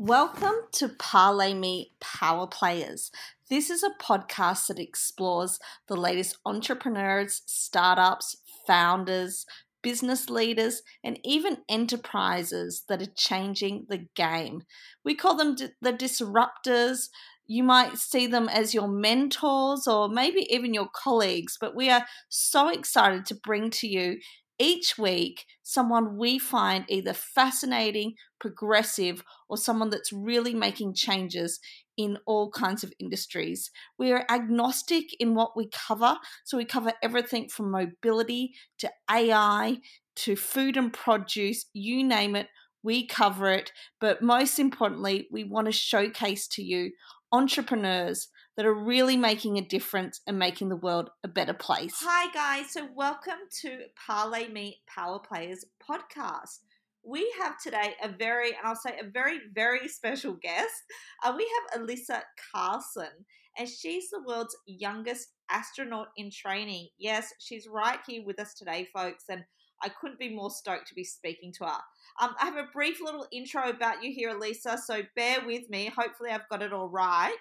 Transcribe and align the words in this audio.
Welcome 0.00 0.54
to 0.74 0.90
Parlay 0.90 1.54
Me 1.54 1.90
Power 1.98 2.46
Players. 2.46 3.10
This 3.50 3.68
is 3.68 3.82
a 3.82 3.90
podcast 4.00 4.68
that 4.68 4.78
explores 4.78 5.58
the 5.88 5.96
latest 5.96 6.38
entrepreneurs, 6.46 7.42
startups, 7.46 8.36
founders, 8.64 9.44
business 9.82 10.30
leaders, 10.30 10.82
and 11.02 11.18
even 11.24 11.58
enterprises 11.68 12.84
that 12.88 13.02
are 13.02 13.12
changing 13.16 13.86
the 13.88 14.06
game. 14.14 14.62
We 15.04 15.16
call 15.16 15.34
them 15.34 15.56
the 15.82 15.92
disruptors. 15.92 17.08
You 17.48 17.64
might 17.64 17.98
see 17.98 18.28
them 18.28 18.48
as 18.48 18.72
your 18.72 18.86
mentors 18.86 19.88
or 19.88 20.08
maybe 20.08 20.46
even 20.48 20.74
your 20.74 20.88
colleagues, 20.94 21.56
but 21.60 21.74
we 21.74 21.90
are 21.90 22.06
so 22.28 22.68
excited 22.68 23.26
to 23.26 23.34
bring 23.34 23.70
to 23.70 23.88
you 23.88 24.18
each 24.58 24.98
week 24.98 25.44
someone 25.62 26.16
we 26.16 26.38
find 26.38 26.84
either 26.88 27.12
fascinating, 27.12 28.14
progressive, 28.40 29.22
or 29.48 29.56
someone 29.56 29.90
that's 29.90 30.12
really 30.12 30.54
making 30.54 30.94
changes 30.94 31.60
in 31.96 32.18
all 32.26 32.50
kinds 32.50 32.82
of 32.84 32.92
industries. 32.98 33.70
We 33.98 34.12
are 34.12 34.24
agnostic 34.30 35.06
in 35.20 35.34
what 35.34 35.56
we 35.56 35.68
cover, 35.68 36.16
so 36.44 36.56
we 36.56 36.64
cover 36.64 36.92
everything 37.02 37.48
from 37.48 37.70
mobility 37.70 38.54
to 38.78 38.90
AI 39.10 39.78
to 40.16 40.36
food 40.36 40.76
and 40.76 40.92
produce, 40.92 41.66
you 41.72 42.02
name 42.02 42.34
it, 42.34 42.48
we 42.82 43.06
cover 43.06 43.50
it. 43.50 43.72
But 44.00 44.22
most 44.22 44.58
importantly, 44.58 45.28
we 45.30 45.44
want 45.44 45.66
to 45.66 45.72
showcase 45.72 46.48
to 46.48 46.62
you 46.62 46.92
entrepreneurs 47.32 48.28
that 48.58 48.66
are 48.66 48.74
really 48.74 49.16
making 49.16 49.56
a 49.56 49.62
difference 49.62 50.20
and 50.26 50.36
making 50.36 50.68
the 50.68 50.76
world 50.76 51.10
a 51.22 51.28
better 51.28 51.54
place. 51.54 51.94
Hi, 52.00 52.28
guys. 52.32 52.72
So, 52.72 52.88
welcome 52.92 53.38
to 53.60 53.82
Parlay 54.04 54.48
Me 54.48 54.80
Power 54.92 55.20
Players 55.20 55.64
podcast. 55.88 56.58
We 57.04 57.32
have 57.40 57.56
today 57.62 57.94
a 58.02 58.08
very, 58.08 58.48
and 58.48 58.58
I'll 58.64 58.74
say 58.74 58.98
a 59.00 59.08
very, 59.08 59.38
very 59.54 59.86
special 59.86 60.32
guest. 60.32 60.74
Uh, 61.24 61.34
we 61.36 61.48
have 61.72 61.80
Alyssa 61.80 62.22
Carson, 62.52 63.24
and 63.56 63.68
she's 63.68 64.10
the 64.10 64.24
world's 64.26 64.56
youngest 64.66 65.28
astronaut 65.48 66.08
in 66.16 66.28
training. 66.32 66.88
Yes, 66.98 67.32
she's 67.38 67.68
right 67.68 68.00
here 68.08 68.24
with 68.26 68.40
us 68.40 68.54
today, 68.54 68.88
folks, 68.92 69.26
and 69.28 69.44
I 69.80 69.88
couldn't 69.88 70.18
be 70.18 70.34
more 70.34 70.50
stoked 70.50 70.88
to 70.88 70.96
be 70.96 71.04
speaking 71.04 71.52
to 71.58 71.64
her. 71.66 71.80
Um, 72.20 72.34
I 72.40 72.46
have 72.46 72.56
a 72.56 72.66
brief 72.74 73.00
little 73.00 73.28
intro 73.32 73.70
about 73.70 74.02
you 74.02 74.12
here, 74.12 74.34
Alyssa, 74.34 74.78
so 74.78 75.02
bear 75.14 75.46
with 75.46 75.70
me. 75.70 75.92
Hopefully, 75.96 76.30
I've 76.32 76.48
got 76.50 76.62
it 76.62 76.72
all 76.72 76.88
right. 76.88 77.38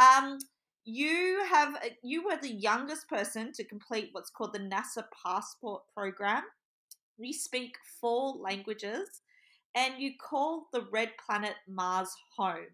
Um, 0.00 0.38
you 0.86 1.44
have 1.50 1.76
you 2.02 2.24
were 2.24 2.36
the 2.40 2.52
youngest 2.52 3.08
person 3.08 3.52
to 3.52 3.64
complete 3.64 4.10
what's 4.12 4.30
called 4.30 4.54
the 4.54 4.60
NASA 4.60 5.04
Passport 5.24 5.82
program. 5.92 6.44
You 7.18 7.32
speak 7.32 7.76
four 8.00 8.36
languages 8.36 9.20
and 9.74 9.94
you 9.98 10.12
call 10.18 10.68
the 10.72 10.86
red 10.92 11.10
planet 11.24 11.54
Mars 11.68 12.14
home. 12.36 12.70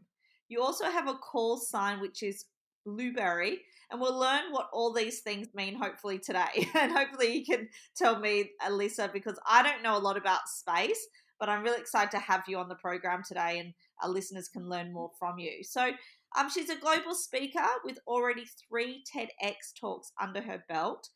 You 0.49 0.61
also 0.61 0.85
have 0.85 1.09
a 1.09 1.15
call 1.15 1.57
sign 1.57 2.01
which 2.01 2.23
is 2.23 2.45
blueberry 2.85 3.61
and 3.91 4.01
we'll 4.01 4.19
learn 4.19 4.43
what 4.51 4.69
all 4.73 4.93
these 4.93 5.21
things 5.21 5.49
mean 5.55 5.75
hopefully 5.75 6.19
today 6.19 6.69
and 6.75 6.93
hopefully 6.93 7.39
you 7.39 7.45
can 7.45 7.69
tell 7.97 8.19
me 8.19 8.51
alyssa 8.61 9.13
because 9.13 9.39
i 9.47 9.63
don't 9.63 9.85
know 9.85 9.97
a 9.97 10.01
lot 10.01 10.17
about 10.17 10.49
space 10.49 11.07
but 11.39 11.49
i'm 11.49 11.63
really 11.63 11.81
excited 11.81 12.11
to 12.11 12.19
have 12.19 12.43
you 12.49 12.59
on 12.59 12.69
the 12.69 12.75
program 12.75 13.23
today 13.25 13.61
and 13.61 13.73
our 14.03 14.09
listeners 14.09 14.49
can 14.49 14.69
learn 14.69 14.93
more 14.93 15.13
from 15.17 15.39
you 15.39 15.63
so 15.63 15.93
um, 16.37 16.51
she's 16.51 16.71
a 16.71 16.77
global 16.77 17.15
speaker 17.15 17.67
with 17.85 17.99
already 18.07 18.45
three 18.69 19.05
TEDx 19.15 19.73
talks 19.79 20.13
under 20.21 20.43
her 20.43 20.65
belt. 20.69 21.09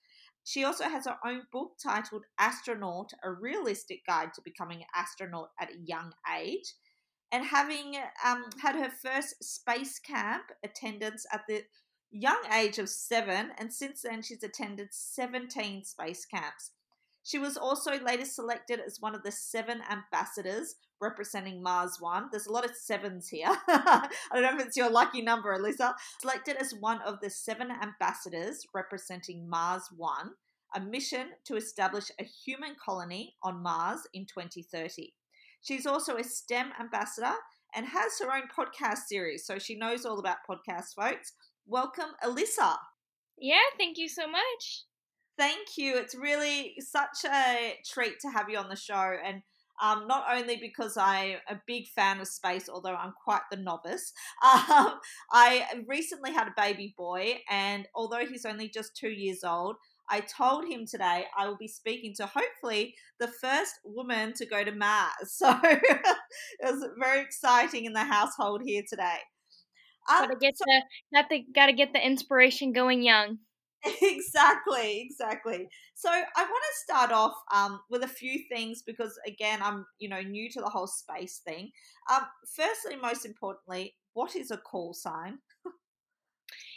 She 0.44 0.62
also 0.62 0.84
has 0.84 1.06
her 1.06 1.18
own 1.24 1.42
book 1.52 1.72
titled 1.82 2.24
Astronaut 2.38 3.12
A 3.24 3.32
Realistic 3.32 4.06
Guide 4.06 4.32
to 4.34 4.42
Becoming 4.44 4.78
an 4.78 4.86
Astronaut 4.94 5.50
at 5.60 5.70
a 5.70 5.78
Young 5.84 6.12
Age. 6.38 6.74
And 7.32 7.44
having 7.44 7.96
um, 8.24 8.44
had 8.62 8.76
her 8.76 8.90
first 8.90 9.42
space 9.42 9.98
camp 9.98 10.44
attendance 10.64 11.26
at 11.32 11.42
the 11.48 11.64
young 12.12 12.40
age 12.54 12.78
of 12.78 12.88
seven, 12.88 13.50
and 13.58 13.72
since 13.72 14.02
then 14.02 14.22
she's 14.22 14.44
attended 14.44 14.88
17 14.92 15.84
space 15.84 16.24
camps. 16.24 16.70
She 17.24 17.38
was 17.38 17.56
also 17.56 17.98
later 17.98 18.24
selected 18.24 18.78
as 18.78 19.00
one 19.00 19.16
of 19.16 19.24
the 19.24 19.32
seven 19.32 19.82
ambassadors 19.90 20.76
representing 21.00 21.62
Mars 21.62 21.98
One. 22.00 22.28
There's 22.30 22.46
a 22.46 22.52
lot 22.52 22.64
of 22.64 22.74
sevens 22.74 23.28
here. 23.28 23.48
I 23.68 24.08
don't 24.32 24.42
know 24.42 24.56
if 24.58 24.66
it's 24.66 24.76
your 24.76 24.90
lucky 24.90 25.22
number, 25.22 25.56
Alyssa. 25.56 25.94
Selected 26.20 26.56
as 26.56 26.74
one 26.74 27.00
of 27.02 27.20
the 27.20 27.30
seven 27.30 27.68
ambassadors 27.70 28.66
representing 28.74 29.48
Mars 29.48 29.84
One, 29.96 30.32
a 30.74 30.80
mission 30.80 31.28
to 31.46 31.56
establish 31.56 32.10
a 32.20 32.24
human 32.24 32.76
colony 32.82 33.34
on 33.42 33.62
Mars 33.62 34.00
in 34.12 34.26
2030. 34.26 35.14
She's 35.62 35.86
also 35.86 36.16
a 36.16 36.24
STEM 36.24 36.72
ambassador 36.80 37.34
and 37.74 37.86
has 37.86 38.18
her 38.20 38.32
own 38.32 38.48
podcast 38.56 39.06
series, 39.08 39.44
so 39.44 39.58
she 39.58 39.76
knows 39.76 40.04
all 40.04 40.18
about 40.18 40.38
podcasts, 40.48 40.94
folks. 40.94 41.32
Welcome, 41.66 42.10
Alyssa. 42.24 42.76
Yeah, 43.38 43.58
thank 43.78 43.98
you 43.98 44.08
so 44.08 44.26
much 44.28 44.86
thank 45.38 45.76
you. 45.76 45.96
It's 45.96 46.14
really 46.14 46.74
such 46.80 47.24
a 47.24 47.74
treat 47.86 48.20
to 48.20 48.28
have 48.28 48.48
you 48.48 48.58
on 48.58 48.68
the 48.68 48.76
show. 48.76 49.14
And 49.24 49.42
um, 49.82 50.06
not 50.06 50.24
only 50.32 50.56
because 50.56 50.96
I'm 50.96 51.36
a 51.48 51.60
big 51.66 51.86
fan 51.88 52.20
of 52.20 52.28
space, 52.28 52.68
although 52.68 52.94
I'm 52.94 53.12
quite 53.24 53.42
the 53.50 53.56
novice. 53.56 54.12
Um, 54.42 55.00
I 55.32 55.64
recently 55.86 56.32
had 56.32 56.48
a 56.48 56.54
baby 56.56 56.94
boy, 56.96 57.38
and 57.50 57.86
although 57.94 58.24
he's 58.26 58.44
only 58.44 58.68
just 58.68 58.96
two 58.96 59.10
years 59.10 59.44
old, 59.44 59.76
I 60.08 60.20
told 60.20 60.66
him 60.66 60.86
today 60.86 61.24
I 61.36 61.48
will 61.48 61.56
be 61.56 61.68
speaking 61.68 62.14
to 62.16 62.26
hopefully 62.26 62.94
the 63.18 63.28
first 63.28 63.74
woman 63.84 64.32
to 64.34 64.46
go 64.46 64.64
to 64.64 64.72
Mars. 64.72 65.12
So 65.26 65.58
it 65.62 66.06
was 66.62 66.84
very 66.98 67.20
exciting 67.20 67.84
in 67.84 67.92
the 67.92 68.04
household 68.04 68.62
here 68.64 68.82
today. 68.88 69.18
Um, 70.08 70.28
gotta 70.28 70.36
get 70.40 70.56
so, 70.56 70.64
the 70.66 70.82
got 71.12 71.26
gotta 71.54 71.72
get 71.72 71.92
the 71.92 72.04
inspiration 72.04 72.72
going 72.72 73.02
young. 73.02 73.38
exactly, 74.02 75.00
exactly. 75.00 75.68
So 75.94 76.08
I 76.10 76.22
want 76.42 76.64
to 76.72 76.78
start 76.84 77.12
off 77.12 77.34
um, 77.54 77.80
with 77.90 78.02
a 78.02 78.08
few 78.08 78.40
things 78.50 78.82
because 78.82 79.18
again, 79.26 79.60
I'm 79.62 79.86
you 79.98 80.08
know 80.08 80.20
new 80.20 80.50
to 80.50 80.60
the 80.60 80.68
whole 80.68 80.86
space 80.86 81.40
thing. 81.44 81.70
Um, 82.12 82.22
firstly, 82.54 82.96
most 83.00 83.24
importantly, 83.24 83.94
what 84.14 84.34
is 84.34 84.50
a 84.50 84.56
call 84.56 84.94
sign? 84.94 85.38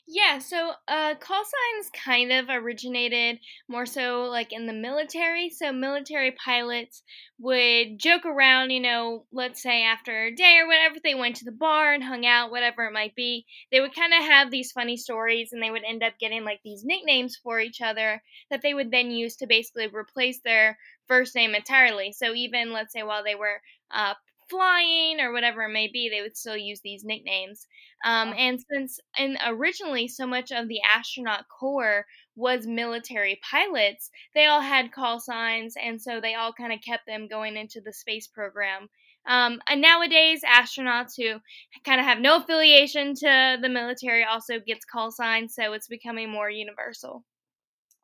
Yeah, 0.07 0.39
so 0.39 0.73
uh, 0.87 1.13
call 1.19 1.43
signs 1.43 1.89
kind 1.93 2.31
of 2.31 2.49
originated 2.49 3.39
more 3.67 3.85
so 3.85 4.23
like 4.23 4.51
in 4.51 4.65
the 4.65 4.73
military. 4.73 5.49
So 5.49 5.71
military 5.71 6.31
pilots 6.31 7.03
would 7.37 7.99
joke 7.99 8.25
around, 8.25 8.71
you 8.71 8.79
know, 8.79 9.25
let's 9.31 9.61
say 9.61 9.83
after 9.83 10.25
a 10.25 10.35
day 10.35 10.57
or 10.57 10.67
whatever, 10.67 10.95
they 11.03 11.13
went 11.15 11.35
to 11.37 11.45
the 11.45 11.51
bar 11.51 11.93
and 11.93 12.03
hung 12.03 12.25
out, 12.25 12.49
whatever 12.51 12.85
it 12.85 12.93
might 12.93 13.15
be. 13.15 13.45
They 13.71 13.79
would 13.81 13.93
kind 13.95 14.13
of 14.13 14.23
have 14.23 14.49
these 14.49 14.71
funny 14.71 14.97
stories 14.97 15.53
and 15.53 15.61
they 15.61 15.71
would 15.71 15.83
end 15.87 16.03
up 16.03 16.13
getting 16.19 16.43
like 16.43 16.61
these 16.63 16.83
nicknames 16.83 17.37
for 17.41 17.59
each 17.59 17.79
other 17.81 18.21
that 18.49 18.61
they 18.63 18.73
would 18.73 18.91
then 18.91 19.11
use 19.11 19.35
to 19.37 19.47
basically 19.47 19.87
replace 19.87 20.39
their 20.43 20.77
first 21.07 21.35
name 21.35 21.53
entirely. 21.53 22.11
So 22.13 22.33
even, 22.33 22.73
let's 22.73 22.93
say, 22.93 23.03
while 23.03 23.23
they 23.23 23.35
were 23.35 23.61
uh, 23.91 24.16
flying 24.49 25.19
or 25.19 25.31
whatever 25.31 25.63
it 25.63 25.73
may 25.73 25.87
be, 25.91 26.09
they 26.09 26.21
would 26.21 26.37
still 26.37 26.57
use 26.57 26.81
these 26.81 27.03
nicknames. 27.03 27.67
Um, 28.05 28.33
and 28.37 28.59
since 28.71 28.99
and 29.17 29.37
originally 29.47 30.07
so 30.07 30.25
much 30.25 30.51
of 30.51 30.67
the 30.67 30.81
astronaut 30.81 31.45
corps 31.47 32.05
was 32.35 32.65
military 32.65 33.39
pilots, 33.49 34.09
they 34.33 34.45
all 34.45 34.61
had 34.61 34.91
call 34.91 35.19
signs, 35.19 35.75
and 35.81 36.01
so 36.01 36.21
they 36.21 36.35
all 36.35 36.53
kind 36.53 36.73
of 36.73 36.79
kept 36.81 37.05
them 37.05 37.27
going 37.27 37.57
into 37.57 37.81
the 37.81 37.93
space 37.93 38.27
program. 38.27 38.89
Um, 39.27 39.61
and 39.69 39.81
nowadays, 39.81 40.41
astronauts 40.43 41.13
who 41.17 41.39
kind 41.85 41.99
of 41.99 42.07
have 42.07 42.19
no 42.19 42.37
affiliation 42.37 43.13
to 43.16 43.57
the 43.61 43.69
military 43.69 44.23
also 44.23 44.59
gets 44.59 44.85
call 44.85 45.11
signs, 45.11 45.53
so 45.53 45.73
it's 45.73 45.87
becoming 45.87 46.31
more 46.31 46.49
universal. 46.49 47.23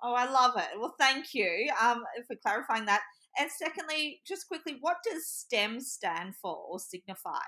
Oh, 0.04 0.14
I 0.14 0.30
love 0.30 0.54
it. 0.58 0.78
Well, 0.78 0.96
thank 1.00 1.34
you 1.34 1.72
um, 1.82 2.04
for 2.28 2.36
clarifying 2.36 2.86
that. 2.86 3.02
And 3.38 3.50
secondly, 3.52 4.22
just 4.26 4.48
quickly, 4.48 4.78
what 4.80 4.98
does 5.04 5.28
STEM 5.28 5.80
stand 5.80 6.36
for 6.36 6.56
or 6.56 6.80
signify? 6.80 7.44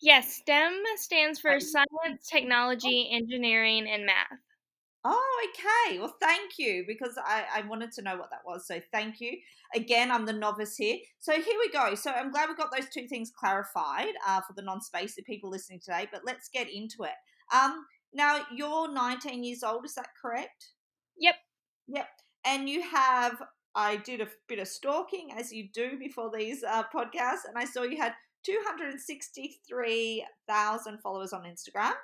Yes, 0.00 0.36
STEM 0.36 0.72
stands 0.96 1.38
for 1.38 1.60
Science, 1.60 2.26
Technology, 2.28 3.08
Engineering, 3.12 3.86
and 3.88 4.04
Math. 4.04 4.38
Oh, 5.04 5.48
okay. 5.48 5.98
Well, 5.98 6.14
thank 6.20 6.58
you 6.58 6.84
because 6.86 7.18
I, 7.24 7.44
I 7.56 7.66
wanted 7.66 7.90
to 7.92 8.02
know 8.02 8.16
what 8.16 8.30
that 8.30 8.42
was. 8.46 8.66
So, 8.66 8.80
thank 8.92 9.20
you. 9.20 9.36
Again, 9.74 10.12
I'm 10.12 10.26
the 10.26 10.32
novice 10.32 10.76
here. 10.76 10.98
So, 11.18 11.32
here 11.32 11.58
we 11.58 11.70
go. 11.70 11.94
So, 11.96 12.12
I'm 12.12 12.30
glad 12.30 12.48
we 12.48 12.54
got 12.54 12.70
those 12.76 12.88
two 12.88 13.08
things 13.08 13.32
clarified 13.36 14.14
uh, 14.26 14.40
for 14.42 14.52
the 14.54 14.62
non 14.62 14.80
spacey 14.80 15.24
people 15.24 15.50
listening 15.50 15.80
today, 15.80 16.08
but 16.12 16.22
let's 16.24 16.48
get 16.48 16.68
into 16.70 17.02
it. 17.02 17.14
Um, 17.52 17.84
now, 18.14 18.44
you're 18.54 18.92
19 18.92 19.42
years 19.42 19.62
old, 19.64 19.84
is 19.84 19.94
that 19.94 20.08
correct? 20.20 20.68
Yep. 21.18 21.34
Yep. 21.88 22.08
And 22.44 22.68
you 22.68 22.82
have 22.82 23.36
I 23.74 23.96
did 23.96 24.20
a 24.20 24.28
bit 24.48 24.58
of 24.58 24.68
stalking, 24.68 25.32
as 25.36 25.50
you 25.52 25.68
do 25.72 25.98
before 25.98 26.30
these 26.34 26.62
uh, 26.62 26.82
podcasts, 26.94 27.46
and 27.48 27.56
I 27.56 27.64
saw 27.64 27.82
you 27.82 27.96
had 27.96 28.12
263,000 28.44 30.98
followers 31.00 31.32
on 31.32 31.44
Instagram, 31.44 31.94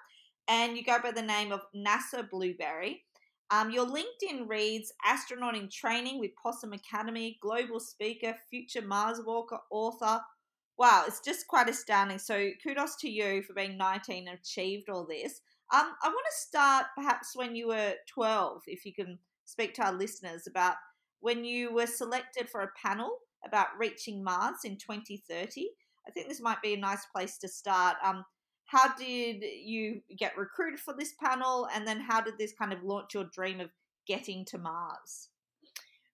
and 0.49 0.75
you 0.77 0.85
go 0.85 0.99
by 1.03 1.11
the 1.11 1.23
name 1.23 1.53
of 1.53 1.61
NASA 1.77 2.29
Blueberry. 2.29 3.05
Um, 3.51 3.71
your 3.71 3.87
LinkedIn 3.87 4.47
reads 4.47 4.93
astronaut 5.05 5.57
in 5.57 5.71
training 5.71 6.21
with 6.21 6.33
Possum 6.43 6.75
Academy, 6.75 7.39
global 7.43 7.81
speaker, 7.81 8.35
future 8.51 8.83
Mars 8.83 9.23
walker, 9.25 9.59
author, 9.71 10.21
wow, 10.79 11.05
it's 11.07 11.21
just 11.21 11.49
quite 11.49 11.69
astounding. 11.69 12.19
So 12.19 12.51
kudos 12.63 12.97
to 13.01 13.11
you 13.11 13.43
for 13.43 13.53
being 13.53 13.77
19 13.77 14.29
and 14.29 14.39
achieved 14.39 14.89
all 14.89 15.05
this. 15.05 15.41
Um, 15.75 15.93
I 16.03 16.09
want 16.09 16.27
to 16.31 16.37
start 16.37 16.87
perhaps 16.97 17.33
when 17.35 17.55
you 17.55 17.69
were 17.69 17.95
12, 18.07 18.63
if 18.67 18.87
you 18.87 18.95
can 18.95 19.19
speak 19.45 19.75
to 19.75 19.85
our 19.85 19.93
listeners 19.93 20.47
about 20.47 20.77
when 21.21 21.45
you 21.45 21.73
were 21.73 21.87
selected 21.87 22.49
for 22.49 22.63
a 22.63 22.73
panel 22.83 23.19
about 23.45 23.69
reaching 23.79 24.23
Mars 24.23 24.59
in 24.65 24.77
2030. 24.77 25.69
I 26.07 26.11
think 26.11 26.29
this 26.29 26.41
might 26.41 26.63
be 26.63 26.75
a 26.75 26.79
nice 26.79 27.05
place 27.15 27.39
to 27.39 27.49
start. 27.49 27.97
Um, 28.05 28.25
how 28.67 28.95
did 28.97 29.43
you 29.43 30.01
get 30.19 30.37
recruited 30.37 30.81
for 30.81 30.95
this 30.99 31.15
panel, 31.23 31.69
and 31.75 31.87
then 31.87 32.01
how 32.01 32.21
did 32.21 32.35
this 32.39 32.53
kind 32.53 32.73
of 32.73 32.83
launch 32.83 33.15
your 33.15 33.25
dream 33.33 33.61
of 33.61 33.71
getting 34.07 34.45
to 34.47 34.59
Mars? 34.59 35.29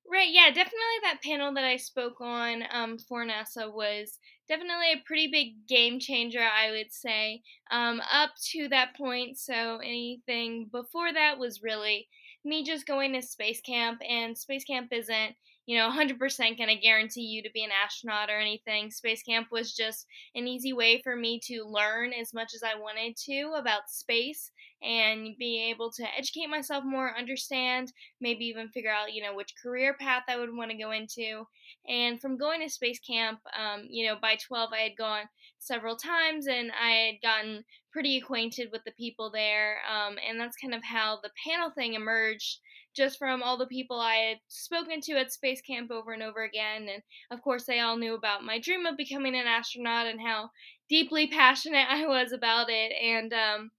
Right, 0.06 0.28
yeah, 0.30 0.48
definitely 0.48 1.00
that 1.02 1.22
panel 1.22 1.54
that 1.54 1.64
I 1.64 1.76
spoke 1.76 2.20
on 2.20 2.62
um, 2.70 2.98
for 2.98 3.24
NASA 3.24 3.72
was 3.72 4.18
definitely 4.46 4.92
a 4.92 5.02
pretty 5.06 5.28
big 5.28 5.66
game 5.66 5.98
changer, 5.98 6.42
I 6.42 6.70
would 6.70 6.92
say, 6.92 7.42
um, 7.70 8.02
up 8.12 8.30
to 8.52 8.68
that 8.68 8.94
point. 8.96 9.38
So 9.38 9.78
anything 9.78 10.68
before 10.70 11.12
that 11.12 11.38
was 11.38 11.62
really 11.62 12.08
me 12.44 12.64
just 12.64 12.86
going 12.86 13.12
to 13.14 13.22
space 13.22 13.60
camp, 13.60 14.00
and 14.08 14.36
space 14.36 14.64
camp 14.64 14.92
isn't 14.92 15.36
you 15.66 15.78
know 15.78 15.88
100% 15.90 16.18
going 16.58 16.68
to 16.68 16.76
guarantee 16.76 17.22
you 17.22 17.42
to 17.42 17.50
be 17.52 17.64
an 17.64 17.70
astronaut 17.84 18.30
or 18.30 18.38
anything. 18.38 18.90
Space 18.90 19.22
camp 19.22 19.48
was 19.50 19.72
just 19.72 20.06
an 20.34 20.46
easy 20.46 20.72
way 20.72 21.00
for 21.02 21.16
me 21.16 21.40
to 21.46 21.64
learn 21.64 22.12
as 22.12 22.34
much 22.34 22.54
as 22.54 22.62
I 22.62 22.78
wanted 22.78 23.16
to 23.26 23.54
about 23.56 23.88
space 23.88 24.50
and 24.82 25.36
be 25.38 25.70
able 25.70 25.90
to 25.92 26.04
educate 26.16 26.48
myself 26.48 26.84
more, 26.84 27.16
understand, 27.16 27.92
maybe 28.20 28.44
even 28.44 28.68
figure 28.68 28.90
out, 28.90 29.14
you 29.14 29.22
know, 29.22 29.34
which 29.34 29.54
career 29.62 29.94
path 29.98 30.24
I 30.28 30.36
would 30.36 30.54
want 30.54 30.70
to 30.70 30.76
go 30.76 30.90
into. 30.90 31.46
And 31.88 32.20
from 32.20 32.36
going 32.36 32.60
to 32.60 32.68
space 32.68 32.98
camp, 32.98 33.40
um, 33.58 33.84
you 33.88 34.06
know, 34.06 34.16
by 34.20 34.36
12, 34.46 34.70
I 34.72 34.80
had 34.80 34.96
gone 34.96 35.24
several 35.58 35.96
times 35.96 36.46
and 36.46 36.70
I 36.72 36.90
had 36.90 37.22
gotten 37.22 37.64
pretty 37.92 38.18
acquainted 38.18 38.68
with 38.72 38.82
the 38.84 38.92
people 38.92 39.30
there. 39.30 39.78
Um, 39.90 40.16
and 40.28 40.38
that's 40.38 40.56
kind 40.56 40.74
of 40.74 40.82
how 40.84 41.20
the 41.22 41.30
panel 41.46 41.70
thing 41.70 41.94
emerged 41.94 42.58
just 42.94 43.18
from 43.18 43.42
all 43.42 43.56
the 43.56 43.66
people 43.66 44.00
I 44.00 44.14
had 44.14 44.38
spoken 44.48 45.00
to 45.02 45.12
at 45.14 45.32
space 45.32 45.60
camp 45.60 45.90
over 45.90 46.12
and 46.12 46.22
over 46.22 46.42
again. 46.42 46.88
And 46.88 47.02
of 47.30 47.42
course, 47.42 47.64
they 47.64 47.80
all 47.80 47.96
knew 47.96 48.14
about 48.14 48.44
my 48.44 48.58
dream 48.58 48.86
of 48.86 48.96
becoming 48.96 49.34
an 49.34 49.46
astronaut 49.46 50.06
and 50.06 50.20
how 50.20 50.50
deeply 50.88 51.26
passionate 51.30 51.86
I 51.88 52.06
was 52.06 52.32
about 52.32 52.68
it. 52.70 52.92
And 52.92 53.32
um, 53.32 53.70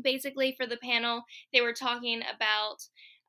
basically, 0.00 0.54
for 0.56 0.66
the 0.66 0.76
panel, 0.76 1.22
they 1.52 1.60
were 1.60 1.72
talking 1.72 2.20
about 2.34 2.76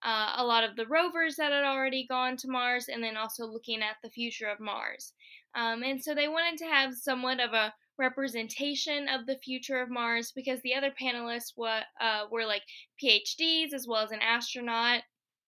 uh, 0.04 0.34
a 0.38 0.46
lot 0.46 0.64
of 0.64 0.76
the 0.76 0.88
rovers 0.88 1.36
that 1.36 1.52
had 1.52 1.64
already 1.64 2.06
gone 2.08 2.36
to 2.38 2.50
Mars 2.50 2.88
and 2.88 3.04
then 3.04 3.18
also 3.18 3.46
looking 3.46 3.82
at 3.82 3.98
the 4.04 4.10
future 4.10 4.48
of 4.48 4.60
Mars. 4.60 5.14
Um, 5.54 5.84
and 5.84 6.02
so 6.02 6.16
they 6.16 6.28
wanted 6.28 6.58
to 6.60 6.66
have 6.66 6.96
somewhat 6.96 7.40
of 7.40 7.54
a 7.54 7.74
representation 7.98 9.08
of 9.08 9.26
the 9.26 9.38
future 9.38 9.82
of 9.82 9.90
Mars 9.90 10.32
because 10.36 10.60
the 10.62 10.74
other 10.74 10.92
panelists 11.00 11.54
were, 11.56 11.82
uh, 12.00 12.24
were 12.32 12.46
like 12.46 12.64
PhDs 13.04 13.74
as 13.74 13.86
well 13.88 14.04
as 14.04 14.12
an 14.12 14.22
astronaut. 14.22 15.02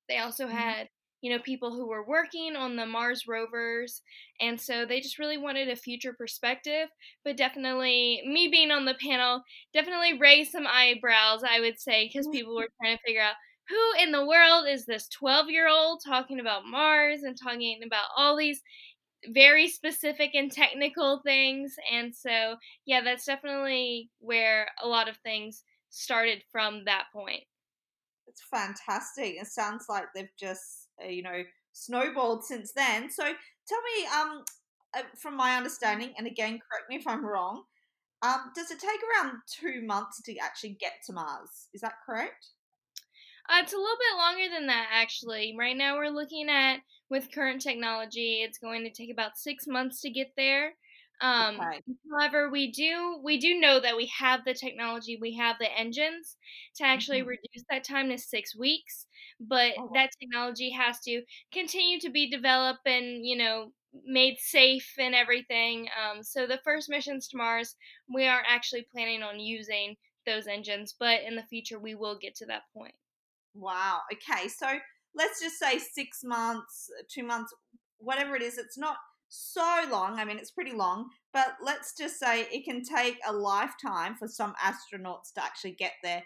They 0.07 0.17
also 0.17 0.45
mm-hmm. 0.45 0.55
had, 0.55 0.89
you 1.21 1.31
know, 1.31 1.39
people 1.39 1.71
who 1.71 1.87
were 1.87 2.05
working 2.05 2.55
on 2.55 2.75
the 2.75 2.85
Mars 2.85 3.25
rovers. 3.27 4.01
And 4.41 4.59
so 4.59 4.85
they 4.85 4.99
just 4.99 5.19
really 5.19 5.37
wanted 5.37 5.69
a 5.69 5.75
future 5.75 6.13
perspective. 6.13 6.89
But 7.23 7.37
definitely, 7.37 8.21
me 8.25 8.49
being 8.49 8.71
on 8.71 8.85
the 8.85 8.95
panel 8.95 9.41
definitely 9.73 10.17
raised 10.17 10.51
some 10.51 10.67
eyebrows, 10.67 11.43
I 11.47 11.59
would 11.59 11.79
say, 11.79 12.07
because 12.07 12.27
people 12.27 12.55
were 12.55 12.69
trying 12.81 12.97
to 12.97 13.03
figure 13.05 13.21
out 13.21 13.35
who 13.69 14.03
in 14.03 14.11
the 14.11 14.25
world 14.25 14.65
is 14.67 14.85
this 14.85 15.07
12 15.07 15.49
year 15.49 15.69
old 15.69 16.01
talking 16.05 16.39
about 16.39 16.65
Mars 16.65 17.23
and 17.23 17.37
talking 17.41 17.81
about 17.85 18.05
all 18.17 18.35
these 18.35 18.61
very 19.29 19.69
specific 19.69 20.31
and 20.33 20.51
technical 20.51 21.21
things. 21.23 21.75
And 21.91 22.13
so, 22.13 22.55
yeah, 22.85 23.01
that's 23.01 23.25
definitely 23.25 24.09
where 24.19 24.67
a 24.81 24.87
lot 24.87 25.07
of 25.07 25.17
things 25.17 25.63
started 25.89 26.43
from 26.51 26.83
that 26.85 27.05
point. 27.13 27.43
It's 28.33 28.43
fantastic. 28.49 29.35
It 29.39 29.47
sounds 29.47 29.85
like 29.89 30.05
they've 30.13 30.35
just, 30.39 30.89
uh, 31.03 31.07
you 31.07 31.23
know, 31.23 31.43
snowballed 31.71 32.43
since 32.43 32.71
then. 32.73 33.09
So 33.11 33.23
tell 33.23 33.81
me, 33.81 34.05
um, 34.07 34.43
uh, 34.95 35.03
from 35.19 35.37
my 35.37 35.55
understanding, 35.55 36.13
and 36.17 36.27
again, 36.27 36.59
correct 36.59 36.89
me 36.89 36.97
if 36.97 37.07
I'm 37.07 37.25
wrong, 37.25 37.63
um, 38.21 38.51
does 38.55 38.71
it 38.71 38.79
take 38.79 39.01
around 39.03 39.37
two 39.47 39.85
months 39.85 40.21
to 40.21 40.37
actually 40.37 40.77
get 40.79 40.93
to 41.05 41.13
Mars? 41.13 41.67
Is 41.73 41.81
that 41.81 41.95
correct? 42.05 42.47
Uh, 43.49 43.59
it's 43.61 43.73
a 43.73 43.77
little 43.77 43.97
bit 43.97 44.17
longer 44.17 44.55
than 44.55 44.67
that, 44.67 44.87
actually. 44.91 45.55
Right 45.57 45.75
now, 45.75 45.97
we're 45.97 46.09
looking 46.09 46.47
at 46.49 46.77
with 47.09 47.31
current 47.31 47.61
technology, 47.61 48.41
it's 48.41 48.57
going 48.57 48.83
to 48.83 48.89
take 48.89 49.11
about 49.11 49.37
six 49.37 49.67
months 49.67 50.01
to 50.01 50.09
get 50.09 50.31
there. 50.37 50.73
Um, 51.21 51.55
okay. 51.55 51.81
However, 52.11 52.49
we 52.49 52.71
do 52.71 53.19
we 53.23 53.37
do 53.37 53.59
know 53.59 53.79
that 53.79 53.95
we 53.95 54.11
have 54.19 54.41
the 54.45 54.53
technology, 54.53 55.17
we 55.21 55.35
have 55.37 55.55
the 55.59 55.71
engines 55.77 56.35
to 56.75 56.85
actually 56.85 57.19
mm-hmm. 57.19 57.29
reduce 57.29 57.63
that 57.69 57.83
time 57.83 58.09
to 58.09 58.17
six 58.17 58.55
weeks. 58.55 59.05
But 59.39 59.73
oh. 59.79 59.89
that 59.93 60.11
technology 60.19 60.71
has 60.71 60.99
to 61.01 61.21
continue 61.51 61.99
to 61.99 62.09
be 62.09 62.29
developed 62.29 62.85
and 62.85 63.25
you 63.25 63.37
know 63.37 63.71
made 64.05 64.37
safe 64.39 64.91
and 64.97 65.13
everything. 65.15 65.87
Um, 65.87 66.23
so 66.23 66.47
the 66.47 66.59
first 66.63 66.89
missions 66.89 67.27
to 67.29 67.37
Mars, 67.37 67.75
we 68.13 68.27
aren't 68.27 68.47
actually 68.49 68.87
planning 68.91 69.23
on 69.23 69.39
using 69.39 69.95
those 70.25 70.47
engines, 70.47 70.95
but 70.99 71.21
in 71.27 71.35
the 71.35 71.43
future 71.43 71.79
we 71.79 71.95
will 71.95 72.17
get 72.17 72.35
to 72.35 72.45
that 72.47 72.63
point. 72.75 72.95
Wow. 73.53 73.99
Okay. 74.11 74.47
So 74.47 74.67
let's 75.15 75.41
just 75.41 75.59
say 75.59 75.77
six 75.77 76.21
months, 76.23 76.89
two 77.09 77.23
months, 77.23 77.53
whatever 77.99 78.35
it 78.35 78.41
is. 78.41 78.57
It's 78.57 78.77
not 78.77 78.97
so 79.33 79.85
long. 79.91 80.19
I 80.19 80.25
mean, 80.25 80.37
it's 80.37 80.51
pretty 80.51 80.73
long, 80.73 81.09
but 81.33 81.55
let's 81.63 81.93
just 81.97 82.19
say 82.19 82.41
it 82.51 82.65
can 82.65 82.83
take 82.83 83.17
a 83.27 83.33
lifetime 83.33 84.15
for 84.15 84.27
some 84.27 84.53
astronauts 84.63 85.33
to 85.35 85.43
actually 85.43 85.71
get 85.71 85.93
there, 86.03 86.23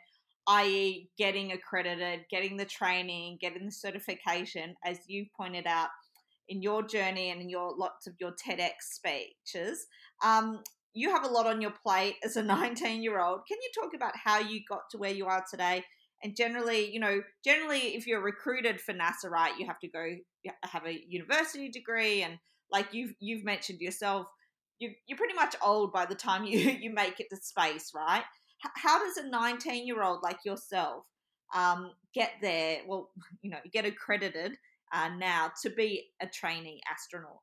i.e., 0.47 1.09
getting 1.17 1.51
accredited, 1.53 2.25
getting 2.29 2.57
the 2.57 2.65
training, 2.65 3.37
getting 3.39 3.65
the 3.65 3.71
certification, 3.71 4.75
as 4.85 4.99
you 5.07 5.25
pointed 5.35 5.65
out 5.65 5.89
in 6.49 6.61
your 6.61 6.83
journey 6.83 7.29
and 7.29 7.41
in 7.41 7.49
your 7.49 7.73
lots 7.77 8.07
of 8.07 8.13
your 8.19 8.31
TEDx 8.31 8.73
speeches. 8.81 9.87
Um, 10.23 10.61
you 10.93 11.09
have 11.11 11.23
a 11.23 11.29
lot 11.29 11.45
on 11.45 11.61
your 11.61 11.73
plate 11.85 12.15
as 12.23 12.35
a 12.35 12.43
19 12.43 13.03
year 13.03 13.21
old. 13.21 13.41
Can 13.47 13.57
you 13.61 13.69
talk 13.81 13.93
about 13.95 14.13
how 14.21 14.39
you 14.39 14.61
got 14.67 14.89
to 14.91 14.97
where 14.97 15.11
you 15.11 15.27
are 15.27 15.45
today 15.49 15.83
and 16.23 16.35
generally 16.35 16.91
you 16.91 16.99
know 16.99 17.21
generally 17.43 17.95
if 17.95 18.07
you're 18.07 18.23
recruited 18.23 18.81
for 18.81 18.91
nasa 18.91 19.29
right 19.29 19.53
you 19.59 19.67
have 19.67 19.79
to 19.79 19.87
go 19.87 20.15
have 20.63 20.83
a 20.85 21.03
university 21.07 21.69
degree 21.69 22.23
and 22.23 22.39
like 22.71 22.93
you've 22.93 23.13
you've 23.19 23.43
mentioned 23.43 23.81
yourself 23.81 24.27
you, 24.79 24.91
you're 25.07 25.17
pretty 25.17 25.33
much 25.33 25.55
old 25.63 25.91
by 25.91 26.05
the 26.05 26.15
time 26.15 26.43
you 26.45 26.59
you 26.59 26.93
make 26.93 27.19
it 27.19 27.29
to 27.29 27.37
space 27.37 27.91
right? 27.95 28.23
How 28.75 29.03
does 29.03 29.17
a 29.17 29.27
19 29.27 29.85
year 29.85 30.03
old 30.03 30.23
like 30.23 30.39
yourself 30.45 31.05
um, 31.55 31.91
get 32.13 32.31
there? 32.41 32.79
Well 32.87 33.11
you 33.41 33.51
know 33.51 33.59
get 33.71 33.85
accredited 33.85 34.57
uh, 34.93 35.09
now 35.17 35.51
to 35.61 35.69
be 35.69 36.09
a 36.21 36.27
trainee 36.27 36.81
astronaut 36.91 37.41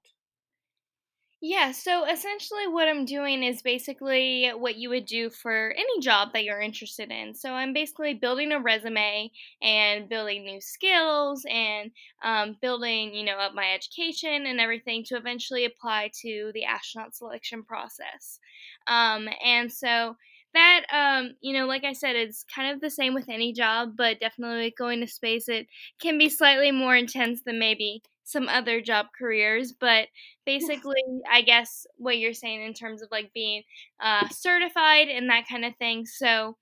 yeah, 1.47 1.73
so 1.73 2.07
essentially 2.07 2.67
what 2.67 2.89
I'm 2.89 3.05
doing 3.05 3.43
is 3.43 3.61
basically 3.61 4.49
what 4.57 4.77
you 4.77 4.89
would 4.89 5.05
do 5.05 5.29
for 5.29 5.75
any 5.77 6.01
job 6.01 6.33
that 6.33 6.43
you're 6.43 6.63
interested 6.63 7.11
in. 7.11 7.35
So 7.35 7.53
I'm 7.53 7.75
basically 7.75 8.15
building 8.15 8.51
a 8.51 8.59
resume 8.59 9.31
and 9.61 10.09
building 10.09 10.45
new 10.45 10.63
skills 10.63 11.45
and 11.51 11.91
um, 12.23 12.57
building, 12.63 13.15
you 13.15 13.27
know, 13.27 13.37
up 13.37 13.53
my 13.53 13.75
education 13.75 14.47
and 14.47 14.59
everything 14.59 15.05
to 15.05 15.17
eventually 15.17 15.67
apply 15.67 16.13
to 16.23 16.51
the 16.55 16.65
astronaut 16.65 17.15
selection 17.15 17.63
process. 17.63 18.41
Um, 18.87 19.29
and 19.45 19.71
so 19.71 20.17
that 20.55 20.83
um, 20.93 21.35
you 21.41 21.53
know 21.53 21.67
like 21.67 21.85
i 21.85 21.93
said 21.93 22.17
it's 22.17 22.45
kind 22.55 22.73
of 22.73 22.81
the 22.81 22.91
same 22.91 23.15
with 23.15 23.29
any 23.29 23.53
job 23.53 23.91
but 23.97 24.21
definitely 24.21 24.75
going 24.77 25.01
to 25.01 25.07
space 25.07 25.49
it 25.49 25.67
can 26.01 26.17
be 26.19 26.29
slightly 26.29 26.71
more 26.71 26.97
intense 26.97 27.43
than 27.45 27.59
maybe 27.59 28.03
some 28.25 28.49
other 28.49 28.81
job 28.81 29.07
careers, 29.17 29.73
but 29.73 30.09
basically, 30.45 31.03
I 31.31 31.43
guess 31.43 31.87
what 31.97 32.19
you're 32.19 32.33
saying 32.33 32.63
in 32.63 32.73
terms 32.73 33.03
of 33.03 33.11
like 33.11 33.33
being 33.35 33.63
uh, 34.01 34.29
certified 34.31 35.09
and 35.09 35.29
that 35.29 35.45
kind 35.49 35.65
of 35.65 35.77
thing. 35.77 36.07
So 36.07 36.57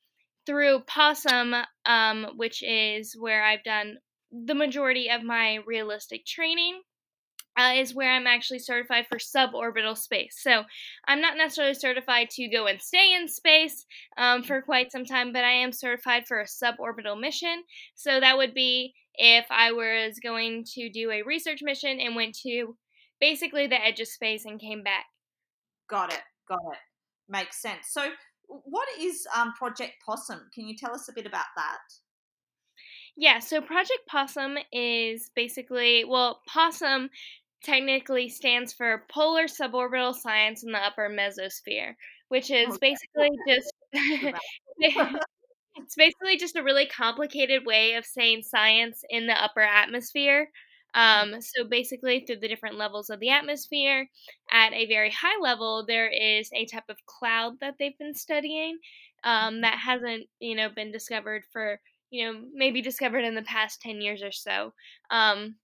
through 0.44 0.80
Possum, 0.80 1.54
um, 1.86 2.26
which 2.36 2.62
is 2.62 3.16
where 3.18 3.44
I've 3.44 3.62
done 3.62 3.98
the 4.32 4.54
majority 4.54 5.08
of 5.08 5.22
my 5.22 5.58
realistic 5.66 6.26
training. 6.26 6.80
Uh, 7.54 7.74
is 7.76 7.94
where 7.94 8.10
I'm 8.10 8.26
actually 8.26 8.60
certified 8.60 9.06
for 9.06 9.18
suborbital 9.18 9.98
space. 9.98 10.38
So 10.40 10.62
I'm 11.06 11.20
not 11.20 11.36
necessarily 11.36 11.74
certified 11.74 12.30
to 12.30 12.48
go 12.48 12.66
and 12.66 12.80
stay 12.80 13.14
in 13.14 13.28
space 13.28 13.84
um, 14.16 14.42
for 14.42 14.62
quite 14.62 14.90
some 14.90 15.04
time, 15.04 15.34
but 15.34 15.44
I 15.44 15.52
am 15.52 15.70
certified 15.70 16.26
for 16.26 16.40
a 16.40 16.46
suborbital 16.46 17.20
mission. 17.20 17.64
So 17.94 18.20
that 18.20 18.38
would 18.38 18.54
be 18.54 18.94
if 19.16 19.44
I 19.50 19.72
was 19.72 20.18
going 20.22 20.64
to 20.74 20.88
do 20.88 21.10
a 21.10 21.22
research 21.22 21.60
mission 21.62 22.00
and 22.00 22.16
went 22.16 22.34
to 22.38 22.74
basically 23.20 23.66
the 23.66 23.84
edge 23.84 24.00
of 24.00 24.08
space 24.08 24.44
and 24.44 24.60
came 24.60 24.82
back. 24.82 25.06
Got 25.88 26.12
it. 26.12 26.22
Got 26.48 26.60
it. 26.72 26.78
Makes 27.28 27.60
sense. 27.60 27.88
So, 27.90 28.10
what 28.46 28.88
is 28.98 29.26
um, 29.36 29.52
Project 29.54 29.92
Possum? 30.04 30.40
Can 30.54 30.66
you 30.66 30.76
tell 30.76 30.94
us 30.94 31.08
a 31.08 31.12
bit 31.12 31.26
about 31.26 31.46
that? 31.56 31.78
Yeah, 33.16 33.40
so 33.40 33.60
Project 33.60 34.00
Possum 34.08 34.56
is 34.72 35.30
basically, 35.34 36.04
well, 36.04 36.40
Possum 36.48 37.10
technically 37.64 38.28
stands 38.28 38.72
for 38.72 39.04
Polar 39.08 39.44
Suborbital 39.44 40.14
Science 40.14 40.62
in 40.64 40.72
the 40.72 40.78
Upper 40.78 41.08
Mesosphere, 41.08 41.94
which 42.28 42.50
is 42.50 42.68
okay. 42.74 42.78
basically 42.80 43.30
just 43.48 43.72
it's 45.76 45.94
basically 45.96 46.36
just 46.36 46.56
a 46.56 46.62
really 46.62 46.86
complicated 46.86 47.64
way 47.64 47.94
of 47.94 48.04
saying 48.04 48.42
science 48.42 49.02
in 49.08 49.26
the 49.26 49.42
upper 49.42 49.60
atmosphere. 49.60 50.48
Um, 50.94 51.40
so 51.40 51.64
basically, 51.64 52.20
through 52.26 52.40
the 52.40 52.48
different 52.48 52.76
levels 52.76 53.08
of 53.08 53.18
the 53.18 53.30
atmosphere, 53.30 54.08
at 54.50 54.74
a 54.74 54.86
very 54.86 55.10
high 55.10 55.40
level, 55.40 55.84
there 55.86 56.08
is 56.08 56.50
a 56.52 56.66
type 56.66 56.84
of 56.90 56.98
cloud 57.06 57.54
that 57.60 57.76
they've 57.78 57.96
been 57.98 58.14
studying 58.14 58.78
um, 59.24 59.62
that 59.62 59.78
hasn't, 59.78 60.26
you 60.38 60.54
know, 60.54 60.68
been 60.68 60.92
discovered 60.92 61.44
for, 61.50 61.80
you 62.10 62.30
know, 62.30 62.42
maybe 62.52 62.82
discovered 62.82 63.24
in 63.24 63.34
the 63.34 63.42
past 63.42 63.80
ten 63.80 64.02
years 64.02 64.22
or 64.22 64.32
so. 64.32 64.74
Um, 65.10 65.54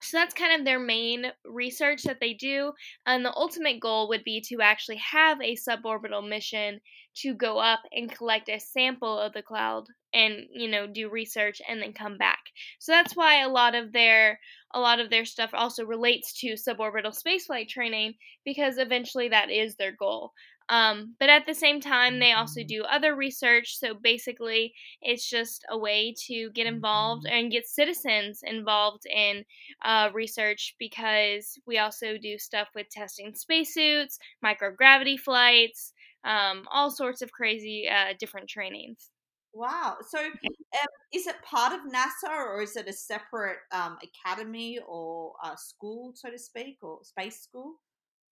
so 0.00 0.16
that's 0.16 0.34
kind 0.34 0.58
of 0.58 0.64
their 0.64 0.78
main 0.78 1.32
research 1.44 2.02
that 2.04 2.20
they 2.20 2.32
do. 2.34 2.72
And 3.06 3.24
the 3.24 3.34
ultimate 3.36 3.80
goal 3.80 4.08
would 4.08 4.24
be 4.24 4.40
to 4.48 4.60
actually 4.60 4.96
have 4.98 5.40
a 5.40 5.56
suborbital 5.56 6.26
mission 6.28 6.80
to 7.16 7.34
go 7.34 7.58
up 7.58 7.80
and 7.92 8.10
collect 8.10 8.48
a 8.48 8.60
sample 8.60 9.18
of 9.18 9.32
the 9.32 9.42
cloud 9.42 9.86
and, 10.14 10.46
you 10.52 10.68
know, 10.68 10.86
do 10.86 11.08
research 11.10 11.60
and 11.68 11.82
then 11.82 11.92
come 11.92 12.16
back. 12.16 12.38
So 12.78 12.92
that's 12.92 13.16
why 13.16 13.42
a 13.42 13.48
lot 13.48 13.74
of 13.74 13.92
their 13.92 14.38
a 14.74 14.80
lot 14.80 15.00
of 15.00 15.10
their 15.10 15.24
stuff 15.24 15.50
also 15.52 15.84
relates 15.84 16.32
to 16.40 16.52
suborbital 16.54 17.16
spaceflight 17.18 17.68
training 17.68 18.14
because 18.44 18.78
eventually 18.78 19.28
that 19.28 19.50
is 19.50 19.76
their 19.76 19.92
goal. 19.92 20.32
Um, 20.68 21.14
but 21.18 21.30
at 21.30 21.46
the 21.46 21.54
same 21.54 21.80
time, 21.80 22.18
they 22.18 22.32
also 22.32 22.62
do 22.62 22.82
other 22.84 23.14
research. 23.14 23.78
So 23.78 23.94
basically, 23.94 24.74
it's 25.00 25.28
just 25.28 25.64
a 25.70 25.78
way 25.78 26.14
to 26.26 26.50
get 26.50 26.66
involved 26.66 27.26
and 27.26 27.50
get 27.50 27.66
citizens 27.66 28.40
involved 28.42 29.04
in 29.06 29.44
uh, 29.84 30.10
research 30.12 30.74
because 30.78 31.58
we 31.66 31.78
also 31.78 32.18
do 32.18 32.38
stuff 32.38 32.68
with 32.74 32.90
testing 32.90 33.34
spacesuits, 33.34 34.18
microgravity 34.44 35.18
flights, 35.18 35.92
um, 36.24 36.64
all 36.70 36.90
sorts 36.90 37.22
of 37.22 37.32
crazy 37.32 37.88
uh, 37.88 38.14
different 38.18 38.48
trainings. 38.48 39.10
Wow. 39.54 39.96
So 40.06 40.18
um, 40.18 40.86
is 41.12 41.26
it 41.26 41.36
part 41.42 41.72
of 41.72 41.80
NASA 41.80 42.30
or 42.30 42.62
is 42.62 42.76
it 42.76 42.86
a 42.88 42.92
separate 42.92 43.58
um, 43.72 43.98
academy 44.02 44.78
or 44.86 45.32
a 45.42 45.56
school, 45.56 46.12
so 46.14 46.30
to 46.30 46.38
speak, 46.38 46.78
or 46.82 47.00
space 47.02 47.40
school? 47.40 47.76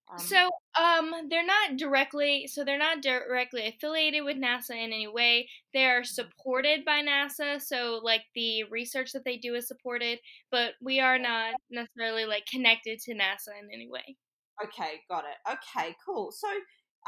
Um, 0.08 0.18
so, 0.18 0.50
um, 0.80 1.12
they're 1.28 1.44
not 1.44 1.76
directly, 1.76 2.46
so 2.46 2.64
they're 2.64 2.78
not 2.78 3.02
directly 3.02 3.66
affiliated 3.66 4.24
with 4.24 4.36
NASA 4.36 4.70
in 4.70 4.92
any 4.92 5.08
way. 5.08 5.48
They 5.72 5.86
are 5.86 6.04
supported 6.04 6.84
by 6.84 7.02
NASA, 7.02 7.60
so 7.60 8.00
like 8.02 8.22
the 8.34 8.64
research 8.64 9.12
that 9.12 9.24
they 9.24 9.36
do 9.36 9.54
is 9.54 9.66
supported, 9.68 10.20
but 10.50 10.74
we 10.80 11.00
are 11.00 11.18
not 11.18 11.54
necessarily 11.70 12.24
like 12.24 12.46
connected 12.46 13.00
to 13.00 13.14
NASA 13.14 13.58
in 13.60 13.68
any 13.72 13.88
way. 13.90 14.16
Okay, 14.64 15.00
got 15.08 15.24
it. 15.24 15.36
Okay, 15.50 15.94
cool. 16.04 16.30
So, 16.32 16.48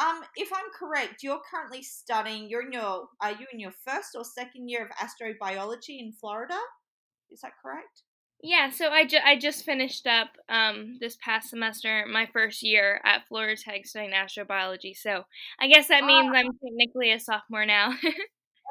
um, 0.00 0.22
if 0.36 0.52
I'm 0.52 0.70
correct, 0.78 1.22
you're 1.22 1.40
currently 1.50 1.82
studying. 1.82 2.48
You're 2.48 2.66
in 2.66 2.72
your, 2.72 3.08
are 3.20 3.32
you 3.32 3.46
in 3.52 3.58
your 3.60 3.72
first 3.72 4.10
or 4.14 4.24
second 4.24 4.68
year 4.68 4.84
of 4.84 4.90
astrobiology 4.90 5.98
in 5.98 6.12
Florida? 6.12 6.58
Is 7.30 7.40
that 7.40 7.52
correct? 7.62 8.02
Yeah, 8.40 8.70
so 8.70 8.88
I, 8.88 9.04
ju- 9.04 9.18
I 9.24 9.36
just 9.36 9.64
finished 9.64 10.06
up 10.06 10.28
um, 10.48 10.98
this 11.00 11.16
past 11.16 11.50
semester 11.50 12.04
my 12.10 12.26
first 12.32 12.62
year 12.62 13.00
at 13.04 13.26
Florida 13.26 13.60
Tech 13.60 13.84
studying 13.84 14.12
astrobiology. 14.12 14.96
So 14.96 15.24
I 15.60 15.66
guess 15.66 15.88
that 15.88 16.04
means 16.04 16.32
I'm 16.34 16.46
technically 16.64 17.10
a 17.10 17.18
sophomore 17.18 17.66
now. 17.66 17.94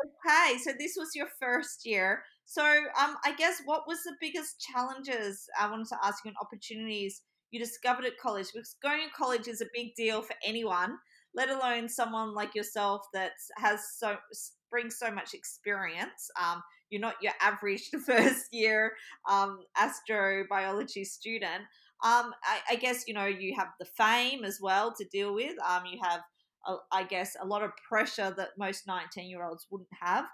okay, 0.05 0.57
so 0.63 0.71
this 0.79 0.95
was 0.97 1.09
your 1.15 1.27
first 1.39 1.85
year. 1.85 2.23
So 2.45 2.63
um, 2.63 3.17
I 3.25 3.35
guess 3.37 3.61
what 3.65 3.83
was 3.87 4.03
the 4.03 4.15
biggest 4.21 4.61
challenges 4.61 5.43
I 5.59 5.69
wanted 5.69 5.89
to 5.89 5.97
ask 6.01 6.23
you 6.23 6.29
and 6.29 6.37
opportunities 6.41 7.23
you 7.51 7.59
discovered 7.59 8.05
at 8.05 8.17
college? 8.21 8.47
Because 8.53 8.77
going 8.81 9.01
to 9.01 9.13
college 9.13 9.49
is 9.49 9.59
a 9.59 9.65
big 9.73 9.95
deal 9.95 10.21
for 10.21 10.35
anyone, 10.45 10.97
let 11.35 11.49
alone 11.49 11.89
someone 11.89 12.33
like 12.33 12.55
yourself 12.55 13.01
that 13.13 13.33
has 13.57 13.81
so 13.97 14.15
brings 14.69 14.97
so 14.97 15.11
much 15.11 15.33
experience. 15.33 16.29
Um, 16.41 16.61
you're 16.89 17.01
not 17.01 17.15
your 17.21 17.33
average 17.41 17.89
first 18.05 18.47
year 18.51 18.93
um, 19.29 19.59
astrobiology 19.77 21.05
student. 21.05 21.63
Um, 22.03 22.31
I, 22.43 22.59
I, 22.71 22.75
guess 22.75 23.05
you 23.07 23.15
know 23.15 23.25
you 23.25 23.55
have 23.57 23.69
the 23.79 23.85
fame 23.85 24.43
as 24.43 24.59
well 24.61 24.93
to 24.95 25.05
deal 25.05 25.33
with. 25.33 25.55
Um, 25.67 25.83
you 25.91 25.99
have, 26.03 26.21
a, 26.67 26.75
I 26.91 27.03
guess, 27.03 27.35
a 27.41 27.45
lot 27.45 27.63
of 27.63 27.71
pressure 27.87 28.33
that 28.37 28.49
most 28.57 28.85
19 28.85 29.29
year 29.29 29.43
olds 29.43 29.65
wouldn't 29.71 29.89
have. 29.99 30.25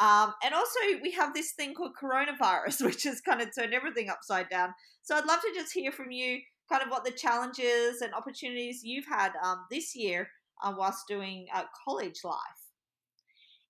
Um, 0.00 0.32
and 0.42 0.54
also, 0.54 0.78
we 1.00 1.12
have 1.12 1.32
this 1.32 1.52
thing 1.52 1.74
called 1.74 1.92
coronavirus, 2.02 2.84
which 2.84 3.04
has 3.04 3.20
kind 3.20 3.40
of 3.40 3.50
turned 3.56 3.74
everything 3.74 4.08
upside 4.10 4.48
down. 4.48 4.74
So, 5.02 5.16
I'd 5.16 5.26
love 5.26 5.40
to 5.40 5.52
just 5.54 5.72
hear 5.72 5.92
from 5.92 6.10
you 6.10 6.40
kind 6.68 6.82
of 6.82 6.90
what 6.90 7.04
the 7.04 7.12
challenges 7.12 8.00
and 8.00 8.14
opportunities 8.14 8.80
you've 8.82 9.06
had 9.06 9.32
um, 9.44 9.66
this 9.70 9.94
year 9.94 10.28
uh, 10.62 10.72
whilst 10.76 11.06
doing 11.06 11.46
uh, 11.54 11.64
college 11.84 12.20
life. 12.24 12.61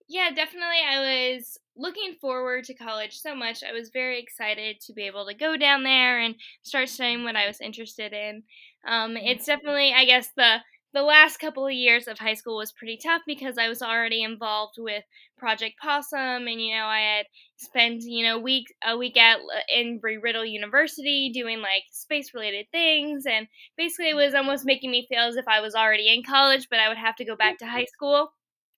Yeah, 0.09 0.31
definitely. 0.35 0.81
I 0.87 1.35
was 1.37 1.59
looking 1.77 2.15
forward 2.21 2.65
to 2.65 2.75
college 2.75 3.19
so 3.19 3.35
much. 3.35 3.63
I 3.63 3.73
was 3.73 3.89
very 3.91 4.21
excited 4.21 4.81
to 4.81 4.93
be 4.93 5.03
able 5.07 5.27
to 5.27 5.35
go 5.35 5.57
down 5.57 5.85
there 5.85 6.19
and 6.19 6.35
start 6.63 6.89
studying 6.89 7.25
what 7.25 7.37
I 7.37 7.47
was 7.47 7.61
interested 7.61 8.13
in. 8.13 8.43
Um, 8.87 9.15
mm-hmm. 9.15 9.27
it's 9.27 9.47
definitely, 9.47 9.93
I 9.93 10.05
guess, 10.05 10.31
the 10.37 10.59
the 10.95 11.03
last 11.03 11.39
couple 11.39 11.67
of 11.67 11.73
years 11.73 12.07
of 12.07 12.19
high 12.19 12.35
school 12.35 12.59
was 12.59 12.71
pretty 12.71 12.99
tough 13.03 13.23
because 13.27 13.57
I 13.57 13.71
was 13.71 13.81
already 13.81 14.23
involved 14.23 14.75
with 14.77 15.03
Project 15.39 15.77
Possum, 15.81 16.47
and 16.47 16.61
you 16.61 16.75
know 16.77 16.85
I 16.85 17.01
had 17.01 17.27
spent 17.57 18.03
you 18.03 18.27
know 18.27 18.39
week 18.39 18.67
a 18.87 18.95
week 18.99 19.17
at 19.17 19.39
Embry 19.75 20.19
Riddle 20.23 20.45
University 20.45 21.31
doing 21.33 21.61
like 21.63 21.85
space 21.91 22.35
related 22.35 22.67
things, 22.73 23.25
and 23.25 23.47
basically 23.79 24.11
it 24.11 24.17
was 24.17 24.35
almost 24.35 24.67
making 24.67 24.91
me 24.91 25.07
feel 25.09 25.23
as 25.23 25.37
if 25.37 25.49
I 25.49 25.61
was 25.61 25.75
already 25.75 26.09
in 26.13 26.23
college, 26.23 26.67
but 26.69 26.79
I 26.79 26.89
would 26.89 26.99
have 26.99 27.17
to 27.17 27.25
go 27.25 27.37
back 27.37 27.57
to 27.59 27.67
high 27.67 27.87
school. 27.87 28.33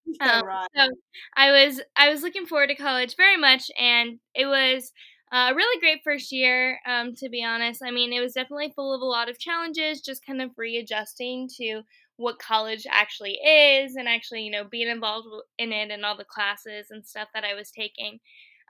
Yeah, 0.07 0.39
um, 0.41 0.47
right. 0.47 0.69
So 0.77 0.89
I 1.37 1.51
was 1.51 1.81
I 1.97 2.09
was 2.11 2.23
looking 2.23 2.47
forward 2.47 2.69
to 2.69 2.75
college 2.75 3.17
very 3.17 3.37
much, 3.37 3.71
and 3.79 4.19
it 4.35 4.47
was 4.47 4.93
a 5.33 5.55
really 5.55 5.81
great 5.81 6.01
first 6.05 6.33
year. 6.33 6.81
Um, 6.87 7.15
to 7.17 7.29
be 7.29 7.43
honest, 7.45 7.83
I 7.85 7.91
mean 7.91 8.13
it 8.13 8.21
was 8.21 8.35
definitely 8.35 8.73
full 8.75 8.95
of 8.95 9.01
a 9.01 9.05
lot 9.05 9.29
of 9.29 9.39
challenges, 9.39 10.01
just 10.01 10.25
kind 10.25 10.43
of 10.43 10.51
readjusting 10.57 11.49
to 11.59 11.83
what 12.17 12.39
college 12.39 12.87
actually 12.91 13.39
is, 13.45 13.97
and 13.97 14.09
actually 14.09 14.43
you 14.43 14.51
know 14.51 14.65
being 14.65 14.89
involved 14.89 15.29
in 15.59 15.73
it 15.73 15.91
and 15.91 16.05
all 16.05 16.17
the 16.17 16.25
classes 16.25 16.89
and 16.91 17.07
stuff 17.07 17.29
that 17.35 17.45
I 17.45 17.55
was 17.55 17.71
taking. 17.71 18.21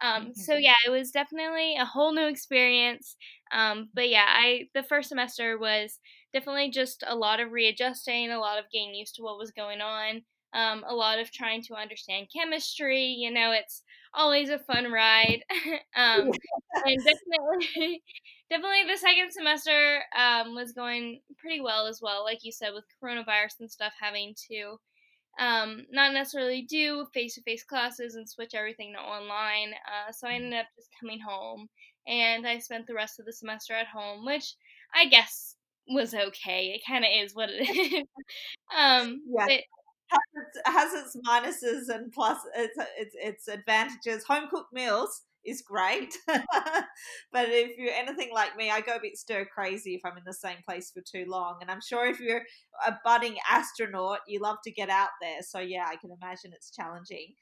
Um, 0.03 0.23
mm-hmm. 0.25 0.33
so 0.35 0.55
yeah, 0.57 0.75
it 0.87 0.91
was 0.91 1.11
definitely 1.13 1.77
a 1.77 1.85
whole 1.85 2.13
new 2.13 2.27
experience. 2.27 3.17
Um, 3.53 3.91
but 3.95 4.09
yeah, 4.09 4.27
I 4.27 4.69
the 4.75 4.83
first 4.83 5.09
semester 5.09 5.59
was 5.59 5.99
definitely 6.33 6.71
just 6.71 7.05
a 7.07 7.15
lot 7.15 7.41
of 7.41 7.53
readjusting, 7.53 8.31
a 8.31 8.39
lot 8.41 8.59
of 8.59 8.65
getting 8.73 8.95
used 8.95 9.15
to 9.17 9.23
what 9.23 9.39
was 9.39 9.53
going 9.53 9.81
on 9.81 10.23
um, 10.55 10.85
a 10.89 10.95
lot 10.95 11.19
of 11.19 11.31
trying 11.31 11.63
to 11.65 11.75
understand 11.75 12.29
chemistry. 12.35 13.05
You 13.05 13.31
know, 13.31 13.53
it's 13.53 13.83
always 14.15 14.49
a 14.49 14.59
fun 14.59 14.91
ride. 14.91 15.43
um, 15.97 16.31
and 16.85 17.05
definitely, 17.05 18.03
definitely 18.51 18.85
the 18.89 18.99
second 18.99 19.33
semester 19.33 20.01
um, 20.17 20.55
was 20.55 20.73
going 20.73 21.21
pretty 21.39 21.61
well 21.61 21.87
as 21.87 22.01
well. 22.03 22.25
Like 22.25 22.39
you 22.43 22.53
said, 22.53 22.71
with 22.73 22.85
coronavirus 23.03 23.61
and 23.61 23.71
stuff, 23.71 23.93
having 24.01 24.35
to 24.51 24.79
um, 25.39 25.85
not 25.91 26.13
necessarily 26.13 26.63
do 26.63 27.07
face 27.13 27.35
to 27.35 27.43
face 27.43 27.65
classes 27.65 28.15
and 28.15 28.29
switch 28.29 28.55
everything 28.55 28.95
to 28.95 29.01
online. 29.01 29.73
Uh, 29.73 30.13
so 30.13 30.29
I 30.29 30.35
ended 30.35 30.55
up 30.55 30.67
just 30.77 30.89
coming 31.01 31.19
home 31.21 31.69
and 32.07 32.47
I 32.47 32.59
spent 32.59 32.87
the 32.87 32.95
rest 32.95 33.19
of 33.19 33.27
the 33.27 33.33
semester 33.33 33.75
at 33.75 33.87
home, 33.87 34.25
which 34.25 34.55
I 34.95 35.07
guess 35.07 35.57
was 35.89 36.15
okay. 36.15 36.75
It 36.75 36.83
kind 36.87 37.05
of 37.05 37.11
is 37.13 37.35
what 37.35 37.49
it 37.51 37.63
is. 37.63 38.05
um, 38.77 39.23
yeah. 39.29 39.47
But, 39.47 39.61
has 40.11 40.21
its, 40.37 40.59
has 40.67 40.93
its 40.95 41.17
minuses 41.27 41.95
and 41.95 42.13
plus 42.13 42.39
its, 42.57 42.77
its, 42.99 43.15
its 43.19 43.49
advantages. 43.49 44.25
Home 44.25 44.49
cooked 44.49 44.73
meals 44.73 45.23
is 45.45 45.63
great, 45.63 46.15
but 46.27 47.49
if 47.49 47.77
you're 47.77 47.93
anything 47.93 48.31
like 48.35 48.57
me, 48.57 48.71
I 48.71 48.81
go 48.81 48.97
a 48.97 49.01
bit 49.01 49.17
stir 49.19 49.45
crazy 49.45 49.95
if 49.95 50.01
I'm 50.05 50.17
in 50.17 50.25
the 50.27 50.33
same 50.33 50.59
place 50.65 50.91
for 50.91 51.03
too 51.03 51.27
long. 51.29 51.59
And 51.61 51.71
I'm 51.71 51.81
sure 51.87 52.07
if 52.07 52.21
you're 52.21 52.43
a 52.87 52.95
budding 53.05 53.37
astronaut, 53.51 54.21
you 54.27 54.41
love 54.41 54.59
to 54.65 54.71
get 54.71 54.89
out 54.91 55.11
there. 55.21 55.43
So 55.43 55.59
yeah, 55.59 55.85
I 55.89 55.97
can 55.97 56.11
imagine 56.11 56.53
it's 56.55 56.71
challenging. 56.71 57.35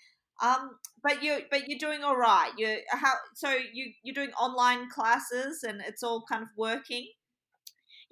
Um, 0.42 0.70
but 1.02 1.22
you 1.22 1.40
but 1.50 1.68
you're 1.68 1.78
doing 1.78 2.02
all 2.02 2.16
right. 2.16 2.50
You 2.56 2.78
how 2.88 3.12
so 3.34 3.50
you 3.72 3.92
you're 4.02 4.14
doing 4.14 4.32
online 4.32 4.88
classes 4.90 5.62
and 5.62 5.80
it's 5.86 6.02
all 6.02 6.24
kind 6.28 6.42
of 6.42 6.48
working. 6.56 7.06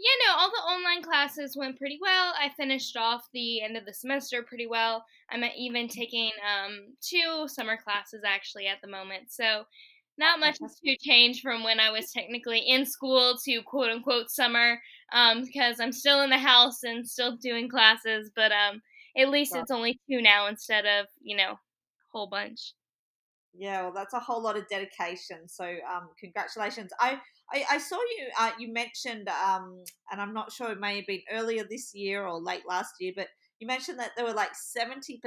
Yeah, 0.00 0.26
no, 0.26 0.38
all 0.38 0.50
the 0.50 0.56
online 0.56 1.02
classes 1.02 1.58
went 1.58 1.76
pretty 1.76 1.98
well. 2.00 2.32
I 2.40 2.48
finished 2.48 2.96
off 2.96 3.28
the 3.34 3.60
end 3.60 3.76
of 3.76 3.84
the 3.84 3.92
semester 3.92 4.42
pretty 4.42 4.66
well. 4.66 5.04
I'm 5.28 5.44
even 5.44 5.88
taking 5.88 6.30
um, 6.40 6.94
two 7.02 7.46
summer 7.48 7.76
classes 7.76 8.22
actually 8.24 8.66
at 8.66 8.80
the 8.80 8.88
moment. 8.88 9.30
So, 9.30 9.64
not 10.16 10.40
much 10.40 10.56
has 10.62 10.80
to 10.80 10.96
change 10.96 11.42
from 11.42 11.64
when 11.64 11.80
I 11.80 11.90
was 11.90 12.12
technically 12.12 12.60
in 12.60 12.86
school 12.86 13.36
to 13.44 13.62
quote 13.62 13.90
unquote 13.90 14.30
summer 14.30 14.80
um, 15.12 15.44
because 15.44 15.80
I'm 15.80 15.92
still 15.92 16.22
in 16.22 16.30
the 16.30 16.38
house 16.38 16.82
and 16.82 17.06
still 17.06 17.36
doing 17.36 17.68
classes, 17.68 18.30
but 18.34 18.52
um, 18.52 18.80
at 19.18 19.28
least 19.28 19.54
it's 19.54 19.70
only 19.70 20.00
two 20.10 20.22
now 20.22 20.46
instead 20.46 20.86
of, 20.86 21.08
you 21.20 21.36
know, 21.36 21.52
a 21.52 21.58
whole 22.10 22.26
bunch. 22.26 22.72
Yeah, 23.52 23.82
well, 23.82 23.92
that's 23.92 24.14
a 24.14 24.20
whole 24.20 24.42
lot 24.42 24.56
of 24.56 24.66
dedication. 24.68 25.46
So, 25.46 25.64
um, 25.64 26.08
congratulations. 26.18 26.90
I 27.00 27.20
I, 27.52 27.64
I 27.72 27.78
saw 27.78 27.96
you. 27.96 28.28
Uh, 28.38 28.50
you 28.58 28.72
mentioned, 28.72 29.28
um, 29.28 29.84
and 30.10 30.20
I'm 30.20 30.32
not 30.32 30.52
sure 30.52 30.70
it 30.70 30.80
may 30.80 30.96
have 30.96 31.06
been 31.06 31.22
earlier 31.32 31.64
this 31.68 31.94
year 31.94 32.26
or 32.26 32.40
late 32.40 32.62
last 32.68 32.94
year, 33.00 33.12
but 33.16 33.28
you 33.58 33.66
mentioned 33.66 33.98
that 33.98 34.12
there 34.16 34.24
were 34.24 34.32
like 34.32 34.52
70% 34.52 35.20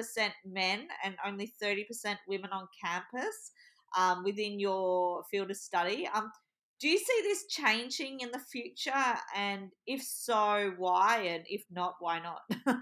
men 0.45 0.87
and 1.03 1.15
only 1.25 1.53
30% 1.61 1.85
women 2.27 2.49
on 2.51 2.67
campus 2.83 3.51
um, 3.97 4.23
within 4.23 4.59
your 4.59 5.23
field 5.29 5.51
of 5.51 5.57
study. 5.57 6.09
Um, 6.13 6.31
do 6.79 6.89
you 6.89 6.97
see 6.97 7.19
this 7.23 7.45
changing 7.47 8.21
in 8.21 8.31
the 8.31 8.39
future? 8.39 8.91
And 9.35 9.69
if 9.85 10.01
so, 10.01 10.73
why? 10.77 11.19
And 11.27 11.43
if 11.47 11.63
not, 11.71 11.95
why 11.99 12.19
not? 12.19 12.41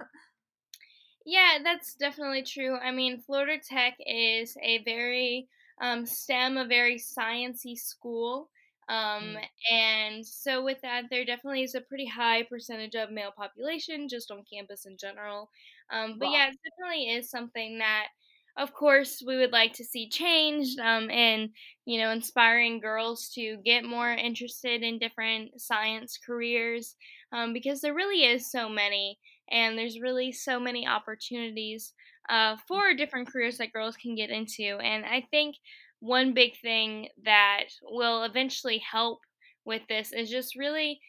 yeah, 1.25 1.57
that's 1.63 1.95
definitely 1.95 2.43
true. 2.43 2.77
I 2.77 2.91
mean, 2.91 3.21
Florida 3.21 3.61
Tech 3.61 3.95
is 3.99 4.57
a 4.63 4.83
very 4.83 5.49
um, 5.81 6.05
STEM, 6.05 6.57
a 6.57 6.65
very 6.65 6.97
sciency 6.97 7.77
school. 7.77 8.49
Um, 8.91 9.37
mm. 9.37 9.45
And 9.71 10.25
so, 10.25 10.63
with 10.63 10.79
that, 10.81 11.05
there 11.09 11.25
definitely 11.25 11.63
is 11.63 11.75
a 11.75 11.81
pretty 11.81 12.07
high 12.07 12.43
percentage 12.43 12.95
of 12.95 13.11
male 13.11 13.31
population 13.35 14.09
just 14.09 14.31
on 14.31 14.43
campus 14.51 14.85
in 14.85 14.97
general. 14.97 15.49
Um, 15.91 16.17
but 16.19 16.29
wow. 16.29 16.33
yeah, 16.33 16.49
it 16.49 16.57
definitely 16.63 17.09
is 17.11 17.29
something 17.29 17.79
that, 17.79 18.07
of 18.57 18.73
course, 18.73 19.23
we 19.25 19.37
would 19.37 19.51
like 19.53 19.73
to 19.73 19.83
see 19.85 20.09
changed 20.09 20.79
um, 20.79 21.09
and, 21.09 21.51
you 21.85 21.99
know, 21.99 22.11
inspiring 22.11 22.79
girls 22.81 23.29
to 23.35 23.57
get 23.63 23.85
more 23.85 24.11
interested 24.11 24.83
in 24.83 24.99
different 24.99 25.59
science 25.61 26.17
careers 26.17 26.95
um, 27.31 27.53
because 27.53 27.81
there 27.81 27.93
really 27.93 28.25
is 28.25 28.51
so 28.51 28.67
many 28.69 29.19
and 29.49 29.77
there's 29.77 29.99
really 29.99 30.31
so 30.33 30.59
many 30.59 30.85
opportunities 30.87 31.93
uh, 32.29 32.57
for 32.67 32.93
different 32.93 33.27
careers 33.29 33.57
that 33.57 33.73
girls 33.73 33.95
can 33.97 34.15
get 34.15 34.29
into. 34.29 34.77
And 34.81 35.05
I 35.05 35.27
think 35.31 35.55
one 36.01 36.33
big 36.33 36.59
thing 36.59 37.07
that 37.23 37.65
will 37.83 38.23
eventually 38.23 38.79
help 38.79 39.19
with 39.65 39.83
this 39.87 40.11
is 40.11 40.29
just 40.29 40.55
really 40.55 40.99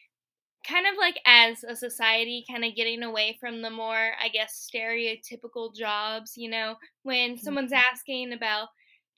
kind 0.69 0.87
of 0.87 0.95
like 0.97 1.19
as 1.27 1.65
a 1.65 1.75
society 1.75 2.45
kind 2.49 2.65
of 2.65 2.77
getting 2.77 3.03
away 3.03 3.37
from 3.41 3.63
the 3.63 3.71
more 3.71 4.13
i 4.23 4.29
guess 4.29 4.69
stereotypical 4.73 5.75
jobs 5.75 6.35
you 6.37 6.49
know 6.49 6.77
when 7.03 7.33
mm-hmm. 7.33 7.41
someone's 7.41 7.73
asking 7.73 8.33
about 8.33 8.69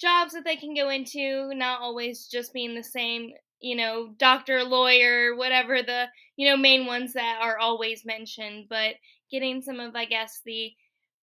jobs 0.01 0.33
that 0.33 0.45
they 0.45 0.57
can 0.57 0.75
go 0.75 0.89
into 0.89 1.53
not 1.55 1.81
always 1.81 2.27
just 2.27 2.53
being 2.55 2.75
the 2.75 2.83
same 2.83 3.33
you 3.61 3.77
know 3.77 4.09
doctor 4.19 4.63
lawyer 4.63 5.35
whatever 5.37 5.83
the 5.83 6.07
you 6.37 6.49
know 6.49 6.57
main 6.57 6.87
ones 6.87 7.13
that 7.13 7.39
are 7.43 7.59
always 7.59 8.05
mentioned 8.05 8.67
but 8.71 8.95
getting 9.31 9.61
some 9.61 9.81
of 9.81 9.95
i 9.95 10.05
guess 10.05 10.41
the 10.47 10.73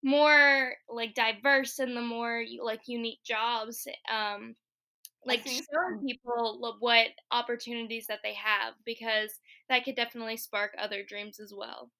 more 0.03 0.73
like 0.89 1.13
diverse 1.13 1.79
and 1.79 1.95
the 1.95 2.01
more 2.01 2.43
like 2.61 2.81
unique 2.87 3.23
jobs 3.23 3.87
um 4.11 4.55
like 5.25 5.45
show 5.45 5.99
people 6.03 6.75
what 6.79 7.07
opportunities 7.29 8.07
that 8.07 8.19
they 8.23 8.33
have 8.33 8.73
because 8.85 9.39
that 9.69 9.83
could 9.83 9.95
definitely 9.95 10.37
spark 10.37 10.71
other 10.77 11.03
dreams 11.07 11.39
as 11.39 11.53
well 11.55 11.91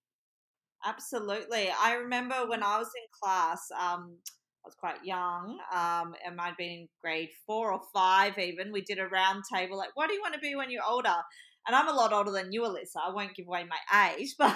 absolutely 0.84 1.70
i 1.80 1.94
remember 1.94 2.48
when 2.48 2.64
i 2.64 2.78
was 2.78 2.88
in 2.88 3.08
class 3.22 3.68
um 3.80 4.18
I 4.64 4.68
was 4.68 4.76
quite 4.76 5.04
young. 5.04 5.60
Um, 5.74 6.14
might 6.36 6.50
have 6.50 6.58
been 6.58 6.70
in 6.70 6.90
grade 7.02 7.30
four 7.48 7.72
or 7.74 7.82
five, 7.94 8.38
even. 8.38 8.72
We 8.72 8.82
did 8.82 9.00
a 9.00 9.08
round 9.08 9.44
table 9.52 9.76
like, 9.76 9.96
what 9.96 10.08
do 10.08 10.14
you 10.14 10.22
want 10.22 10.36
to 10.36 10.40
be 10.40 10.56
when 10.56 10.70
you're 10.70 10.86
older? 10.88 11.16
And 11.68 11.76
I'm 11.76 11.88
a 11.88 11.94
lot 11.94 12.14
older 12.14 12.32
than 12.32 12.52
you, 12.52 12.62
Alyssa. 12.62 12.98
I 13.04 13.14
won't 13.14 13.36
give 13.36 13.48
away 13.48 13.66
my 13.66 14.12
age, 14.18 14.36
but 14.40 14.56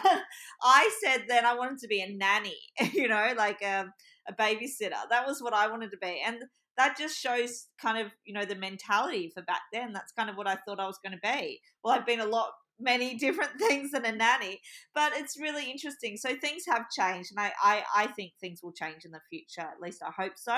I 0.61 0.89
said 1.03 1.25
then 1.27 1.45
I 1.45 1.55
wanted 1.55 1.79
to 1.79 1.87
be 1.87 2.01
a 2.01 2.09
nanny, 2.09 2.57
you 2.93 3.07
know, 3.07 3.33
like 3.37 3.61
a, 3.61 3.85
a 4.27 4.33
babysitter. 4.33 5.01
That 5.09 5.27
was 5.27 5.41
what 5.41 5.53
I 5.53 5.67
wanted 5.67 5.91
to 5.91 5.97
be. 5.97 6.21
And 6.25 6.37
that 6.77 6.97
just 6.97 7.17
shows 7.17 7.67
kind 7.81 7.97
of, 7.97 8.11
you 8.25 8.33
know, 8.33 8.45
the 8.45 8.55
mentality 8.55 9.31
for 9.33 9.43
back 9.43 9.61
then. 9.71 9.93
That's 9.93 10.11
kind 10.11 10.29
of 10.29 10.35
what 10.35 10.47
I 10.47 10.57
thought 10.67 10.79
I 10.79 10.87
was 10.87 10.99
going 11.03 11.17
to 11.17 11.39
be. 11.39 11.61
Well, 11.83 11.93
I've 11.93 12.05
been 12.05 12.19
a 12.19 12.25
lot 12.25 12.49
many 12.79 13.15
different 13.15 13.51
things 13.59 13.91
than 13.91 14.05
a 14.05 14.11
nanny 14.11 14.59
but 14.93 15.13
it's 15.15 15.39
really 15.39 15.69
interesting 15.69 16.17
so 16.17 16.35
things 16.35 16.63
have 16.67 16.89
changed 16.89 17.31
and 17.35 17.39
I, 17.39 17.51
I 17.63 17.83
i 17.95 18.07
think 18.07 18.33
things 18.39 18.61
will 18.61 18.73
change 18.73 19.05
in 19.05 19.11
the 19.11 19.21
future 19.29 19.61
at 19.61 19.81
least 19.81 20.01
i 20.03 20.11
hope 20.11 20.33
so 20.35 20.57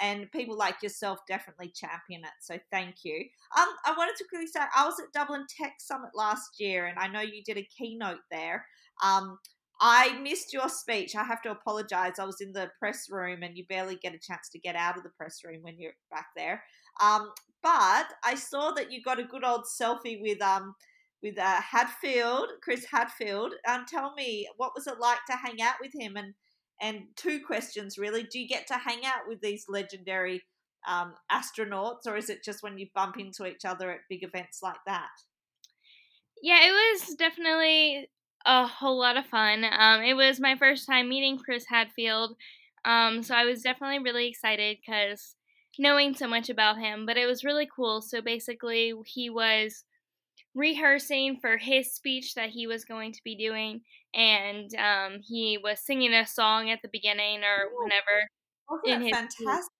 and 0.00 0.30
people 0.32 0.56
like 0.56 0.82
yourself 0.82 1.18
definitely 1.28 1.72
champion 1.74 2.22
it 2.22 2.30
so 2.40 2.58
thank 2.70 2.96
you 3.04 3.24
um 3.56 3.68
i 3.84 3.94
wanted 3.96 4.16
to 4.16 4.24
quickly 4.28 4.46
say 4.46 4.60
i 4.76 4.84
was 4.84 5.00
at 5.00 5.12
dublin 5.12 5.44
tech 5.60 5.74
summit 5.78 6.10
last 6.14 6.60
year 6.60 6.86
and 6.86 6.98
i 6.98 7.08
know 7.08 7.20
you 7.20 7.42
did 7.44 7.58
a 7.58 7.68
keynote 7.76 8.20
there 8.30 8.66
um 9.02 9.38
I 9.80 10.18
missed 10.20 10.52
your 10.52 10.68
speech. 10.68 11.14
I 11.14 11.24
have 11.24 11.42
to 11.42 11.50
apologize. 11.50 12.18
I 12.18 12.24
was 12.24 12.40
in 12.40 12.52
the 12.52 12.70
press 12.78 13.08
room 13.10 13.42
and 13.42 13.56
you 13.56 13.64
barely 13.68 13.96
get 13.96 14.14
a 14.14 14.18
chance 14.18 14.48
to 14.50 14.58
get 14.58 14.74
out 14.74 14.96
of 14.96 15.02
the 15.02 15.10
press 15.10 15.40
room 15.44 15.58
when 15.62 15.78
you're 15.78 15.92
back 16.10 16.28
there. 16.34 16.62
Um, 17.02 17.30
but 17.62 18.06
I 18.24 18.36
saw 18.36 18.70
that 18.72 18.90
you 18.90 19.02
got 19.02 19.20
a 19.20 19.24
good 19.24 19.44
old 19.44 19.64
selfie 19.64 20.20
with 20.20 20.40
um, 20.40 20.74
with 21.22 21.38
uh, 21.38 21.60
Hadfield, 21.60 22.48
Chris 22.62 22.86
Hadfield. 22.90 23.54
Um, 23.68 23.84
tell 23.88 24.14
me, 24.14 24.48
what 24.56 24.72
was 24.74 24.86
it 24.86 25.00
like 25.00 25.24
to 25.30 25.36
hang 25.36 25.60
out 25.62 25.76
with 25.80 25.92
him? 25.94 26.16
And 26.16 26.34
and 26.80 27.04
two 27.16 27.40
questions 27.40 27.98
really: 27.98 28.22
Do 28.22 28.38
you 28.38 28.48
get 28.48 28.66
to 28.68 28.74
hang 28.74 29.04
out 29.04 29.28
with 29.28 29.40
these 29.40 29.66
legendary 29.68 30.42
um, 30.86 31.14
astronauts, 31.30 32.06
or 32.06 32.16
is 32.16 32.30
it 32.30 32.44
just 32.44 32.62
when 32.62 32.78
you 32.78 32.86
bump 32.94 33.18
into 33.18 33.46
each 33.46 33.64
other 33.64 33.90
at 33.90 34.00
big 34.08 34.22
events 34.22 34.60
like 34.62 34.80
that? 34.86 35.08
Yeah, 36.42 36.58
it 36.66 36.70
was 36.70 37.14
definitely 37.14 38.08
a 38.44 38.66
whole 38.66 38.98
lot 38.98 39.16
of 39.16 39.26
fun. 39.26 39.64
Um, 39.64 40.02
it 40.02 40.14
was 40.14 40.38
my 40.38 40.54
first 40.56 40.86
time 40.86 41.08
meeting 41.08 41.38
Chris 41.38 41.64
Hadfield, 41.68 42.36
um, 42.84 43.22
so 43.22 43.34
I 43.34 43.44
was 43.44 43.62
definitely 43.62 43.98
really 43.98 44.28
excited 44.28 44.78
because 44.84 45.34
knowing 45.78 46.14
so 46.14 46.28
much 46.28 46.48
about 46.48 46.78
him. 46.78 47.06
But 47.06 47.16
it 47.16 47.26
was 47.26 47.44
really 47.44 47.68
cool. 47.74 48.00
So 48.02 48.20
basically, 48.20 48.92
he 49.04 49.30
was 49.30 49.84
rehearsing 50.56 51.38
for 51.38 51.58
his 51.58 51.94
speech 51.94 52.34
that 52.34 52.48
he 52.48 52.66
was 52.66 52.84
going 52.84 53.12
to 53.12 53.20
be 53.22 53.36
doing, 53.36 53.82
and 54.14 54.74
um, 54.76 55.20
he 55.22 55.58
was 55.62 55.78
singing 55.78 56.14
a 56.14 56.26
song 56.26 56.70
at 56.70 56.80
the 56.82 56.88
beginning 56.88 57.42
or 57.44 57.68
whenever. 57.78 58.28
Wasn't 58.70 59.04
in 59.04 59.12
fantastic? 59.12 59.70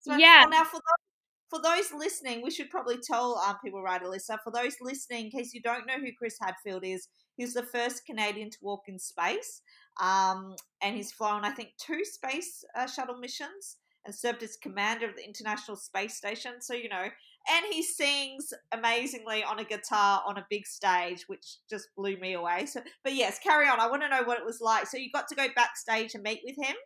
So 0.00 0.16
yeah. 0.16 0.46
Now 0.48 0.64
for 0.64 0.80
those, 0.80 1.50
for 1.50 1.60
those 1.62 1.92
listening, 1.92 2.42
we 2.42 2.50
should 2.50 2.70
probably 2.70 2.96
tell 2.98 3.36
um, 3.46 3.56
people, 3.62 3.82
right, 3.82 4.02
Alyssa? 4.02 4.38
For 4.42 4.50
those 4.50 4.76
listening, 4.80 5.26
in 5.26 5.30
case 5.30 5.52
you 5.54 5.60
don't 5.60 5.86
know 5.86 5.98
who 5.98 6.10
Chris 6.18 6.38
Hadfield 6.40 6.84
is, 6.84 7.08
he's 7.36 7.54
the 7.54 7.62
first 7.62 8.06
Canadian 8.06 8.50
to 8.50 8.58
walk 8.62 8.84
in 8.88 8.98
space, 8.98 9.60
um, 10.00 10.56
and 10.82 10.96
he's 10.96 11.12
flown, 11.12 11.44
I 11.44 11.50
think, 11.50 11.70
two 11.78 12.04
space 12.04 12.64
uh, 12.74 12.86
shuttle 12.86 13.18
missions 13.18 13.76
and 14.06 14.14
served 14.14 14.42
as 14.42 14.56
commander 14.56 15.08
of 15.08 15.16
the 15.16 15.24
International 15.24 15.76
Space 15.76 16.16
Station. 16.16 16.52
So, 16.60 16.74
you 16.74 16.88
know, 16.88 17.08
and 17.48 17.64
he 17.70 17.82
sings 17.82 18.52
amazingly 18.72 19.44
on 19.44 19.58
a 19.58 19.64
guitar 19.64 20.22
on 20.26 20.38
a 20.38 20.46
big 20.50 20.66
stage, 20.66 21.24
which 21.28 21.56
just 21.68 21.88
blew 21.96 22.16
me 22.18 22.34
away. 22.34 22.66
So, 22.66 22.80
but 23.04 23.14
yes, 23.14 23.38
carry 23.38 23.68
on. 23.68 23.80
I 23.80 23.88
want 23.88 24.02
to 24.02 24.08
know 24.08 24.22
what 24.24 24.38
it 24.38 24.44
was 24.44 24.60
like. 24.60 24.86
So, 24.86 24.96
you 24.96 25.10
got 25.12 25.28
to 25.28 25.34
go 25.34 25.46
backstage 25.54 26.14
and 26.14 26.22
meet 26.22 26.40
with 26.44 26.56
him. 26.56 26.76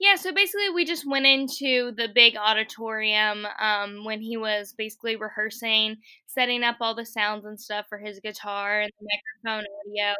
Yeah, 0.00 0.14
so 0.14 0.32
basically, 0.32 0.70
we 0.70 0.84
just 0.84 1.08
went 1.08 1.26
into 1.26 1.92
the 1.96 2.08
big 2.14 2.36
auditorium 2.36 3.46
um, 3.60 4.04
when 4.04 4.20
he 4.20 4.36
was 4.36 4.72
basically 4.78 5.16
rehearsing, 5.16 5.96
setting 6.26 6.62
up 6.62 6.76
all 6.80 6.94
the 6.94 7.04
sounds 7.04 7.44
and 7.44 7.58
stuff 7.60 7.86
for 7.88 7.98
his 7.98 8.20
guitar 8.20 8.82
and 8.82 8.92
the 9.00 9.08
microphone 9.44 9.66
audio. 9.86 10.14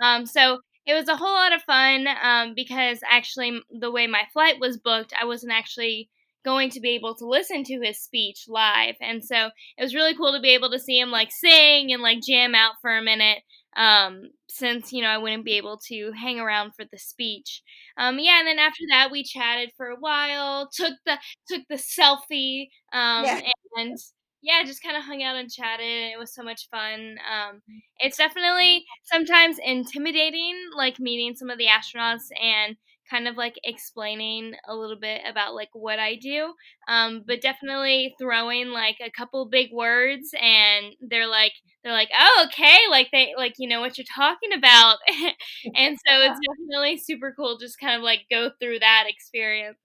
Um, 0.00 0.24
so 0.24 0.60
it 0.86 0.94
was 0.94 1.08
a 1.08 1.16
whole 1.16 1.34
lot 1.34 1.52
of 1.52 1.62
fun 1.62 2.06
um, 2.22 2.54
because 2.54 3.00
actually, 3.10 3.60
the 3.70 3.90
way 3.90 4.06
my 4.06 4.22
flight 4.32 4.58
was 4.58 4.78
booked, 4.78 5.12
I 5.20 5.26
wasn't 5.26 5.52
actually 5.52 6.08
going 6.44 6.70
to 6.70 6.80
be 6.80 6.90
able 6.90 7.14
to 7.16 7.26
listen 7.26 7.64
to 7.64 7.80
his 7.82 8.00
speech 8.00 8.44
live. 8.48 8.94
And 9.00 9.24
so 9.24 9.50
it 9.76 9.82
was 9.82 9.94
really 9.94 10.14
cool 10.14 10.32
to 10.32 10.40
be 10.40 10.54
able 10.54 10.70
to 10.70 10.78
see 10.78 10.98
him 10.98 11.10
like 11.10 11.30
sing 11.30 11.92
and 11.92 12.02
like 12.02 12.20
jam 12.26 12.54
out 12.54 12.74
for 12.80 12.96
a 12.96 13.02
minute. 13.02 13.38
Um, 13.76 14.30
since 14.48 14.92
you 14.92 15.02
know 15.02 15.08
I 15.08 15.18
wouldn't 15.18 15.44
be 15.44 15.56
able 15.56 15.78
to 15.88 16.10
hang 16.12 16.40
around 16.40 16.72
for 16.74 16.84
the 16.90 16.98
speech. 16.98 17.62
Um, 17.96 18.18
yeah, 18.18 18.38
and 18.40 18.48
then 18.48 18.58
after 18.58 18.82
that 18.90 19.10
we 19.12 19.22
chatted 19.22 19.70
for 19.76 19.88
a 19.88 19.96
while, 20.00 20.68
took 20.72 20.94
the 21.06 21.18
took 21.48 21.62
the 21.68 21.76
selfie, 21.76 22.68
um, 22.92 23.24
yeah. 23.24 23.40
and 23.76 23.96
yeah, 24.42 24.62
just 24.64 24.82
kind 24.82 24.96
of 24.96 25.02
hung 25.02 25.22
out 25.22 25.36
and 25.36 25.50
chatted. 25.50 25.86
And 25.86 26.12
it 26.12 26.18
was 26.18 26.34
so 26.34 26.42
much 26.42 26.68
fun. 26.70 27.18
Um, 27.30 27.60
it's 27.98 28.16
definitely 28.16 28.84
sometimes 29.04 29.58
intimidating, 29.64 30.56
like 30.76 30.98
meeting 30.98 31.34
some 31.36 31.50
of 31.50 31.58
the 31.58 31.66
astronauts 31.66 32.28
and 32.40 32.76
kind 33.10 33.28
of 33.28 33.36
like 33.36 33.54
explaining 33.64 34.54
a 34.66 34.74
little 34.74 34.98
bit 34.98 35.22
about 35.28 35.54
like 35.54 35.70
what 35.72 35.98
I 35.98 36.16
do. 36.16 36.54
Um, 36.88 37.24
but 37.26 37.40
definitely 37.40 38.14
throwing 38.20 38.68
like 38.68 38.96
a 39.04 39.10
couple 39.10 39.48
big 39.48 39.72
words 39.72 40.30
and 40.40 40.94
they're 41.00 41.26
like 41.26 41.52
they're 41.82 41.92
like, 41.92 42.10
Oh, 42.18 42.46
okay, 42.48 42.76
like 42.90 43.08
they 43.12 43.34
like 43.36 43.54
you 43.58 43.68
know 43.68 43.80
what 43.80 43.98
you're 43.98 44.04
talking 44.14 44.52
about 44.52 44.98
and 45.76 45.96
so 46.06 46.20
it's 46.20 46.40
definitely 46.48 46.98
super 46.98 47.32
cool 47.36 47.58
just 47.58 47.78
kind 47.78 47.96
of 47.96 48.02
like 48.02 48.20
go 48.30 48.50
through 48.60 48.80
that 48.80 49.04
experience. 49.08 49.78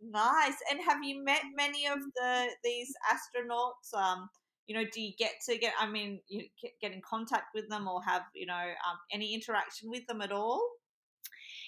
Nice. 0.00 0.56
And 0.70 0.80
have 0.86 1.02
you 1.02 1.24
met 1.24 1.42
many 1.56 1.86
of 1.86 1.98
the 2.16 2.48
these 2.62 2.92
astronauts? 3.10 3.98
Um, 3.98 4.28
you 4.66 4.74
know, 4.74 4.84
do 4.92 5.00
you 5.00 5.12
get 5.18 5.32
to 5.48 5.58
get? 5.58 5.72
I 5.78 5.86
mean, 5.86 6.20
you 6.28 6.44
get 6.80 6.92
in 6.92 7.00
contact 7.08 7.54
with 7.54 7.68
them 7.68 7.88
or 7.88 8.02
have 8.02 8.22
you 8.34 8.46
know 8.46 8.54
um, 8.54 8.98
any 9.12 9.34
interaction 9.34 9.90
with 9.90 10.06
them 10.06 10.20
at 10.20 10.32
all? 10.32 10.60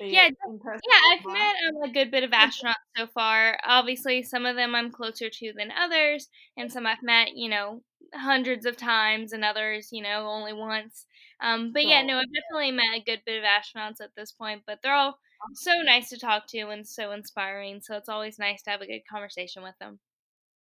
Yeah, 0.00 0.28
yeah, 0.28 1.00
I've 1.12 1.24
met 1.26 1.54
um, 1.68 1.82
a 1.82 1.92
good 1.92 2.10
bit 2.10 2.24
of 2.24 2.30
astronauts 2.30 2.74
so 2.96 3.06
far. 3.06 3.58
Obviously, 3.64 4.22
some 4.22 4.46
of 4.46 4.56
them 4.56 4.74
I'm 4.74 4.90
closer 4.90 5.28
to 5.28 5.52
than 5.56 5.70
others, 5.70 6.28
and 6.56 6.70
some 6.70 6.86
I've 6.86 7.02
met, 7.02 7.34
you 7.34 7.48
know, 7.48 7.82
hundreds 8.14 8.66
of 8.66 8.76
times, 8.76 9.32
and 9.32 9.44
others, 9.44 9.88
you 9.92 10.02
know, 10.02 10.26
only 10.28 10.52
once. 10.52 11.06
Um, 11.40 11.72
but 11.72 11.86
yeah, 11.86 12.02
no, 12.02 12.18
I've 12.18 12.32
definitely 12.32 12.72
met 12.72 12.96
a 12.96 13.04
good 13.04 13.22
bit 13.24 13.38
of 13.38 13.44
astronauts 13.44 14.00
at 14.00 14.14
this 14.16 14.32
point. 14.32 14.62
But 14.66 14.80
they're 14.82 14.94
all 14.94 15.18
so 15.54 15.82
nice 15.82 16.08
to 16.10 16.18
talk 16.18 16.46
to 16.48 16.68
and 16.68 16.86
so 16.86 17.12
inspiring. 17.12 17.80
So 17.80 17.96
it's 17.96 18.08
always 18.08 18.38
nice 18.38 18.62
to 18.62 18.70
have 18.70 18.80
a 18.80 18.86
good 18.86 19.02
conversation 19.10 19.62
with 19.62 19.78
them. 19.78 19.98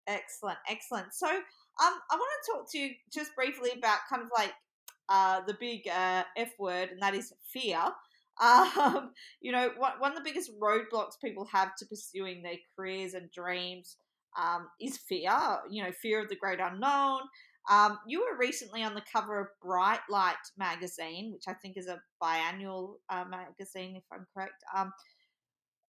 Excellent, 0.07 0.59
excellent. 0.69 1.15
So, 1.15 1.27
um, 1.27 1.43
I 1.79 2.15
want 2.17 2.31
to 2.45 2.53
talk 2.53 2.71
to 2.73 2.79
you 2.79 2.91
just 3.13 3.35
briefly 3.35 3.71
about 3.77 4.01
kind 4.09 4.23
of 4.23 4.29
like 4.37 4.53
uh, 5.09 5.41
the 5.47 5.55
big 5.55 5.89
uh, 5.89 6.25
F 6.37 6.51
word, 6.59 6.91
and 6.91 7.01
that 7.01 7.15
is 7.15 7.33
fear. 7.47 7.81
Um, 8.43 9.11
you 9.41 9.53
know, 9.53 9.71
one, 9.77 10.13
of 10.13 10.17
the 10.17 10.25
biggest 10.25 10.51
roadblocks 10.61 11.21
people 11.23 11.47
have 11.53 11.75
to 11.77 11.87
pursuing 11.87 12.43
their 12.43 12.57
careers 12.77 13.15
and 13.15 13.31
dreams 13.31 13.97
um, 14.41 14.69
is 14.81 14.99
fear. 14.99 15.33
You 15.71 15.85
know, 15.85 15.93
fear 15.93 16.23
of 16.23 16.29
the 16.29 16.37
great 16.37 16.61
unknown. 16.61 17.21
Um, 17.71 17.99
you 18.07 18.21
were 18.21 18.37
recently 18.39 18.83
on 18.83 18.95
the 18.95 19.03
cover 19.11 19.41
of 19.41 19.47
Bright 19.63 20.01
Light 20.11 20.35
magazine, 20.59 21.33
which 21.33 21.45
I 21.49 21.55
think 21.55 21.79
is 21.79 21.87
a 21.87 22.01
biannual 22.23 22.97
uh, 23.09 23.25
magazine, 23.25 23.97
if 23.97 24.05
I'm 24.13 24.27
correct. 24.35 24.63
Um, 24.77 24.93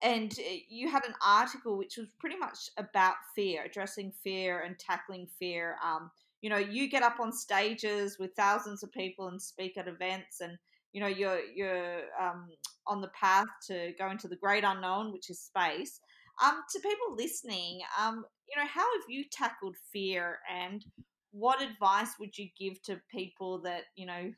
and 0.02 0.32
uh, 0.40 0.54
you 0.70 0.90
had 0.90 1.06
an 1.06 1.16
article 1.26 1.78
which 1.78 1.98
was 1.98 2.08
pretty 2.20 2.38
much 2.38 2.70
about 2.78 3.16
fear, 3.36 3.64
addressing 3.66 4.14
fear 4.24 4.62
and 4.62 4.78
tackling 4.80 5.28
fear. 5.40 5.76
Um, 5.84 6.12
you 6.42 6.50
know, 6.50 6.58
you 6.58 6.90
get 6.90 7.04
up 7.04 7.20
on 7.20 7.34
stages 7.34 8.18
with 8.20 8.32
thousands 8.36 8.84
of 8.84 8.92
people 8.92 9.28
and 9.28 9.42
speak 9.42 9.78
at 9.78 9.88
events, 9.88 10.42
and 10.42 10.58
you 10.96 11.02
know 11.02 11.08
you're 11.08 11.42
you're 11.54 12.04
um, 12.20 12.48
on 12.88 13.02
the 13.02 13.10
path 13.10 13.48
to 13.68 13.92
go 14.00 14.10
into 14.10 14.30
the 14.30 14.38
great 14.38 14.64
unknown, 14.64 15.12
which 15.12 15.30
is 15.30 15.42
space. 15.42 16.00
Um, 16.42 16.62
to 16.72 16.80
people 16.80 17.18
listening, 17.18 17.82
um, 18.02 18.24
you 18.50 18.62
know, 18.62 18.68
how 18.68 18.82
have 18.82 19.10
you 19.10 19.26
tackled 19.30 19.76
fear, 19.92 20.40
and 20.50 20.86
what 21.32 21.62
advice 21.62 22.12
would 22.18 22.38
you 22.38 22.48
give 22.58 22.82
to 22.84 23.02
people 23.12 23.62
that 23.64 23.84
you 23.98 24.06
know 24.06 24.32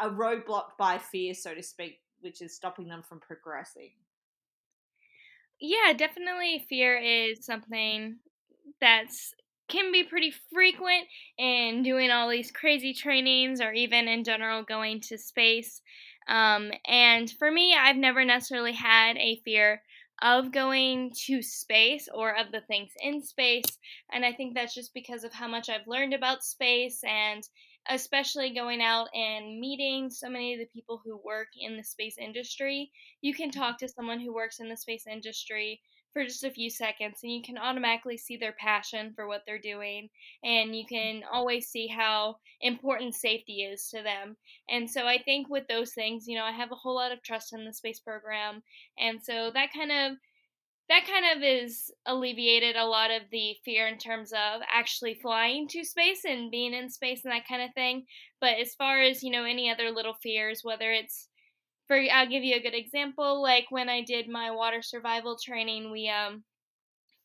are 0.00 0.10
roadblocked 0.10 0.76
by 0.76 0.98
fear, 0.98 1.34
so 1.34 1.54
to 1.54 1.62
speak, 1.62 2.00
which 2.20 2.42
is 2.42 2.56
stopping 2.56 2.88
them 2.88 3.04
from 3.08 3.20
progressing? 3.20 3.92
Yeah, 5.60 5.92
definitely 5.96 6.66
fear 6.68 6.98
is 6.98 7.46
something 7.46 8.16
that's 8.80 9.32
can 9.68 9.92
be 9.92 10.04
pretty 10.04 10.32
frequent 10.52 11.06
in 11.38 11.82
doing 11.82 12.10
all 12.10 12.28
these 12.28 12.50
crazy 12.50 12.94
trainings 12.94 13.60
or 13.60 13.72
even 13.72 14.08
in 14.08 14.24
general 14.24 14.62
going 14.62 15.00
to 15.00 15.18
space. 15.18 15.80
Um, 16.28 16.72
and 16.86 17.30
for 17.30 17.50
me, 17.50 17.74
I've 17.74 17.96
never 17.96 18.24
necessarily 18.24 18.72
had 18.72 19.16
a 19.16 19.40
fear 19.44 19.82
of 20.22 20.50
going 20.50 21.12
to 21.26 21.42
space 21.42 22.08
or 22.12 22.36
of 22.36 22.50
the 22.50 22.62
things 22.62 22.90
in 23.00 23.22
space. 23.22 23.78
And 24.12 24.24
I 24.24 24.32
think 24.32 24.54
that's 24.54 24.74
just 24.74 24.94
because 24.94 25.24
of 25.24 25.32
how 25.32 25.46
much 25.46 25.68
I've 25.68 25.86
learned 25.86 26.14
about 26.14 26.44
space 26.44 27.02
and 27.04 27.42
especially 27.88 28.52
going 28.52 28.80
out 28.80 29.08
and 29.14 29.60
meeting 29.60 30.10
so 30.10 30.28
many 30.28 30.54
of 30.54 30.58
the 30.58 30.66
people 30.66 31.00
who 31.04 31.20
work 31.24 31.48
in 31.56 31.76
the 31.76 31.84
space 31.84 32.16
industry. 32.18 32.90
You 33.20 33.34
can 33.34 33.50
talk 33.50 33.78
to 33.78 33.88
someone 33.88 34.20
who 34.20 34.34
works 34.34 34.58
in 34.58 34.68
the 34.68 34.76
space 34.76 35.06
industry 35.06 35.80
for 36.16 36.24
just 36.24 36.44
a 36.44 36.50
few 36.50 36.70
seconds 36.70 37.18
and 37.22 37.30
you 37.30 37.42
can 37.42 37.58
automatically 37.58 38.16
see 38.16 38.38
their 38.38 38.54
passion 38.58 39.12
for 39.14 39.28
what 39.28 39.42
they're 39.46 39.58
doing 39.58 40.08
and 40.42 40.74
you 40.74 40.82
mm-hmm. 40.86 40.94
can 40.94 41.22
always 41.30 41.68
see 41.68 41.86
how 41.86 42.36
important 42.62 43.14
safety 43.14 43.64
is 43.64 43.90
to 43.90 44.02
them. 44.02 44.34
And 44.70 44.90
so 44.90 45.06
I 45.06 45.20
think 45.22 45.50
with 45.50 45.68
those 45.68 45.92
things, 45.92 46.26
you 46.26 46.34
know, 46.34 46.44
I 46.44 46.52
have 46.52 46.72
a 46.72 46.74
whole 46.74 46.94
lot 46.94 47.12
of 47.12 47.22
trust 47.22 47.52
in 47.52 47.66
the 47.66 47.72
space 47.74 48.00
program 48.00 48.62
and 48.98 49.22
so 49.22 49.50
that 49.52 49.74
kind 49.76 49.92
of 49.92 50.16
that 50.88 51.06
kind 51.06 51.36
of 51.36 51.42
is 51.42 51.90
alleviated 52.06 52.76
a 52.76 52.86
lot 52.86 53.10
of 53.10 53.22
the 53.30 53.56
fear 53.62 53.86
in 53.86 53.98
terms 53.98 54.32
of 54.32 54.62
actually 54.72 55.18
flying 55.20 55.68
to 55.68 55.84
space 55.84 56.24
and 56.24 56.50
being 56.50 56.72
in 56.72 56.88
space 56.88 57.24
and 57.24 57.32
that 57.32 57.46
kind 57.46 57.60
of 57.60 57.74
thing. 57.74 58.06
But 58.40 58.54
as 58.60 58.74
far 58.74 59.02
as, 59.02 59.22
you 59.22 59.32
know, 59.32 59.44
any 59.44 59.68
other 59.68 59.90
little 59.90 60.14
fears, 60.22 60.60
whether 60.62 60.92
it's 60.92 61.28
for 61.86 61.96
I'll 61.96 62.28
give 62.28 62.44
you 62.44 62.56
a 62.56 62.62
good 62.62 62.74
example. 62.74 63.42
Like 63.42 63.66
when 63.70 63.88
I 63.88 64.02
did 64.02 64.28
my 64.28 64.50
water 64.50 64.82
survival 64.82 65.38
training, 65.42 65.90
we 65.90 66.08
um 66.08 66.44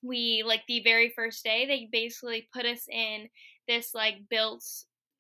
we 0.04 0.43
like 0.45 0.63
the 0.67 0.82
very 0.84 1.12
first 1.15 1.43
day 1.43 1.65
they 1.65 1.88
basically 1.91 2.47
put 2.54 2.65
us 2.65 2.88
in 2.89 3.30
this 3.67 3.93
like 3.93 4.28
built 4.30 4.63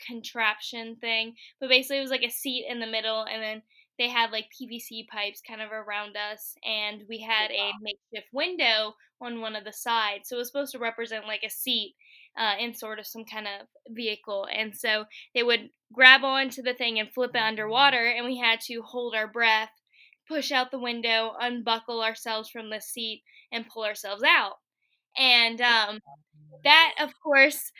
contraption 0.05 0.95
thing, 0.97 1.35
but 1.59 1.69
basically 1.69 1.99
it 1.99 2.01
was 2.01 2.11
like 2.11 2.23
a 2.23 2.29
seat 2.29 2.65
in 2.67 2.79
the 2.79 2.87
middle, 2.87 3.23
and 3.23 3.41
then 3.41 3.61
they 3.99 4.09
had 4.09 4.31
like 4.31 4.47
PVC 4.51 5.07
pipes 5.07 5.41
kind 5.47 5.61
of 5.61 5.71
around 5.71 6.17
us, 6.17 6.55
and 6.65 7.03
we 7.07 7.19
had 7.19 7.51
a 7.51 7.71
makeshift 7.81 8.29
window 8.33 8.95
on 9.21 9.41
one 9.41 9.55
of 9.55 9.63
the 9.63 9.73
sides. 9.73 10.29
So 10.29 10.35
it 10.35 10.39
was 10.39 10.47
supposed 10.47 10.71
to 10.71 10.79
represent 10.79 11.27
like 11.27 11.43
a 11.45 11.49
seat 11.49 11.95
uh, 12.37 12.53
in 12.59 12.73
sort 12.73 12.99
of 12.99 13.07
some 13.07 13.25
kind 13.25 13.47
of 13.47 13.67
vehicle. 13.89 14.47
And 14.53 14.75
so 14.75 15.05
they 15.35 15.43
would 15.43 15.69
grab 15.93 16.23
onto 16.23 16.61
the 16.61 16.73
thing 16.73 16.99
and 16.99 17.11
flip 17.11 17.31
it 17.35 17.41
underwater, 17.41 18.05
and 18.05 18.25
we 18.25 18.37
had 18.37 18.59
to 18.67 18.81
hold 18.81 19.15
our 19.15 19.27
breath, 19.27 19.69
push 20.27 20.51
out 20.51 20.71
the 20.71 20.79
window, 20.79 21.33
unbuckle 21.39 22.01
ourselves 22.01 22.49
from 22.49 22.69
the 22.69 22.81
seat, 22.81 23.23
and 23.51 23.67
pull 23.67 23.83
ourselves 23.83 24.23
out. 24.23 24.53
And 25.17 25.59
um, 25.59 25.99
that, 26.63 26.93
of 26.99 27.11
course, 27.21 27.71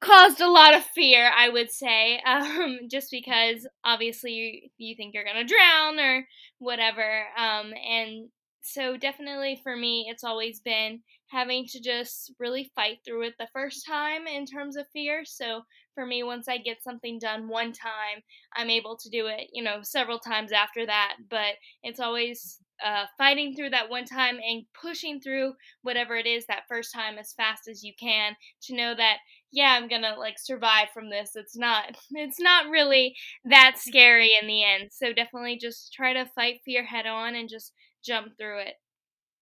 caused 0.00 0.40
a 0.40 0.50
lot 0.50 0.74
of 0.74 0.84
fear, 0.84 1.30
I 1.36 1.48
would 1.48 1.70
say, 1.70 2.20
um, 2.26 2.80
just 2.90 3.10
because 3.10 3.66
obviously 3.84 4.32
you, 4.32 4.68
you 4.78 4.94
think 4.96 5.14
you're 5.14 5.24
going 5.24 5.46
to 5.46 5.54
drown 5.54 5.98
or 5.98 6.26
whatever. 6.58 7.24
Um, 7.36 7.72
and 7.88 8.28
so, 8.62 8.96
definitely 8.96 9.58
for 9.62 9.74
me, 9.76 10.06
it's 10.08 10.24
always 10.24 10.60
been 10.60 11.00
having 11.30 11.64
to 11.66 11.80
just 11.80 12.32
really 12.38 12.70
fight 12.74 12.98
through 13.04 13.22
it 13.22 13.34
the 13.38 13.48
first 13.52 13.86
time 13.86 14.26
in 14.26 14.46
terms 14.46 14.76
of 14.76 14.86
fear. 14.92 15.22
So 15.24 15.62
for 15.94 16.04
me, 16.04 16.22
once 16.22 16.48
I 16.48 16.58
get 16.58 16.82
something 16.82 17.18
done 17.18 17.48
one 17.48 17.72
time, 17.72 18.22
I'm 18.54 18.70
able 18.70 18.96
to 18.96 19.08
do 19.10 19.26
it, 19.26 19.48
you 19.52 19.62
know, 19.62 19.78
several 19.82 20.18
times 20.18 20.52
after 20.52 20.84
that. 20.86 21.16
But 21.28 21.54
it's 21.82 22.00
always 22.00 22.58
uh, 22.84 23.04
fighting 23.18 23.54
through 23.54 23.70
that 23.70 23.90
one 23.90 24.04
time 24.04 24.38
and 24.44 24.64
pushing 24.80 25.20
through 25.20 25.52
whatever 25.82 26.16
it 26.16 26.26
is 26.26 26.46
that 26.46 26.62
first 26.68 26.92
time 26.94 27.18
as 27.18 27.32
fast 27.34 27.68
as 27.68 27.82
you 27.84 27.92
can 27.98 28.34
to 28.62 28.74
know 28.74 28.94
that 28.94 29.18
yeah 29.52 29.76
i'm 29.78 29.88
gonna 29.88 30.14
like 30.18 30.38
survive 30.38 30.88
from 30.94 31.10
this 31.10 31.32
it's 31.34 31.56
not 31.56 31.96
it's 32.12 32.40
not 32.40 32.70
really 32.70 33.14
that 33.44 33.76
scary 33.76 34.32
in 34.40 34.46
the 34.46 34.64
end 34.64 34.88
so 34.90 35.12
definitely 35.12 35.58
just 35.60 35.92
try 35.92 36.12
to 36.12 36.24
fight 36.34 36.60
fear 36.64 36.84
head 36.84 37.06
on 37.06 37.34
and 37.34 37.50
just 37.50 37.72
jump 38.02 38.32
through 38.38 38.60
it 38.60 38.74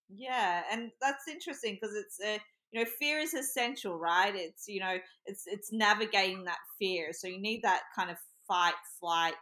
yeah, 0.08 0.62
and 0.70 0.90
that's 1.00 1.28
interesting 1.28 1.78
because 1.80 1.94
it's 1.96 2.18
a 2.24 2.36
uh, 2.36 2.38
you 2.72 2.80
know 2.80 2.90
fear 2.98 3.18
is 3.18 3.34
essential, 3.34 3.98
right? 3.98 4.34
It's 4.34 4.66
you 4.68 4.80
know 4.80 4.98
it's 5.26 5.44
it's 5.46 5.72
navigating 5.72 6.44
that 6.44 6.58
fear, 6.78 7.12
so 7.12 7.28
you 7.28 7.40
need 7.40 7.62
that 7.62 7.82
kind 7.96 8.10
of 8.10 8.16
fight 8.46 8.74
flight 8.98 9.34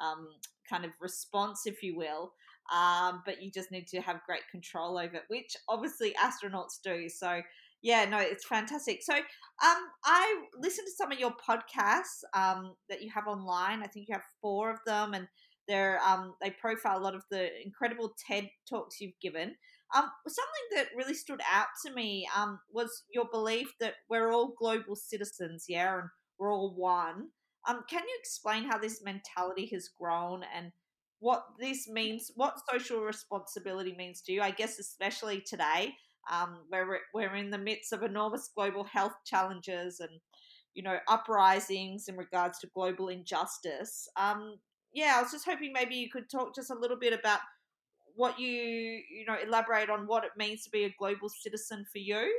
um, 0.00 0.28
kind 0.68 0.84
of 0.84 0.90
response, 1.00 1.62
if 1.66 1.82
you 1.82 1.96
will. 1.96 2.32
Um, 2.72 3.22
but 3.26 3.42
you 3.42 3.50
just 3.50 3.72
need 3.72 3.88
to 3.88 4.00
have 4.00 4.20
great 4.26 4.42
control 4.50 4.96
over 4.96 5.16
it, 5.16 5.24
which 5.28 5.56
obviously 5.68 6.14
astronauts 6.14 6.80
do. 6.84 7.08
So 7.08 7.42
yeah, 7.82 8.04
no, 8.04 8.18
it's 8.18 8.46
fantastic. 8.46 9.00
So 9.02 9.14
um, 9.14 9.22
I 10.04 10.44
listened 10.58 10.86
to 10.86 10.92
some 10.96 11.10
of 11.10 11.18
your 11.18 11.32
podcasts 11.32 12.22
um, 12.34 12.74
that 12.88 13.02
you 13.02 13.10
have 13.10 13.26
online. 13.26 13.82
I 13.82 13.86
think 13.86 14.06
you 14.08 14.14
have 14.14 14.24
four 14.40 14.70
of 14.70 14.78
them, 14.86 15.14
and 15.14 15.26
they're 15.66 15.98
um, 16.06 16.34
they 16.42 16.50
profile 16.50 16.98
a 16.98 17.02
lot 17.02 17.14
of 17.14 17.24
the 17.30 17.48
incredible 17.64 18.14
TED 18.26 18.48
talks 18.68 19.00
you've 19.00 19.18
given. 19.20 19.54
Um, 19.94 20.08
something 20.28 20.76
that 20.76 20.96
really 20.96 21.14
stood 21.14 21.40
out 21.50 21.66
to 21.84 21.92
me 21.92 22.28
um, 22.36 22.60
was 22.72 23.04
your 23.12 23.26
belief 23.30 23.72
that 23.80 23.94
we're 24.08 24.32
all 24.32 24.54
global 24.56 24.94
citizens, 24.94 25.64
yeah, 25.68 25.98
and 25.98 26.08
we're 26.38 26.52
all 26.52 26.74
one. 26.76 27.28
Um, 27.68 27.84
can 27.88 28.02
you 28.02 28.16
explain 28.18 28.64
how 28.64 28.78
this 28.78 29.02
mentality 29.02 29.68
has 29.72 29.88
grown 29.88 30.44
and 30.54 30.72
what 31.18 31.44
this 31.58 31.88
means, 31.88 32.30
what 32.34 32.60
social 32.70 33.00
responsibility 33.00 33.94
means 33.96 34.22
to 34.22 34.32
you? 34.32 34.42
I 34.42 34.50
guess 34.52 34.78
especially 34.78 35.42
today, 35.42 35.94
um, 36.30 36.60
where 36.68 37.00
we're, 37.12 37.34
in 37.34 37.50
the 37.50 37.58
midst 37.58 37.92
of 37.92 38.02
enormous 38.02 38.50
global 38.54 38.84
health 38.84 39.14
challenges 39.26 40.00
and 40.00 40.10
you 40.74 40.82
know 40.82 40.98
uprisings 41.08 42.06
in 42.08 42.16
regards 42.16 42.58
to 42.60 42.68
global 42.74 43.08
injustice. 43.08 44.08
Um, 44.16 44.56
yeah, 44.92 45.14
I 45.16 45.22
was 45.22 45.32
just 45.32 45.44
hoping 45.44 45.72
maybe 45.72 45.94
you 45.94 46.10
could 46.10 46.30
talk 46.30 46.54
just 46.54 46.70
a 46.70 46.78
little 46.78 46.98
bit 46.98 47.12
about 47.12 47.40
what 48.16 48.38
you 48.38 48.50
you 48.50 49.24
know 49.26 49.36
elaborate 49.42 49.90
on 49.90 50.06
what 50.06 50.24
it 50.24 50.32
means 50.36 50.64
to 50.64 50.70
be 50.70 50.84
a 50.84 50.94
global 50.98 51.28
citizen 51.28 51.84
for 51.90 51.98
you? 51.98 52.32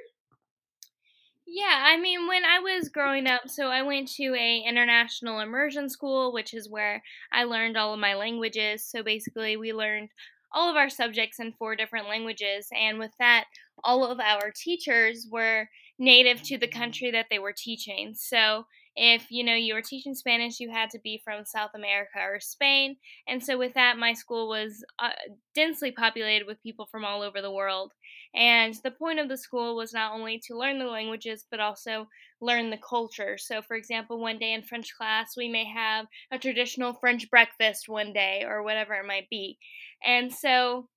Yeah 1.46 1.84
i 1.86 1.98
mean 1.98 2.28
when 2.28 2.46
i 2.46 2.60
was 2.60 2.90
growing 2.90 3.28
up 3.28 3.50
so 3.50 3.68
i 3.68 3.82
went 3.82 4.08
to 4.10 4.36
a 4.36 4.64
international 4.64 5.40
immersion 5.40 5.90
school 5.90 6.32
which 6.32 6.54
is 6.54 6.70
where 6.70 7.04
i 7.32 7.44
learned 7.44 7.78
all 7.78 7.94
of 7.94 8.00
my 8.00 8.14
languages. 8.14 8.84
So 8.86 9.04
basically 9.04 9.58
we 9.58 9.74
learned 9.74 10.10
all 10.54 10.70
of 10.70 10.76
our 10.76 10.90
subjects 10.90 11.40
in 11.40 11.54
four 11.54 11.76
different 11.76 12.08
languages 12.08 12.68
and 12.74 13.00
with 13.00 13.12
that 13.20 13.46
all 13.84 14.06
of 14.06 14.20
our 14.20 14.52
teachers 14.52 15.28
were 15.32 15.68
native 15.98 16.42
to 16.44 16.58
the 16.58 16.68
country 16.68 17.10
that 17.12 17.28
they 17.30 17.40
were 17.40 17.54
teaching. 17.54 18.14
So 18.14 18.66
if 18.96 19.32
you 19.32 19.44
know 19.44 19.56
you 19.56 19.74
were 19.74 19.82
teaching 19.82 20.14
Spanish, 20.16 20.60
you 20.60 20.70
had 20.72 20.90
to 20.92 21.00
be 21.00 21.22
from 21.24 21.46
South 21.46 21.72
America 21.76 22.20
or 22.20 22.40
Spain. 22.40 22.98
And 23.28 23.44
so 23.44 23.58
with 23.58 23.74
that, 23.76 23.98
my 23.98 24.14
school 24.14 24.48
was 24.50 24.84
uh, 25.00 25.12
densely 25.56 25.92
populated 25.92 26.46
with 26.48 26.62
people 26.64 26.88
from 26.92 27.06
all 27.06 27.22
over 27.22 27.42
the 27.42 27.52
world. 27.52 27.94
And 28.34 28.74
the 28.84 28.92
point 28.92 29.20
of 29.20 29.30
the 29.30 29.38
school 29.38 29.76
was 29.76 29.94
not 29.94 30.14
only 30.14 30.40
to 30.48 30.58
learn 30.58 30.80
the 30.80 30.86
languages, 30.86 31.46
but 31.50 31.60
also 31.60 32.08
learn 32.42 32.70
the 32.70 32.78
culture. 32.78 33.38
So, 33.38 33.62
for 33.62 33.76
example, 33.76 34.20
one 34.20 34.40
day 34.40 34.54
in 34.54 34.64
French 34.64 34.94
class, 34.96 35.36
we 35.38 35.50
may 35.50 35.66
have 35.66 36.08
a 36.32 36.38
traditional 36.38 36.94
French 36.94 37.30
breakfast 37.30 37.88
one 37.90 38.14
day, 38.14 38.44
or 38.46 38.64
whatever 38.64 38.94
it 38.96 39.06
might 39.06 39.30
be. 39.30 39.58
And 40.04 40.34
so 40.34 40.88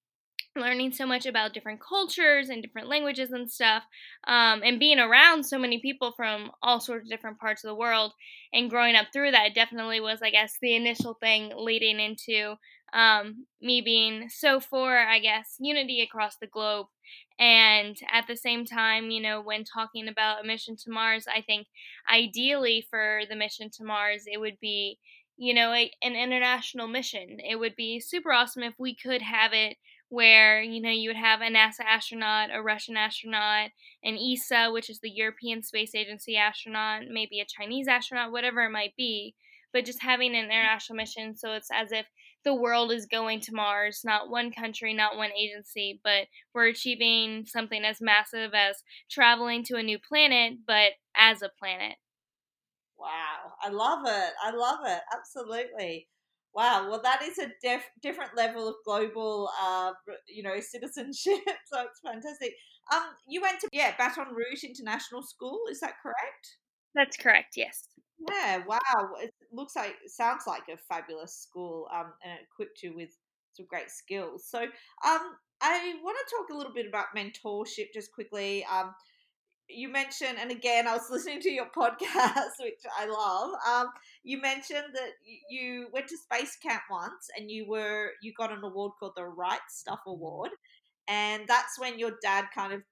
learning 0.57 0.93
so 0.93 1.07
much 1.07 1.27
about 1.27 1.53
different 1.53 1.81
cultures 1.81 2.49
and 2.49 2.63
different 2.63 2.89
languages 2.89 3.31
and 3.33 3.51
stuff 3.51 3.83
um, 4.27 4.63
and 4.65 4.79
being 4.79 4.99
around 4.99 5.45
so 5.45 5.59
many 5.59 5.81
people 5.81 6.13
from 6.17 6.51
all 6.63 6.81
sorts 6.81 7.05
of 7.05 7.11
different 7.11 7.39
parts 7.39 7.65
of 7.65 7.69
the 7.69 7.75
world 7.75 8.13
and 8.53 8.71
growing 8.71 8.95
up 8.95 9.07
through 9.13 9.31
that 9.31 9.55
definitely 9.55 10.01
was 10.01 10.21
i 10.23 10.31
guess 10.31 10.57
the 10.61 10.75
initial 10.75 11.15
thing 11.15 11.53
leading 11.57 12.01
into 12.01 12.55
um, 12.93 13.47
me 13.61 13.81
being 13.81 14.29
so 14.29 14.61
for 14.61 14.97
i 14.99 15.19
guess 15.19 15.57
unity 15.59 16.01
across 16.01 16.37
the 16.37 16.47
globe. 16.47 16.87
And 17.37 17.97
at 18.13 18.29
the 18.29 18.37
same 18.37 18.65
time 18.65 19.11
you 19.11 19.21
know 19.21 19.43
when 19.43 19.65
talking 19.65 20.07
about 20.07 20.45
a 20.45 20.47
mission 20.47 20.77
to 20.85 20.91
mars 20.91 21.25
i 21.27 21.41
think 21.41 21.67
ideally 22.13 22.87
for 22.89 23.23
the 23.29 23.35
mission 23.35 23.71
to 23.75 23.85
mars 23.85 24.25
it 24.27 24.39
would 24.39 24.59
be 24.61 24.99
you 25.37 25.55
know 25.55 25.73
a, 25.73 25.91
an 26.03 26.15
international 26.15 26.89
mission. 26.89 27.39
It 27.41 27.57
would 27.59 27.77
be 27.77 28.01
super 28.01 28.33
awesome 28.33 28.63
if 28.63 28.75
we 28.79 28.95
could 28.95 29.23
have 29.23 29.53
it 29.53 29.77
where 30.15 30.63
you 30.63 30.81
know 30.81 30.91
you 30.91 31.11
would 31.11 31.17
have 31.17 31.41
a 31.41 31.45
NASA 31.45 31.85
astronaut, 31.87 32.51
a 32.53 32.63
Russian 32.63 32.97
astronaut, 32.97 33.71
an 34.03 34.17
ESA, 34.17 34.71
which 34.73 34.89
is 34.89 35.01
the 35.01 35.11
European 35.11 35.63
Space 35.63 35.95
Agency 35.95 36.37
astronaut, 36.37 37.03
maybe 37.11 37.41
a 37.41 37.47
Chinese 37.47 37.89
astronaut, 37.89 38.33
whatever 38.33 38.63
it 38.63 38.71
might 38.71 38.95
be, 38.97 39.35
but 39.73 39.85
just 39.85 40.03
having 40.03 40.31
an 40.35 40.45
international 40.45 40.97
mission 40.97 41.37
so 41.37 41.53
it's 41.53 41.71
as 41.73 41.93
if 41.93 42.07
the 42.45 42.55
world 42.55 42.93
is 42.93 43.07
going 43.07 43.41
to 43.41 43.55
Mars, 43.55 44.03
not 44.05 44.31
one 44.31 44.53
country, 44.53 44.93
not 44.93 45.17
one 45.17 45.33
agency, 45.33 46.01
but 46.05 46.27
we're 46.55 46.69
achieving 46.69 47.45
something 47.47 47.85
as 47.85 48.01
massive 48.01 48.53
as 48.55 48.83
traveling 49.11 49.65
to 49.65 49.77
a 49.77 49.83
new 49.83 49.99
planet, 49.99 50.59
but 50.67 50.93
as 51.17 51.43
a 51.43 51.51
planet. 51.59 51.97
Wow, 52.99 53.53
I 53.63 53.69
love 53.71 54.05
it. 54.07 54.33
I 54.43 54.51
love 54.51 54.81
it. 54.87 55.01
Absolutely. 55.17 56.09
Wow, 56.55 56.89
well, 56.89 57.01
that 57.03 57.23
is 57.23 57.39
a 57.39 57.51
def- 57.63 57.91
different 58.01 58.37
level 58.37 58.69
of 58.69 58.77
global, 58.85 59.51
uh, 59.61 59.93
you 60.29 60.43
know, 60.43 60.61
citizenship. 60.61 61.41
so 61.67 61.83
it's 61.83 62.01
fantastic. 62.05 62.55
Um, 62.93 63.03
you 63.27 63.41
went 63.41 63.61
to 63.61 63.69
yeah 63.73 63.95
Baton 63.99 64.35
Rouge 64.35 64.63
International 64.63 65.23
School. 65.23 65.59
Is 65.71 65.81
that 65.81 65.95
correct? 66.03 66.59
That's 66.95 67.17
correct. 67.17 67.55
Yes. 67.57 67.89
Yeah. 68.31 68.63
Wow. 68.67 69.15
It 69.21 69.33
looks 69.53 69.75
like 69.75 69.97
sounds 70.07 70.45
like 70.47 70.63
a 70.73 70.77
fabulous 70.77 71.35
school. 71.35 71.89
Um, 71.93 72.13
and 72.25 72.39
equipped 72.41 72.83
you 72.83 72.95
with 72.95 73.11
some 73.55 73.67
great 73.69 73.91
skills. 73.91 74.47
So, 74.49 74.63
um, 74.63 75.37
I 75.61 75.95
want 76.03 76.19
to 76.19 76.37
talk 76.37 76.51
a 76.51 76.57
little 76.57 76.75
bit 76.75 76.87
about 76.87 77.07
mentorship 77.17 77.93
just 77.95 78.13
quickly. 78.13 78.65
Um, 78.65 78.95
you 79.69 79.91
mentioned, 79.91 80.37
and 80.41 80.51
again, 80.51 80.87
I 80.87 80.93
was 80.95 81.07
listening 81.11 81.41
to 81.41 81.51
your 81.51 81.67
podcast, 81.77 82.59
which 82.61 82.81
I 82.99 83.07
love. 83.07 83.53
Um, 83.69 83.93
you 84.23 84.41
mentioned 84.41 84.95
that 84.95 85.11
you 85.49 85.89
went 85.93 86.09
to 86.09 86.17
space 86.17 86.57
camp 86.57 86.83
once, 86.91 87.29
and 87.39 87.51
you 87.51 87.69
were 87.69 88.11
you 88.23 88.33
got 88.37 88.53
an 88.53 88.63
award 88.63 88.93
called 88.99 89.15
the 89.17 89.25
Right 89.25 89.61
Stuff 89.69 90.01
Award, 90.07 90.51
and 91.09 91.45
that's 91.47 91.79
when 91.79 91.99
your 91.99 92.13
dad 92.23 92.47
kind 92.55 92.73
of 92.73 92.83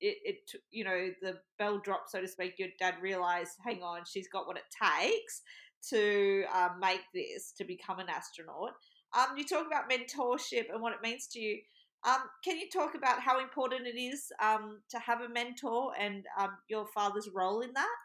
it, 0.00 0.16
it 0.24 0.36
you 0.70 0.84
know 0.84 1.08
the 1.22 1.38
bell 1.58 1.78
dropped 1.78 2.10
so 2.10 2.20
to 2.20 2.28
speak. 2.28 2.54
Your 2.58 2.68
dad 2.78 2.94
realized, 3.00 3.52
hang 3.64 3.82
on, 3.82 4.02
she's 4.06 4.28
got 4.28 4.46
what 4.46 4.56
it 4.56 4.64
takes 4.70 5.42
to 5.90 6.44
um, 6.54 6.80
make 6.80 7.00
this 7.14 7.52
to 7.56 7.64
become 7.64 7.98
an 7.98 8.08
astronaut. 8.08 8.72
Um, 9.16 9.36
you 9.36 9.44
talk 9.44 9.66
about 9.66 9.90
mentorship 9.90 10.66
and 10.72 10.82
what 10.82 10.92
it 10.92 10.98
means 11.02 11.28
to 11.32 11.40
you. 11.40 11.58
Um, 12.06 12.22
can 12.44 12.58
you 12.58 12.68
talk 12.70 12.94
about 12.94 13.20
how 13.20 13.40
important 13.40 13.86
it 13.86 13.98
is 13.98 14.30
um, 14.40 14.82
to 14.90 14.98
have 14.98 15.20
a 15.20 15.28
mentor 15.28 15.92
and 15.98 16.24
um, 16.38 16.56
your 16.68 16.86
father's 16.86 17.28
role 17.34 17.60
in 17.60 17.72
that? 17.74 17.96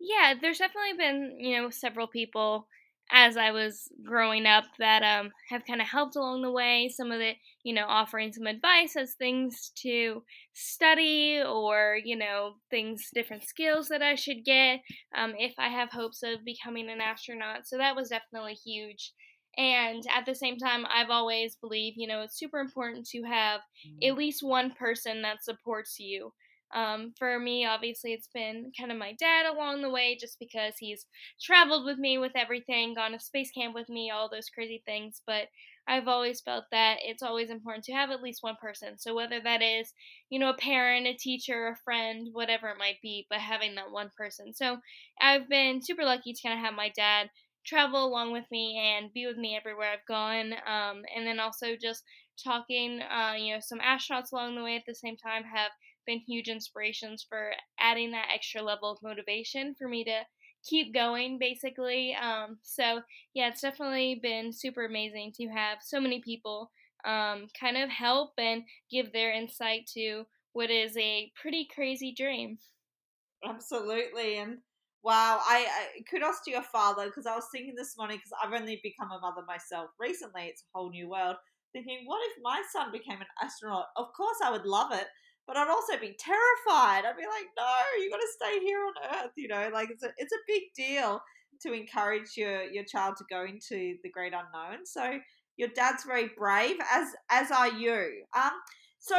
Yeah, 0.00 0.34
there's 0.40 0.58
definitely 0.58 0.96
been, 0.96 1.36
you 1.38 1.56
know, 1.56 1.70
several 1.70 2.06
people 2.06 2.68
as 3.10 3.36
I 3.38 3.52
was 3.52 3.90
growing 4.04 4.44
up 4.44 4.64
that 4.78 5.02
um, 5.02 5.30
have 5.48 5.64
kind 5.64 5.80
of 5.80 5.88
helped 5.88 6.14
along 6.14 6.42
the 6.42 6.52
way. 6.52 6.90
Some 6.94 7.10
of 7.10 7.20
it, 7.20 7.38
you 7.64 7.72
know, 7.74 7.86
offering 7.86 8.32
some 8.32 8.46
advice 8.46 8.96
as 8.96 9.14
things 9.14 9.72
to 9.82 10.24
study 10.52 11.40
or, 11.42 11.98
you 12.04 12.16
know, 12.16 12.56
things, 12.70 13.08
different 13.14 13.44
skills 13.44 13.88
that 13.88 14.02
I 14.02 14.14
should 14.14 14.44
get 14.44 14.80
um, 15.16 15.34
if 15.38 15.54
I 15.58 15.68
have 15.68 15.90
hopes 15.90 16.22
of 16.22 16.44
becoming 16.44 16.90
an 16.90 17.00
astronaut. 17.00 17.66
So 17.66 17.78
that 17.78 17.96
was 17.96 18.10
definitely 18.10 18.54
huge. 18.54 19.14
And 19.58 20.04
at 20.14 20.24
the 20.24 20.36
same 20.36 20.56
time, 20.56 20.86
I've 20.88 21.10
always 21.10 21.56
believed, 21.56 21.96
you 21.98 22.06
know, 22.06 22.22
it's 22.22 22.38
super 22.38 22.60
important 22.60 23.06
to 23.08 23.24
have 23.24 23.60
at 24.02 24.12
mm. 24.12 24.16
least 24.16 24.40
one 24.42 24.70
person 24.70 25.22
that 25.22 25.42
supports 25.42 25.98
you. 25.98 26.32
Um, 26.74 27.12
for 27.18 27.38
me, 27.40 27.66
obviously, 27.66 28.12
it's 28.12 28.28
been 28.32 28.70
kind 28.78 28.92
of 28.92 28.98
my 28.98 29.14
dad 29.18 29.46
along 29.46 29.82
the 29.82 29.90
way, 29.90 30.16
just 30.20 30.38
because 30.38 30.74
he's 30.78 31.06
traveled 31.42 31.84
with 31.86 31.98
me 31.98 32.18
with 32.18 32.32
everything, 32.36 32.94
gone 32.94 33.12
to 33.12 33.20
space 33.20 33.50
camp 33.50 33.74
with 33.74 33.88
me, 33.88 34.10
all 34.10 34.28
those 34.30 34.50
crazy 34.50 34.82
things. 34.86 35.22
But 35.26 35.48
I've 35.88 36.06
always 36.06 36.42
felt 36.42 36.64
that 36.70 36.98
it's 37.02 37.22
always 37.22 37.48
important 37.48 37.84
to 37.86 37.94
have 37.94 38.10
at 38.10 38.22
least 38.22 38.42
one 38.42 38.56
person. 38.60 38.98
So 38.98 39.14
whether 39.14 39.40
that 39.40 39.62
is, 39.62 39.92
you 40.28 40.38
know, 40.38 40.50
a 40.50 40.56
parent, 40.56 41.06
a 41.06 41.14
teacher, 41.14 41.68
a 41.68 41.76
friend, 41.82 42.28
whatever 42.32 42.68
it 42.68 42.78
might 42.78 43.00
be, 43.02 43.26
but 43.30 43.38
having 43.38 43.74
that 43.76 43.90
one 43.90 44.10
person. 44.16 44.52
So 44.52 44.76
I've 45.20 45.48
been 45.48 45.82
super 45.82 46.04
lucky 46.04 46.34
to 46.34 46.42
kind 46.46 46.58
of 46.58 46.64
have 46.64 46.74
my 46.74 46.92
dad 46.94 47.30
travel 47.68 48.04
along 48.04 48.32
with 48.32 48.44
me 48.50 48.78
and 48.78 49.12
be 49.12 49.26
with 49.26 49.36
me 49.36 49.56
everywhere 49.56 49.92
I've 49.92 50.06
gone. 50.06 50.54
Um, 50.66 51.02
and 51.14 51.26
then 51.26 51.38
also 51.38 51.76
just 51.80 52.02
talking, 52.42 53.00
uh, 53.02 53.34
you 53.36 53.54
know, 53.54 53.60
some 53.60 53.80
astronauts 53.80 54.32
along 54.32 54.56
the 54.56 54.64
way 54.64 54.76
at 54.76 54.84
the 54.86 54.94
same 54.94 55.16
time 55.16 55.44
have 55.44 55.70
been 56.06 56.20
huge 56.26 56.48
inspirations 56.48 57.24
for 57.28 57.52
adding 57.78 58.12
that 58.12 58.30
extra 58.34 58.62
level 58.62 58.90
of 58.90 58.98
motivation 59.02 59.74
for 59.78 59.88
me 59.88 60.04
to 60.04 60.20
keep 60.66 60.92
going 60.92 61.38
basically 61.38 62.16
um, 62.20 62.58
so 62.62 63.00
yeah 63.34 63.48
it's 63.48 63.60
definitely 63.60 64.18
been 64.22 64.52
super 64.52 64.86
amazing 64.86 65.32
to 65.32 65.46
have 65.48 65.78
so 65.82 66.00
many 66.00 66.20
people 66.20 66.70
um, 67.04 67.46
kind 67.58 67.76
of 67.76 67.88
help 67.90 68.32
and 68.38 68.62
give 68.90 69.12
their 69.12 69.32
insight 69.32 69.86
to 69.86 70.24
what 70.52 70.70
is 70.70 70.96
a 70.96 71.30
pretty 71.40 71.68
crazy 71.72 72.12
dream 72.16 72.58
absolutely 73.46 74.38
and 74.38 74.58
Wow, 75.02 75.38
I, 75.46 75.66
I 75.70 76.02
kudos 76.10 76.40
to 76.44 76.50
your 76.50 76.62
father 76.62 77.06
because 77.06 77.26
I 77.26 77.34
was 77.34 77.46
thinking 77.52 77.74
this 77.76 77.96
morning 77.96 78.18
because 78.18 78.32
I've 78.42 78.52
only 78.60 78.80
become 78.82 79.10
a 79.12 79.20
mother 79.20 79.42
myself 79.46 79.90
recently. 79.98 80.42
It's 80.44 80.62
a 80.62 80.78
whole 80.78 80.90
new 80.90 81.08
world. 81.08 81.36
Thinking, 81.72 82.02
what 82.06 82.20
if 82.30 82.36
my 82.42 82.62
son 82.72 82.90
became 82.90 83.20
an 83.20 83.26
astronaut? 83.42 83.86
Of 83.96 84.06
course, 84.16 84.38
I 84.42 84.50
would 84.50 84.64
love 84.64 84.92
it, 84.92 85.06
but 85.46 85.56
I'd 85.56 85.68
also 85.68 85.98
be 86.00 86.16
terrified. 86.18 87.04
I'd 87.04 87.16
be 87.16 87.26
like, 87.26 87.46
no, 87.56 87.74
you 88.02 88.10
got 88.10 88.18
to 88.18 88.28
stay 88.34 88.58
here 88.60 88.80
on 88.80 88.94
Earth. 89.24 89.32
You 89.36 89.48
know, 89.48 89.70
like 89.72 89.90
it's 89.90 90.02
a 90.02 90.10
it's 90.16 90.32
a 90.32 90.44
big 90.48 90.62
deal 90.76 91.20
to 91.62 91.72
encourage 91.72 92.36
your 92.36 92.62
your 92.64 92.84
child 92.84 93.16
to 93.18 93.24
go 93.30 93.44
into 93.44 93.96
the 94.02 94.10
great 94.12 94.32
unknown. 94.32 94.84
So 94.84 95.18
your 95.56 95.68
dad's 95.68 96.04
very 96.04 96.30
brave, 96.36 96.76
as 96.92 97.08
as 97.30 97.50
are 97.52 97.68
you. 97.70 98.24
Um, 98.36 98.52
so 98.98 99.16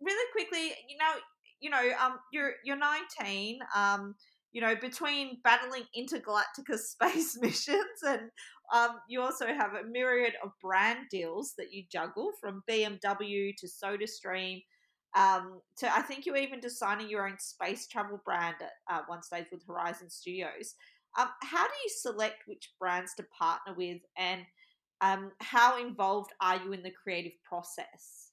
really 0.00 0.30
quickly, 0.32 0.72
you 0.88 0.96
know, 0.98 1.12
you 1.60 1.70
know, 1.70 1.90
um, 2.00 2.18
you're 2.32 2.54
you're 2.64 2.76
19. 2.76 3.58
Um 3.76 4.14
you 4.52 4.60
know, 4.60 4.74
between 4.74 5.38
battling 5.44 5.84
intergalactic 5.94 6.66
space 6.78 7.38
missions 7.40 8.02
and 8.06 8.30
um, 8.72 9.00
you 9.08 9.20
also 9.20 9.46
have 9.46 9.74
a 9.74 9.88
myriad 9.88 10.34
of 10.44 10.52
brand 10.62 11.06
deals 11.10 11.54
that 11.58 11.72
you 11.72 11.84
juggle 11.90 12.30
from 12.40 12.62
BMW 12.68 13.54
to 13.56 13.66
SodaStream 13.66 14.62
um, 15.16 15.60
to 15.78 15.92
I 15.92 16.02
think 16.02 16.24
you're 16.24 16.36
even 16.36 16.60
designing 16.60 17.08
your 17.08 17.26
own 17.26 17.38
space 17.38 17.86
travel 17.88 18.20
brand 18.24 18.56
at 18.60 18.94
uh, 18.94 19.02
one 19.08 19.22
stage 19.22 19.46
with 19.50 19.66
Horizon 19.66 20.08
Studios. 20.08 20.76
Um, 21.18 21.28
how 21.42 21.66
do 21.66 21.74
you 21.82 21.90
select 21.90 22.46
which 22.46 22.72
brands 22.78 23.14
to 23.16 23.24
partner 23.36 23.74
with 23.76 24.00
and 24.16 24.42
um, 25.00 25.32
how 25.40 25.84
involved 25.84 26.30
are 26.40 26.62
you 26.62 26.72
in 26.72 26.82
the 26.82 26.92
creative 26.92 27.32
process? 27.42 28.29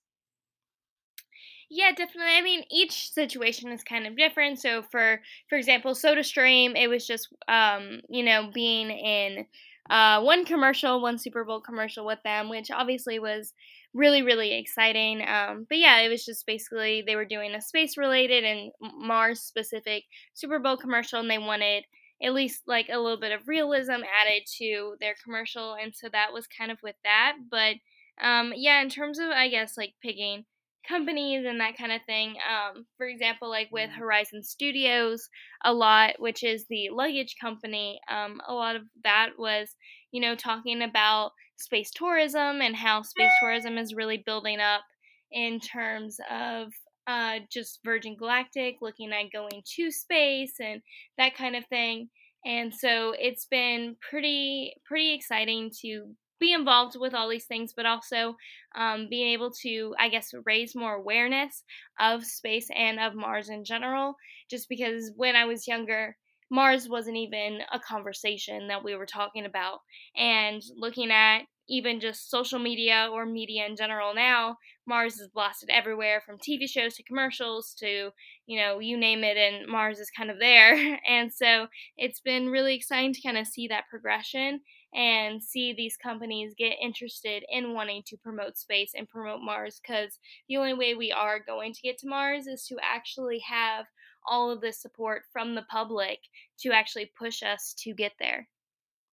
Yeah, 1.70 1.92
definitely. 1.92 2.34
I 2.36 2.42
mean, 2.42 2.64
each 2.72 3.12
situation 3.12 3.72
is 3.72 3.84
kind 3.84 4.08
of 4.08 4.16
different. 4.16 4.60
So 4.60 4.84
for 4.84 5.22
for 5.50 5.58
example, 5.58 5.94
SodaStream, 5.94 6.78
it 6.78 6.88
was 6.88 7.06
just 7.06 7.28
um, 7.48 8.02
you 8.10 8.24
know, 8.24 8.50
being 8.54 8.90
in 8.90 9.46
uh, 9.90 10.22
one 10.22 10.46
commercial, 10.46 11.02
one 11.02 11.18
Super 11.18 11.44
Bowl 11.44 11.62
commercial 11.62 12.06
with 12.06 12.20
them, 12.24 12.50
which 12.50 12.72
obviously 12.72 13.20
was 13.20 13.54
really 13.94 14.22
really 14.22 14.54
exciting. 14.58 15.22
Um, 15.28 15.66
but 15.68 15.78
yeah, 15.78 16.00
it 16.00 16.10
was 16.10 16.24
just 16.26 16.46
basically 16.46 17.04
they 17.06 17.16
were 17.16 17.26
doing 17.26 17.54
a 17.54 17.62
space 17.62 17.98
related 17.98 18.44
and 18.46 18.72
Mars 18.82 19.42
specific 19.42 20.04
Super 20.34 20.60
Bowl 20.60 20.78
commercial, 20.78 21.20
and 21.20 21.30
they 21.30 21.38
wanted 21.38 21.84
at 22.24 22.34
least 22.34 22.64
like 22.66 22.88
a 22.90 22.98
little 23.00 23.20
bit 23.20 23.32
of 23.32 23.48
realism 23.48 24.02
added 24.22 24.44
to 24.60 24.96
their 25.02 25.16
commercial, 25.24 25.74
and 25.74 25.94
so 25.96 26.08
that 26.12 26.32
was 26.34 26.48
kind 26.48 26.72
of 26.72 26.78
with 26.82 26.96
that. 27.04 27.34
But 27.52 27.76
um, 28.22 28.54
yeah, 28.56 28.82
in 28.82 28.90
terms 28.90 29.20
of 29.20 29.28
I 29.30 29.50
guess 29.50 29.78
like 29.78 29.94
picking 30.02 30.46
companies 30.88 31.46
and 31.46 31.60
that 31.60 31.78
kind 31.78 31.92
of 31.92 32.02
thing. 32.06 32.36
Um, 32.50 32.86
for 32.98 33.08
example, 33.08 33.50
like 33.50 33.70
with 33.72 33.90
mm-hmm. 33.90 34.00
Horizon 34.00 34.44
Studios, 34.44 35.30
a 35.64 35.74
lot, 35.74 36.14
which 36.20 36.44
is 36.44 36.66
the 36.70 36.90
luggage 36.92 37.36
company, 37.40 38.00
um, 38.10 38.42
a 38.48 38.54
lot 38.54 38.76
of 38.76 38.84
that 39.04 39.32
was, 39.38 39.76
you 40.12 40.22
know, 40.22 40.36
talking 40.36 40.82
about 40.82 41.32
space 41.58 41.92
tourism 41.92 42.62
and 42.62 42.76
how 42.76 43.02
space 43.02 43.32
tourism 43.40 43.78
is 43.78 43.94
really 43.94 44.24
building 44.26 44.60
up 44.60 44.84
in 45.32 45.60
terms 45.60 46.18
of 46.32 46.72
uh, 47.08 47.40
just 47.52 47.80
Virgin 47.84 48.16
Galactic, 48.16 48.76
looking 48.82 49.12
at 49.12 49.32
going 49.32 49.64
to 49.76 49.92
space 49.92 50.54
and 50.60 50.82
that 51.18 51.36
kind 51.36 51.56
of 51.56 51.66
thing. 51.68 52.10
And 52.46 52.74
so 52.74 53.14
it's 53.18 53.46
been 53.46 53.96
pretty 54.10 54.74
pretty 54.86 55.14
exciting 55.14 55.72
to 55.82 56.16
be 56.40 56.54
involved 56.54 56.96
with 57.00 57.14
all 57.14 57.30
these 57.30 57.46
things, 57.46 57.74
but 57.76 57.86
also 57.86 58.36
um, 58.76 59.08
being 59.10 59.30
able 59.30 59.52
to, 59.62 59.96
I 60.00 60.10
guess, 60.10 60.34
raise 60.46 60.76
more 60.76 60.96
awareness 60.96 61.64
of 62.00 62.26
space 62.26 62.70
and 62.76 63.00
of 63.00 63.16
Mars 63.16 63.50
in 63.50 63.64
general. 63.64 64.16
Just 64.50 64.70
because 64.70 65.12
when 65.16 65.36
I 65.36 65.46
was 65.46 65.68
younger, 65.68 66.16
Mars 66.50 66.88
wasn't 66.88 67.18
even 67.18 67.60
a 67.72 67.80
conversation 67.80 68.68
that 68.68 68.84
we 68.84 68.96
were 68.96 69.06
talking 69.06 69.46
about. 69.46 69.80
And 70.16 70.62
looking 70.76 71.12
at 71.12 71.42
even 71.70 72.00
just 72.00 72.30
social 72.30 72.60
media 72.60 73.10
or 73.12 73.26
media 73.26 73.66
in 73.66 73.76
general 73.76 74.14
now, 74.14 74.58
Mars 74.86 75.20
is 75.20 75.28
blasted 75.28 75.70
everywhere 75.70 76.22
from 76.26 76.38
TV 76.38 76.66
shows 76.70 76.96
to 76.96 77.04
commercials 77.04 77.74
to, 77.80 78.12
you 78.46 78.58
know, 78.58 78.80
you 78.80 78.98
name 78.98 79.24
it, 79.24 79.36
and 79.36 79.68
Mars 79.68 80.00
is 80.00 80.10
kind 80.10 80.32
of 80.32 80.40
there. 80.40 80.98
And 81.08 81.32
so 81.34 81.68
it's 81.98 82.22
been 82.22 82.50
really 82.50 82.76
exciting 82.76 83.14
to 83.14 83.22
kind 83.22 83.38
of 83.38 83.48
see 83.48 83.68
that 83.68 83.88
progression 83.90 84.62
and 84.94 85.44
see 85.44 85.74
these 85.74 85.98
companies 85.98 86.54
get 86.58 86.74
interested 86.82 87.44
in 87.50 87.74
wanting 87.74 88.04
to 88.08 88.18
promote 88.18 88.58
space 88.58 88.92
and 88.96 89.08
promote 89.08 89.42
Mars 89.42 89.80
because 89.82 90.18
the 90.48 90.58
only 90.58 90.74
way 90.74 90.96
we 90.96 91.12
are 91.12 91.40
going 91.40 91.74
to 91.74 91.82
get 91.82 91.98
to 92.00 92.08
Mars 92.08 92.48
is 92.48 92.66
to 92.68 92.78
actually 92.82 93.40
have 93.40 93.86
all 94.28 94.52
of 94.52 94.62
the 94.62 94.74
support 94.74 95.24
from 95.32 95.56
the 95.56 95.66
public 95.70 96.20
to 96.60 96.72
actually 96.72 97.12
push 97.18 97.44
us 97.44 97.74
to 97.80 97.94
get 97.94 98.14
there. 98.20 98.48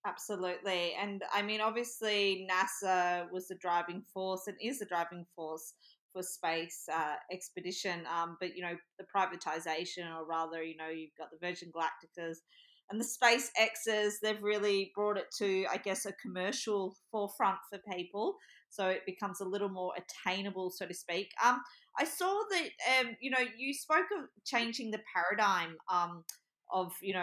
Absolutely. 0.06 0.94
And 1.00 1.22
I 1.32 1.40
mean, 1.40 1.60
obviously, 1.60 2.46
NASA 2.50 3.30
was 3.32 3.48
the 3.48 3.54
driving 3.54 4.02
force 4.12 4.42
and 4.46 4.56
is 4.60 4.78
the 4.78 4.84
driving 4.84 5.24
force 5.34 5.72
for 6.12 6.22
space 6.22 6.84
uh, 6.92 7.14
expedition. 7.32 8.02
Um, 8.14 8.36
but, 8.38 8.54
you 8.54 8.62
know, 8.62 8.76
the 8.98 9.04
privatization, 9.04 10.14
or 10.14 10.26
rather, 10.26 10.62
you 10.62 10.76
know, 10.76 10.88
you've 10.88 11.16
got 11.18 11.30
the 11.30 11.38
Virgin 11.40 11.72
Galacticas 11.72 12.36
and 12.90 13.00
the 13.00 13.04
Space 13.04 13.50
X's, 13.58 14.18
they've 14.20 14.42
really 14.42 14.92
brought 14.94 15.16
it 15.16 15.26
to, 15.38 15.66
I 15.70 15.78
guess, 15.78 16.06
a 16.06 16.12
commercial 16.12 16.96
forefront 17.10 17.58
for 17.70 17.80
people. 17.96 18.36
So 18.68 18.88
it 18.88 19.02
becomes 19.06 19.40
a 19.40 19.44
little 19.44 19.68
more 19.68 19.92
attainable, 19.96 20.70
so 20.70 20.86
to 20.86 20.94
speak. 20.94 21.28
Um, 21.44 21.60
I 21.98 22.04
saw 22.04 22.42
that, 22.50 22.68
um, 23.00 23.16
you 23.20 23.30
know, 23.30 23.44
you 23.56 23.72
spoke 23.72 24.06
of 24.18 24.28
changing 24.44 24.90
the 24.90 25.00
paradigm. 25.14 25.76
Um, 25.92 26.24
of 26.72 26.92
you 27.00 27.14
know 27.14 27.20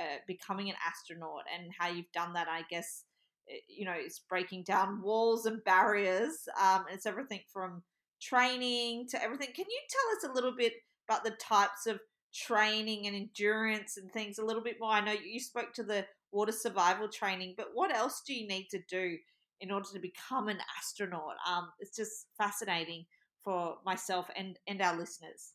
uh, 0.00 0.16
becoming 0.26 0.68
an 0.68 0.76
astronaut 0.86 1.42
and 1.56 1.72
how 1.78 1.88
you've 1.88 2.12
done 2.12 2.32
that. 2.34 2.48
I 2.48 2.62
guess 2.70 3.04
eh, 3.50 3.56
you 3.68 3.84
know 3.84 3.94
it's 3.96 4.20
breaking 4.28 4.64
down 4.64 5.02
walls 5.02 5.46
and 5.46 5.64
barriers. 5.64 6.48
Um, 6.62 6.84
it's 6.90 7.06
everything 7.06 7.40
from 7.52 7.82
training 8.20 9.06
to 9.10 9.22
everything. 9.22 9.48
Can 9.54 9.66
you 9.68 9.80
tell 9.90 10.30
us 10.30 10.30
a 10.30 10.34
little 10.34 10.54
bit 10.56 10.74
about 11.08 11.24
the 11.24 11.36
types 11.40 11.86
of 11.86 11.98
training 12.32 13.06
and 13.06 13.16
endurance 13.16 13.96
and 13.96 14.10
things 14.12 14.38
a 14.38 14.44
little 14.44 14.62
bit 14.62 14.76
more? 14.80 14.90
I 14.90 15.04
know 15.04 15.12
you 15.12 15.40
spoke 15.40 15.72
to 15.74 15.82
the 15.82 16.06
water 16.30 16.52
survival 16.52 17.08
training, 17.08 17.54
but 17.56 17.68
what 17.74 17.94
else 17.94 18.22
do 18.26 18.34
you 18.34 18.46
need 18.46 18.68
to 18.70 18.80
do 18.88 19.16
in 19.60 19.70
order 19.70 19.88
to 19.92 19.98
become 19.98 20.48
an 20.48 20.58
astronaut? 20.78 21.36
Um, 21.48 21.70
it's 21.78 21.96
just 21.96 22.26
fascinating 22.38 23.06
for 23.44 23.76
myself 23.84 24.28
and 24.36 24.58
and 24.66 24.80
our 24.80 24.96
listeners. 24.96 25.54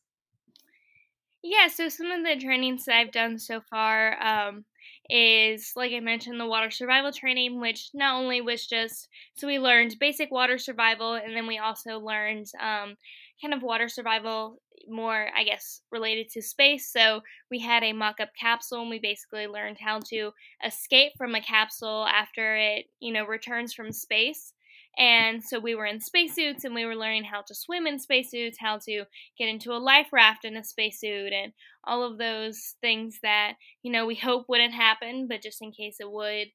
Yeah, 1.42 1.68
so 1.68 1.88
some 1.88 2.10
of 2.10 2.24
the 2.24 2.36
trainings 2.36 2.84
that 2.84 2.96
I've 2.96 3.12
done 3.12 3.38
so 3.38 3.60
far 3.60 4.20
um, 4.20 4.64
is, 5.08 5.72
like 5.76 5.92
I 5.92 6.00
mentioned, 6.00 6.40
the 6.40 6.46
water 6.46 6.70
survival 6.70 7.12
training, 7.12 7.60
which 7.60 7.90
not 7.94 8.20
only 8.20 8.40
was 8.40 8.66
just 8.66 9.08
so 9.34 9.46
we 9.46 9.60
learned 9.60 10.00
basic 10.00 10.32
water 10.32 10.58
survival, 10.58 11.14
and 11.14 11.36
then 11.36 11.46
we 11.46 11.58
also 11.58 12.00
learned 12.00 12.46
um, 12.60 12.96
kind 13.40 13.54
of 13.54 13.62
water 13.62 13.88
survival 13.88 14.60
more, 14.88 15.28
I 15.36 15.44
guess, 15.44 15.82
related 15.90 16.30
to 16.30 16.42
space. 16.42 16.90
So 16.90 17.20
we 17.50 17.58
had 17.58 17.82
a 17.82 17.92
mock 17.92 18.20
up 18.20 18.30
capsule, 18.38 18.80
and 18.80 18.90
we 18.90 18.98
basically 18.98 19.46
learned 19.46 19.78
how 19.80 20.00
to 20.10 20.32
escape 20.64 21.12
from 21.16 21.34
a 21.34 21.40
capsule 21.40 22.06
after 22.06 22.56
it, 22.56 22.86
you 23.00 23.12
know, 23.12 23.26
returns 23.26 23.74
from 23.74 23.92
space. 23.92 24.54
And 24.98 25.44
so 25.44 25.60
we 25.60 25.76
were 25.76 25.86
in 25.86 26.00
spacesuits 26.00 26.64
and 26.64 26.74
we 26.74 26.84
were 26.84 26.96
learning 26.96 27.22
how 27.22 27.42
to 27.42 27.54
swim 27.54 27.86
in 27.86 28.00
spacesuits, 28.00 28.58
how 28.58 28.78
to 28.78 29.04
get 29.38 29.48
into 29.48 29.72
a 29.72 29.78
life 29.78 30.08
raft 30.12 30.44
in 30.44 30.56
a 30.56 30.64
spacesuit, 30.64 31.32
and 31.32 31.52
all 31.84 32.02
of 32.02 32.18
those 32.18 32.74
things 32.80 33.20
that, 33.22 33.54
you 33.82 33.92
know, 33.92 34.06
we 34.06 34.14
hope 34.16 34.46
wouldn't 34.48 34.74
happen, 34.74 35.28
but 35.28 35.42
just 35.42 35.62
in 35.62 35.70
case 35.72 35.96
it 36.00 36.10
would. 36.10 36.48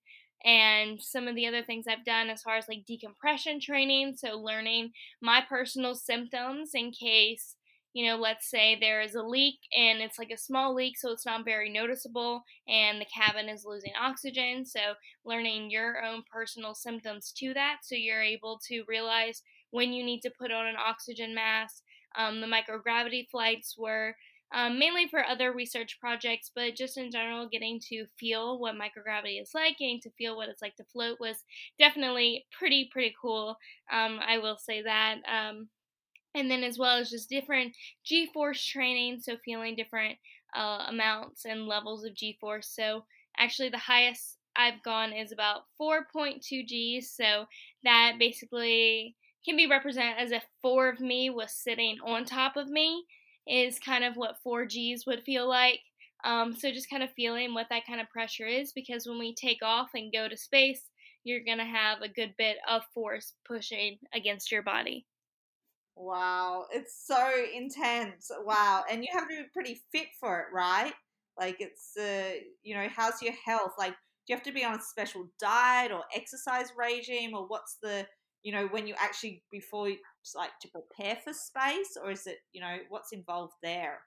And 0.46 1.02
some 1.02 1.28
of 1.28 1.36
the 1.36 1.48
other 1.48 1.64
things 1.64 1.86
I've 1.88 2.06
done 2.06 2.30
as 2.30 2.42
far 2.42 2.58
as 2.58 2.68
like 2.68 2.86
decompression 2.86 3.60
training, 3.60 4.16
so 4.18 4.38
learning 4.38 4.92
my 5.22 5.42
personal 5.48 5.96
symptoms 5.96 6.72
in 6.74 6.92
case 6.92 7.56
you 7.94 8.08
know, 8.08 8.18
let's 8.18 8.50
say 8.50 8.76
there 8.80 9.02
is 9.02 9.14
a 9.14 9.22
leak 9.22 9.60
and 9.78 10.02
it's 10.02 10.18
like 10.18 10.32
a 10.32 10.38
small 10.38 10.74
leak, 10.74 10.98
so 10.98 11.12
it's 11.12 11.26
not 11.26 11.46
very 11.46 11.70
noticeable, 11.70 12.44
and 12.68 13.00
the 13.00 13.06
cabin 13.06 13.48
is 13.48 13.66
losing 13.66 13.94
oxygen. 14.00 14.66
So, 14.66 14.80
learning 15.24 15.70
your 15.70 16.04
own 16.04 16.24
personal 16.32 16.74
symptoms 16.74 17.32
to 17.38 17.54
that, 17.54 17.78
so 17.84 17.96
you're 17.96 18.24
able 18.24 18.60
to 18.68 18.84
realize 18.88 19.44
when 19.70 19.94
you 19.94 20.04
need 20.04 20.22
to 20.22 20.32
put 20.32 20.52
on 20.52 20.66
an 20.66 20.76
oxygen 20.76 21.36
mask. 21.36 21.84
Um, 22.16 22.42
the 22.42 22.48
microgravity 22.48 23.28
flights 23.30 23.76
were 23.78 24.16
um, 24.54 24.78
mainly 24.78 25.08
for 25.08 25.26
other 25.26 25.52
research 25.52 25.98
projects, 26.00 26.52
but 26.56 26.76
just 26.76 26.98
in 26.98 27.12
general, 27.12 27.50
getting 27.50 27.80
to 27.90 28.06
feel 28.20 28.60
what 28.60 28.76
microgravity 28.76 29.42
is 29.42 29.52
like, 29.54 29.78
getting 29.80 30.00
to 30.02 30.12
feel 30.12 30.38
what 30.38 30.50
it's 30.50 30.62
like 30.62 30.76
to 30.76 30.84
float 30.86 31.20
was 31.20 31.44
definitely 31.80 32.46
pretty, 32.52 32.90
pretty 32.92 33.14
cool. 33.20 33.58
Um, 33.92 34.20
I 34.26 34.38
will 34.38 34.58
say 34.58 34.84
that. 34.84 35.18
Um, 35.28 35.70
and 36.36 36.50
then 36.50 36.64
as 36.64 36.78
well 36.78 36.98
as 36.98 37.10
just 37.10 37.30
different 37.30 37.76
g-force 38.04 38.64
training 38.64 39.20
so 39.22 39.38
feeling 39.44 39.76
different 39.76 40.18
uh, 40.56 40.86
amounts 40.90 41.46
and 41.46 41.68
levels 41.68 42.04
of 42.04 42.16
g-force 42.16 42.72
so 42.74 43.06
actually 43.38 43.70
the 43.70 43.78
highest 43.78 44.38
i've 44.56 44.82
gone 44.84 45.14
is 45.14 45.32
about 45.32 45.62
4.2 45.80 46.42
g's 46.66 47.12
so 47.12 47.46
that 47.84 48.14
basically 48.20 49.16
can 49.46 49.58
be 49.58 49.68
represented 49.68 50.16
as 50.18 50.32
if 50.32 50.44
four 50.62 50.90
of 50.90 51.00
me 51.00 51.30
was 51.30 51.52
sitting 51.54 51.98
on 52.06 52.26
top 52.26 52.56
of 52.56 52.68
me 52.68 53.06
is 53.48 53.80
kind 53.80 54.04
of 54.04 54.16
what 54.16 54.38
4 54.44 54.66
g's 54.66 55.06
would 55.06 55.24
feel 55.24 55.48
like 55.48 55.80
um, 56.26 56.56
so 56.56 56.72
just 56.72 56.90
kind 56.90 57.04
of 57.04 57.12
feeling 57.12 57.54
what 57.54 57.68
that 57.70 57.86
kind 57.86 58.00
of 58.00 58.10
pressure 58.10 58.48
is 58.48 58.72
because 58.72 59.06
when 59.06 59.20
we 59.20 59.36
take 59.36 59.62
off 59.62 59.90
and 59.94 60.14
go 60.14 60.28
to 60.30 60.38
space 60.38 60.90
you're 61.24 61.44
going 61.44 61.58
to 61.58 61.66
have 61.66 62.02
a 62.02 62.08
good 62.10 62.34
bit 62.38 62.58
of 62.68 62.84
force 62.94 63.34
pushing 63.46 63.98
against 64.14 64.52
your 64.52 64.62
body 64.62 65.06
Wow, 65.96 66.66
it's 66.72 67.06
so 67.06 67.32
intense. 67.54 68.32
Wow, 68.44 68.84
and 68.90 69.04
you 69.04 69.10
have 69.14 69.28
to 69.30 69.44
be 69.44 69.50
pretty 69.54 69.84
fit 69.92 70.08
for 70.20 70.40
it, 70.42 70.48
right? 70.54 70.94
Like 71.38 71.58
it's 71.60 71.96
uh, 71.98 72.40
you 72.64 72.76
know, 72.76 72.88
how's 72.90 73.22
your 73.22 73.34
health? 73.46 73.74
Like, 73.78 73.92
do 73.94 73.98
you 74.34 74.36
have 74.36 74.44
to 74.46 74.52
be 74.52 74.64
on 74.64 74.76
a 74.80 74.82
special 74.82 75.28
diet 75.40 75.92
or 75.92 76.04
exercise 76.16 76.72
regime, 76.78 77.34
or 77.36 77.48
what's 77.48 77.78
the 77.82 78.08
you 78.44 78.52
know 78.52 78.68
when 78.68 78.88
you 78.88 78.96
actually 79.00 79.44
before 79.52 79.90
like 80.36 80.52
to 80.62 80.68
prepare 80.70 81.18
for 81.24 81.34
space, 81.34 81.98
or 82.02 82.12
is 82.12 82.28
it 82.28 82.38
you 82.52 82.62
know 82.62 82.78
what's 82.90 83.12
involved 83.12 83.54
there? 83.64 84.02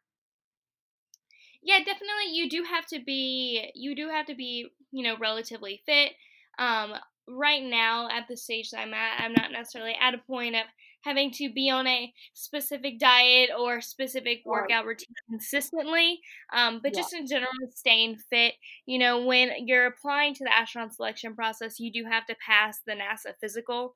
Yeah, 1.62 1.78
definitely. 1.78 2.32
You 2.32 2.48
do 2.48 2.62
have 2.62 2.86
to 2.88 3.00
be 3.04 3.70
you 3.74 3.94
do 3.96 4.08
have 4.08 4.26
to 4.26 4.34
be 4.34 4.68
you 4.92 5.02
know 5.02 5.16
relatively 5.18 5.82
fit. 5.86 6.12
Um, 6.58 6.94
right 7.28 7.62
now 7.62 8.08
at 8.08 8.28
the 8.28 8.36
stage 8.36 8.70
that 8.70 8.80
I'm 8.80 8.94
at, 8.94 9.20
I'm 9.20 9.32
not 9.32 9.50
necessarily 9.50 9.94
at 10.00 10.14
a 10.14 10.18
point 10.18 10.54
of 10.54 10.62
having 11.02 11.30
to 11.30 11.52
be 11.52 11.70
on 11.70 11.86
a 11.86 12.12
specific 12.34 12.98
diet 12.98 13.50
or 13.56 13.80
specific 13.80 14.42
workout 14.44 14.86
routine 14.86 15.14
consistently. 15.30 16.20
Um, 16.52 16.80
but 16.82 16.92
yeah. 16.92 17.00
just 17.00 17.14
in 17.14 17.26
general, 17.26 17.52
staying 17.74 18.18
fit. 18.30 18.54
You 18.86 18.98
know, 18.98 19.24
when 19.24 19.50
you're 19.66 19.86
applying 19.86 20.34
to 20.34 20.44
the 20.44 20.52
astronaut 20.52 20.94
selection 20.94 21.34
process, 21.34 21.78
you 21.78 21.92
do 21.92 22.04
have 22.08 22.26
to 22.26 22.36
pass 22.44 22.80
the 22.86 22.92
NASA 22.92 23.34
physical. 23.40 23.94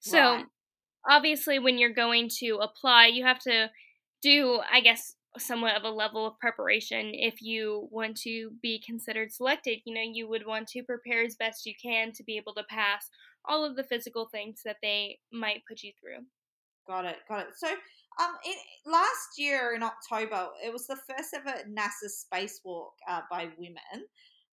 So 0.00 0.18
right. 0.18 0.46
obviously, 1.08 1.58
when 1.58 1.78
you're 1.78 1.92
going 1.92 2.28
to 2.40 2.60
apply, 2.62 3.06
you 3.06 3.24
have 3.24 3.40
to 3.40 3.70
do, 4.22 4.60
I 4.70 4.80
guess, 4.80 5.14
somewhat 5.36 5.76
of 5.76 5.84
a 5.84 5.90
level 5.90 6.26
of 6.26 6.38
preparation 6.38 7.12
if 7.12 7.40
you 7.42 7.88
want 7.90 8.16
to 8.22 8.50
be 8.62 8.82
considered 8.84 9.32
selected. 9.32 9.80
You 9.84 9.94
know, 9.94 10.00
you 10.02 10.28
would 10.28 10.46
want 10.46 10.68
to 10.68 10.82
prepare 10.82 11.24
as 11.24 11.36
best 11.36 11.66
you 11.66 11.74
can 11.80 12.12
to 12.12 12.24
be 12.24 12.36
able 12.36 12.54
to 12.54 12.64
pass 12.68 13.08
all 13.44 13.64
of 13.64 13.76
the 13.76 13.84
physical 13.84 14.28
things 14.30 14.62
that 14.64 14.76
they 14.82 15.18
might 15.32 15.62
put 15.68 15.82
you 15.82 15.92
through. 16.00 16.24
Got 16.86 17.04
it, 17.04 17.18
got 17.28 17.40
it. 17.40 17.54
So, 17.56 17.68
um, 17.68 18.34
in, 18.44 18.54
last 18.90 19.38
year 19.38 19.74
in 19.74 19.82
October, 19.82 20.48
it 20.64 20.72
was 20.72 20.86
the 20.86 20.96
first 20.96 21.34
ever 21.34 21.58
NASA 21.68 22.08
spacewalk 22.08 22.90
uh, 23.08 23.20
by 23.30 23.48
women. 23.58 24.06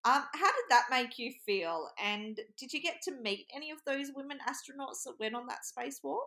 Um, 0.04 0.24
how 0.34 0.46
did 0.46 0.66
that 0.70 0.86
make 0.90 1.18
you 1.18 1.32
feel? 1.46 1.88
And 2.02 2.40
did 2.58 2.72
you 2.72 2.82
get 2.82 3.02
to 3.02 3.12
meet 3.12 3.46
any 3.54 3.70
of 3.70 3.78
those 3.86 4.10
women 4.14 4.38
astronauts 4.38 5.04
that 5.04 5.20
went 5.20 5.36
on 5.36 5.46
that 5.46 5.60
spacewalk? 5.62 6.18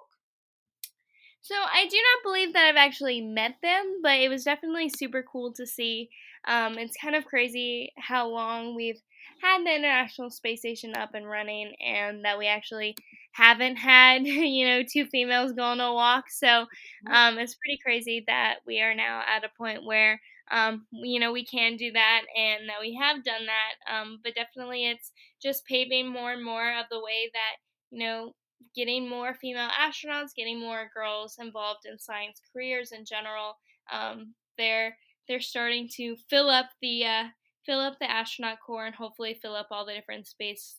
So 1.42 1.56
I 1.56 1.86
do 1.88 1.98
not 1.98 2.24
believe 2.24 2.54
that 2.54 2.66
I've 2.66 2.76
actually 2.76 3.22
met 3.22 3.56
them, 3.62 4.00
but 4.02 4.20
it 4.20 4.30
was 4.30 4.46
definitely 4.46 4.90
super 4.90 5.24
cool 5.24 5.54
to 5.54 5.68
see. 5.68 6.10
Um, 6.48 6.78
it's 6.80 6.98
kind 7.00 7.16
of 7.16 7.26
crazy 7.26 7.94
how 7.98 8.30
long 8.30 8.76
we've 8.76 9.00
had 9.42 9.64
the 9.64 9.76
International 9.76 10.32
Space 10.32 10.62
Station 10.62 10.96
up 10.96 11.14
and 11.14 11.30
running, 11.30 11.76
and 11.86 12.26
that 12.26 12.40
we 12.40 12.48
actually 12.48 12.96
haven't 13.34 13.76
had, 13.76 14.26
you 14.26 14.66
know, 14.68 14.82
two 14.82 15.06
females 15.06 15.52
go 15.52 15.64
on 15.64 15.80
a 15.80 15.94
walk. 15.94 16.32
So 16.32 16.48
mm-hmm. 16.48 17.14
um, 17.14 17.38
it's 17.38 17.56
pretty 17.56 17.80
crazy 17.84 18.24
that 18.28 18.56
we 18.66 18.82
are 18.82 18.96
now 18.96 19.22
at 19.28 19.44
a 19.44 19.50
point 19.56 19.86
where, 19.86 20.20
um, 20.52 20.86
you 20.92 21.20
know, 21.20 21.32
we 21.32 21.46
can 21.46 21.76
do 21.76 21.92
that 21.92 22.22
and 22.36 22.70
that 22.70 22.82
we 22.82 22.96
have 22.96 23.24
done 23.24 23.46
that. 23.46 23.94
Um, 23.94 24.20
but 24.24 24.36
definitely 24.36 24.88
it's 24.88 25.12
just 25.42 25.66
paving 25.66 26.08
more 26.08 26.34
and 26.34 26.44
more 26.44 26.78
of 26.78 26.86
the 26.92 27.00
way 27.00 27.32
that, 27.34 27.56
you 27.92 28.00
know, 28.00 28.34
getting 28.76 29.10
more 29.10 29.34
female 29.36 29.70
astronauts, 29.70 30.36
getting 30.36 30.60
more 30.60 30.90
girls 30.94 31.38
involved 31.40 31.86
in 31.86 31.98
science 31.98 32.40
careers 32.54 32.92
in 32.92 33.06
general. 33.06 33.58
Um, 33.92 34.34
they're 34.58 34.98
they're 35.28 35.42
starting 35.42 35.90
to 35.96 36.16
fill 36.30 36.50
up 36.50 36.68
the 36.82 37.06
uh, 37.06 37.24
fill 37.66 37.80
up 37.80 37.98
the 38.00 38.10
astronaut 38.10 38.58
corps 38.66 38.86
and 38.86 38.96
hopefully 38.96 39.40
fill 39.42 39.56
up 39.56 39.68
all 39.72 39.86
the 39.86 39.94
different 39.94 40.28
space 40.28 40.78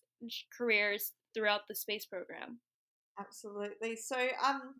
careers 0.56 1.12
throughout 1.34 1.62
the 1.68 1.74
space 1.74 2.06
program. 2.06 2.60
Absolutely. 3.18 3.96
So, 3.96 4.16
um, 4.44 4.74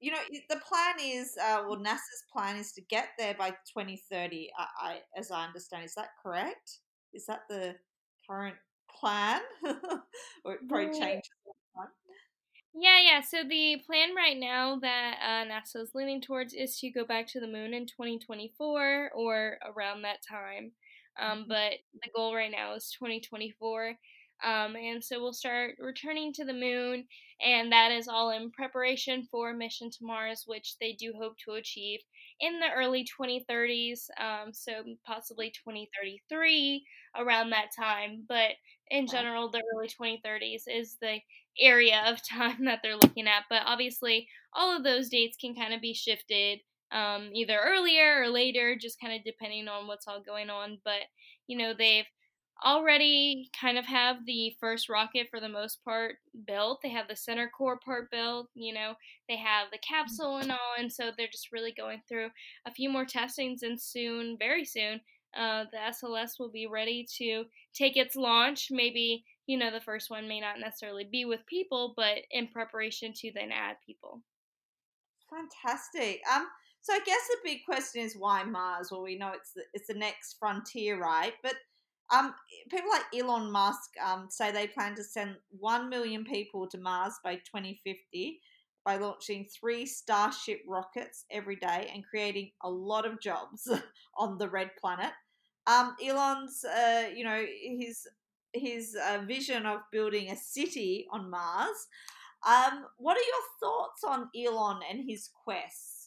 you 0.00 0.12
know, 0.12 0.18
the 0.48 0.56
plan 0.56 0.94
is, 1.02 1.36
uh, 1.42 1.62
well, 1.66 1.78
NASA's 1.78 2.24
plan 2.32 2.56
is 2.56 2.72
to 2.72 2.82
get 2.82 3.08
there 3.18 3.34
by 3.34 3.50
2030. 3.50 4.50
I, 4.56 4.66
I 4.80 4.98
as 5.16 5.30
I 5.30 5.44
understand, 5.44 5.84
is 5.84 5.94
that 5.94 6.10
correct? 6.22 6.78
Is 7.12 7.26
that 7.26 7.40
the 7.48 7.74
current 8.28 8.56
plan, 8.88 9.40
or 10.44 10.54
it 10.54 10.68
probably 10.68 10.98
changes? 10.98 11.30
Yeah, 12.74 13.00
yeah. 13.00 13.20
So 13.22 13.42
the 13.48 13.82
plan 13.86 14.14
right 14.14 14.36
now 14.38 14.78
that 14.80 15.16
uh, 15.20 15.52
NASA 15.52 15.82
is 15.82 15.90
leaning 15.94 16.20
towards 16.20 16.54
is 16.54 16.78
to 16.78 16.90
go 16.90 17.04
back 17.04 17.26
to 17.28 17.40
the 17.40 17.48
moon 17.48 17.74
in 17.74 17.86
2024 17.86 19.10
or 19.14 19.58
around 19.74 20.02
that 20.02 20.18
time. 20.28 20.72
Um, 21.20 21.40
mm-hmm. 21.40 21.48
but 21.48 21.72
the 21.94 22.10
goal 22.14 22.34
right 22.34 22.50
now 22.50 22.74
is 22.74 22.94
2024. 22.96 23.94
Um, 24.44 24.76
and 24.76 25.02
so 25.02 25.20
we'll 25.20 25.32
start 25.32 25.76
returning 25.78 26.32
to 26.34 26.44
the 26.44 26.52
moon, 26.52 27.06
and 27.40 27.72
that 27.72 27.90
is 27.92 28.08
all 28.08 28.30
in 28.30 28.50
preparation 28.50 29.26
for 29.30 29.52
mission 29.52 29.90
to 29.90 29.98
Mars, 30.04 30.44
which 30.46 30.76
they 30.80 30.92
do 30.92 31.12
hope 31.18 31.36
to 31.44 31.52
achieve 31.52 32.00
in 32.40 32.60
the 32.60 32.70
early 32.70 33.04
2030s, 33.04 34.08
um, 34.18 34.52
so 34.52 34.84
possibly 35.04 35.50
2033 35.50 36.84
around 37.16 37.50
that 37.50 37.70
time. 37.76 38.24
But 38.28 38.52
in 38.90 39.06
general, 39.06 39.50
the 39.50 39.62
early 39.76 39.88
2030s 39.88 40.64
is 40.68 40.96
the 41.00 41.20
area 41.60 42.02
of 42.06 42.20
time 42.28 42.64
that 42.64 42.80
they're 42.82 42.96
looking 42.96 43.26
at. 43.26 43.44
But 43.48 43.62
obviously, 43.64 44.28
all 44.52 44.76
of 44.76 44.84
those 44.84 45.08
dates 45.08 45.36
can 45.36 45.54
kind 45.54 45.74
of 45.74 45.80
be 45.80 45.94
shifted 45.94 46.60
um, 46.90 47.30
either 47.34 47.58
earlier 47.62 48.22
or 48.22 48.28
later, 48.28 48.76
just 48.76 49.00
kind 49.00 49.12
of 49.14 49.24
depending 49.24 49.68
on 49.68 49.86
what's 49.86 50.06
all 50.08 50.22
going 50.22 50.50
on. 50.50 50.78
But 50.84 51.02
you 51.46 51.56
know, 51.58 51.74
they've 51.76 52.04
already 52.64 53.50
kind 53.58 53.78
of 53.78 53.86
have 53.86 54.26
the 54.26 54.54
first 54.60 54.88
rocket 54.88 55.28
for 55.30 55.40
the 55.40 55.48
most 55.48 55.84
part 55.84 56.16
built. 56.46 56.80
They 56.82 56.90
have 56.90 57.08
the 57.08 57.16
center 57.16 57.48
core 57.48 57.78
part 57.78 58.10
built, 58.10 58.48
you 58.54 58.74
know, 58.74 58.94
they 59.28 59.36
have 59.36 59.68
the 59.70 59.78
capsule 59.78 60.38
and 60.38 60.50
all, 60.50 60.74
and 60.78 60.92
so 60.92 61.10
they're 61.16 61.28
just 61.28 61.52
really 61.52 61.72
going 61.72 62.02
through 62.08 62.30
a 62.66 62.72
few 62.72 62.90
more 62.90 63.04
testings, 63.04 63.62
and 63.62 63.80
soon, 63.80 64.36
very 64.38 64.64
soon, 64.64 65.00
uh, 65.36 65.64
the 65.70 65.78
SLS 65.78 66.38
will 66.38 66.50
be 66.50 66.66
ready 66.66 67.06
to 67.18 67.44
take 67.74 67.96
its 67.96 68.16
launch. 68.16 68.68
Maybe, 68.70 69.24
you 69.46 69.58
know, 69.58 69.70
the 69.70 69.80
first 69.80 70.10
one 70.10 70.26
may 70.26 70.40
not 70.40 70.58
necessarily 70.58 71.04
be 71.04 71.24
with 71.24 71.46
people, 71.46 71.94
but 71.96 72.18
in 72.30 72.48
preparation 72.48 73.12
to 73.14 73.30
then 73.34 73.50
add 73.52 73.76
people. 73.84 74.22
Fantastic. 75.30 76.22
Um, 76.32 76.46
so 76.80 76.94
I 76.94 77.00
guess 77.04 77.28
the 77.28 77.36
big 77.44 77.58
question 77.64 78.02
is 78.02 78.16
why 78.16 78.42
Mars? 78.44 78.90
Well, 78.90 79.02
we 79.02 79.18
know 79.18 79.32
it's 79.34 79.52
the, 79.52 79.62
it's 79.74 79.88
the 79.88 79.94
next 79.94 80.36
frontier, 80.38 80.98
right? 80.98 81.34
But 81.42 81.54
um, 82.10 82.34
people 82.70 82.90
like 82.90 83.04
Elon 83.14 83.50
Musk 83.50 83.90
um, 84.04 84.26
say 84.30 84.50
they 84.50 84.66
plan 84.66 84.94
to 84.96 85.04
send 85.04 85.36
1 85.50 85.88
million 85.88 86.24
people 86.24 86.66
to 86.68 86.78
Mars 86.78 87.14
by 87.22 87.36
2050 87.36 88.40
by 88.84 88.96
launching 88.96 89.46
three 89.46 89.84
Starship 89.84 90.60
rockets 90.66 91.24
every 91.30 91.56
day 91.56 91.90
and 91.92 92.04
creating 92.06 92.50
a 92.62 92.70
lot 92.70 93.04
of 93.04 93.20
jobs 93.20 93.68
on 94.16 94.38
the 94.38 94.48
red 94.48 94.70
planet. 94.80 95.12
Um, 95.66 95.94
Elon's, 96.02 96.64
uh, 96.64 97.08
you 97.14 97.24
know, 97.24 97.44
his 97.62 98.06
his 98.54 98.96
uh, 98.96 99.18
vision 99.26 99.66
of 99.66 99.80
building 99.92 100.30
a 100.30 100.36
city 100.36 101.06
on 101.12 101.28
Mars. 101.28 101.86
Um, 102.46 102.86
what 102.96 103.16
are 103.18 103.20
your 103.20 103.44
thoughts 103.60 104.04
on 104.04 104.30
Elon 104.34 104.80
and 104.90 105.04
his 105.06 105.28
quest? 105.44 105.97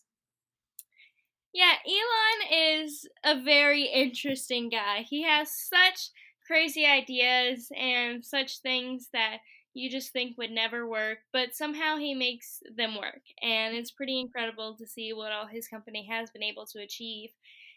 Yeah, 1.54 1.74
Elon 1.86 2.82
is 2.86 3.08
a 3.24 3.42
very 3.42 3.84
interesting 3.86 4.70
guy. 4.70 5.02
He 5.02 5.24
has 5.24 5.52
such 5.52 6.10
crazy 6.48 6.86
ideas 6.86 7.70
and 7.76 8.24
such 8.24 8.60
things 8.60 9.10
that 9.14 9.38
you 9.74 9.90
just 9.90 10.12
think 10.12 10.38
would 10.38 10.52
never 10.52 10.88
work, 10.88 11.20
but 11.32 11.56
somehow 11.56 11.98
he 11.98 12.14
makes 12.14 12.62
them 12.76 12.96
work. 12.98 13.22
And 13.42 13.76
it's 13.76 13.92
pretty 13.92 14.20
incredible 14.20 14.76
to 14.78 14.88
see 14.88 15.14
what 15.14 15.32
all 15.32 15.48
his 15.48 15.68
company 15.68 16.06
has 16.10 16.30
been 16.30 16.44
able 16.44 16.66
to 16.68 16.80
achieve. 16.80 17.30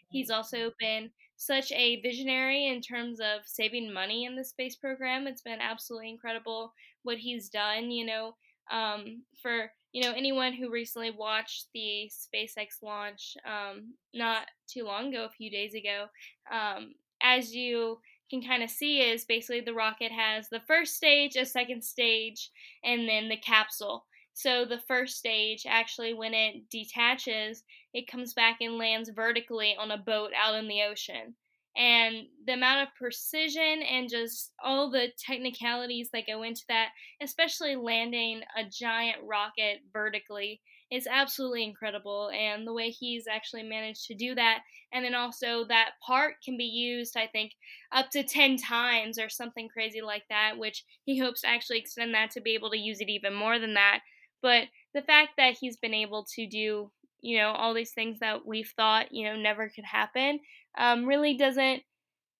He's 0.09 0.29
also 0.29 0.71
been 0.79 1.11
such 1.35 1.71
a 1.71 2.01
visionary 2.01 2.67
in 2.67 2.81
terms 2.81 3.19
of 3.19 3.41
saving 3.45 3.91
money 3.91 4.23
in 4.25 4.35
the 4.35 4.43
space 4.45 4.75
program. 4.75 5.27
It's 5.27 5.41
been 5.41 5.59
absolutely 5.59 6.09
incredible 6.09 6.73
what 7.03 7.17
he's 7.17 7.49
done, 7.49 7.91
you 7.91 8.05
know, 8.05 8.35
um, 8.71 9.23
for 9.41 9.71
you 9.91 10.01
know 10.01 10.13
anyone 10.15 10.53
who 10.53 10.71
recently 10.71 11.11
watched 11.11 11.67
the 11.73 12.09
SpaceX 12.09 12.81
launch 12.81 13.37
um, 13.45 13.93
not 14.13 14.47
too 14.67 14.83
long 14.83 15.09
ago, 15.09 15.25
a 15.25 15.29
few 15.29 15.49
days 15.49 15.73
ago, 15.73 16.05
um, 16.51 16.93
as 17.21 17.55
you 17.55 17.99
can 18.29 18.41
kind 18.41 18.63
of 18.63 18.69
see 18.69 19.01
is 19.01 19.25
basically 19.25 19.61
the 19.61 19.73
rocket 19.73 20.11
has 20.11 20.49
the 20.49 20.61
first 20.67 20.95
stage, 20.95 21.35
a 21.35 21.45
second 21.45 21.83
stage, 21.83 22.49
and 22.83 23.07
then 23.07 23.29
the 23.29 23.37
capsule. 23.37 24.05
So 24.33 24.65
the 24.65 24.81
first 24.87 25.17
stage, 25.17 25.65
actually, 25.67 26.13
when 26.13 26.33
it 26.33 26.69
detaches, 26.69 27.63
it 27.93 28.07
comes 28.11 28.33
back 28.33 28.57
and 28.59 28.77
lands 28.77 29.09
vertically 29.09 29.75
on 29.79 29.91
a 29.91 29.97
boat 29.97 30.31
out 30.35 30.55
in 30.55 30.67
the 30.67 30.81
ocean 30.81 31.35
and 31.77 32.27
the 32.45 32.53
amount 32.53 32.87
of 32.87 32.95
precision 32.95 33.81
and 33.81 34.09
just 34.09 34.51
all 34.63 34.89
the 34.89 35.09
technicalities 35.17 36.09
that 36.13 36.27
go 36.27 36.43
into 36.43 36.63
that, 36.69 36.89
especially 37.21 37.75
landing 37.75 38.41
a 38.57 38.63
giant 38.63 39.17
rocket 39.25 39.79
vertically, 39.91 40.61
is 40.91 41.07
absolutely 41.09 41.63
incredible. 41.63 42.29
And 42.33 42.65
the 42.65 42.73
way 42.73 42.89
he's 42.89 43.25
actually 43.27 43.63
managed 43.63 44.05
to 44.05 44.15
do 44.15 44.35
that, 44.35 44.59
and 44.93 45.03
then 45.03 45.15
also 45.15 45.65
that 45.65 45.91
part 46.05 46.35
can 46.43 46.57
be 46.57 46.65
used, 46.65 47.17
I 47.17 47.27
think, 47.27 47.51
up 47.91 48.09
to 48.11 48.23
10 48.23 48.57
times 48.57 49.19
or 49.19 49.27
something 49.27 49.67
crazy 49.67 50.01
like 50.01 50.23
that, 50.29 50.57
which 50.57 50.85
he 51.03 51.17
hopes 51.19 51.41
to 51.41 51.49
actually 51.49 51.79
extend 51.79 52.13
that 52.13 52.31
to 52.31 52.41
be 52.41 52.53
able 52.53 52.69
to 52.69 52.77
use 52.77 53.01
it 53.01 53.09
even 53.09 53.33
more 53.33 53.59
than 53.59 53.73
that. 53.73 53.99
But 54.41 54.65
the 54.93 55.01
fact 55.01 55.31
that 55.37 55.55
he's 55.59 55.75
been 55.75 55.93
able 55.93 56.25
to 56.35 56.47
do 56.47 56.91
you 57.21 57.37
know 57.37 57.51
all 57.51 57.73
these 57.73 57.93
things 57.93 58.19
that 58.19 58.45
we've 58.45 58.71
thought 58.75 59.11
you 59.11 59.25
know 59.25 59.35
never 59.35 59.69
could 59.69 59.85
happen 59.85 60.39
um, 60.77 61.05
really 61.05 61.35
doesn't 61.35 61.83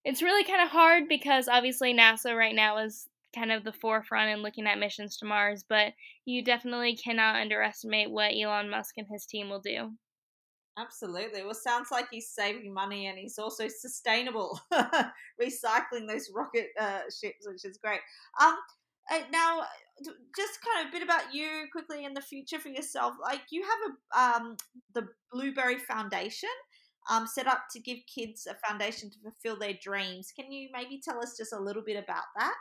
it's 0.03 0.21
really 0.21 0.43
kind 0.43 0.61
of 0.61 0.69
hard 0.69 1.03
because 1.07 1.47
obviously 1.47 1.93
nasa 1.93 2.35
right 2.35 2.55
now 2.55 2.77
is 2.77 3.07
kind 3.33 3.51
of 3.51 3.63
the 3.63 3.73
forefront 3.73 4.29
in 4.29 4.43
looking 4.43 4.67
at 4.67 4.79
missions 4.79 5.17
to 5.17 5.25
mars 5.25 5.63
but 5.67 5.93
you 6.25 6.43
definitely 6.43 6.95
cannot 6.95 7.35
underestimate 7.35 8.09
what 8.09 8.33
elon 8.33 8.69
musk 8.69 8.95
and 8.97 9.07
his 9.11 9.25
team 9.25 9.49
will 9.49 9.61
do 9.61 9.91
Absolutely. 10.77 11.41
Well, 11.43 11.53
sounds 11.53 11.89
like 11.89 12.07
he's 12.11 12.29
saving 12.29 12.73
money 12.73 13.07
and 13.07 13.17
he's 13.17 13.39
also 13.39 13.67
sustainable, 13.69 14.59
recycling 15.41 16.05
those 16.05 16.29
rocket 16.35 16.67
uh, 16.77 17.01
ships, 17.03 17.47
which 17.47 17.63
is 17.63 17.77
great. 17.77 18.01
Um, 18.41 18.57
uh, 19.11 19.19
now, 19.31 19.61
just 20.35 20.59
kind 20.61 20.85
of 20.85 20.89
a 20.89 20.91
bit 20.91 21.03
about 21.03 21.33
you 21.33 21.67
quickly 21.71 22.05
in 22.05 22.13
the 22.13 22.21
future 22.21 22.59
for 22.59 22.69
yourself. 22.69 23.13
Like 23.21 23.41
you 23.49 23.63
have 23.63 23.79
a 23.91 24.41
um, 24.41 24.57
the 24.93 25.07
Blueberry 25.31 25.77
Foundation 25.77 26.49
um, 27.09 27.27
set 27.27 27.47
up 27.47 27.65
to 27.71 27.79
give 27.79 27.99
kids 28.13 28.47
a 28.49 28.55
foundation 28.67 29.09
to 29.11 29.17
fulfill 29.21 29.59
their 29.59 29.77
dreams. 29.81 30.31
Can 30.37 30.51
you 30.51 30.69
maybe 30.73 31.01
tell 31.03 31.19
us 31.19 31.37
just 31.37 31.53
a 31.53 31.59
little 31.59 31.83
bit 31.83 32.01
about 32.01 32.23
that? 32.37 32.55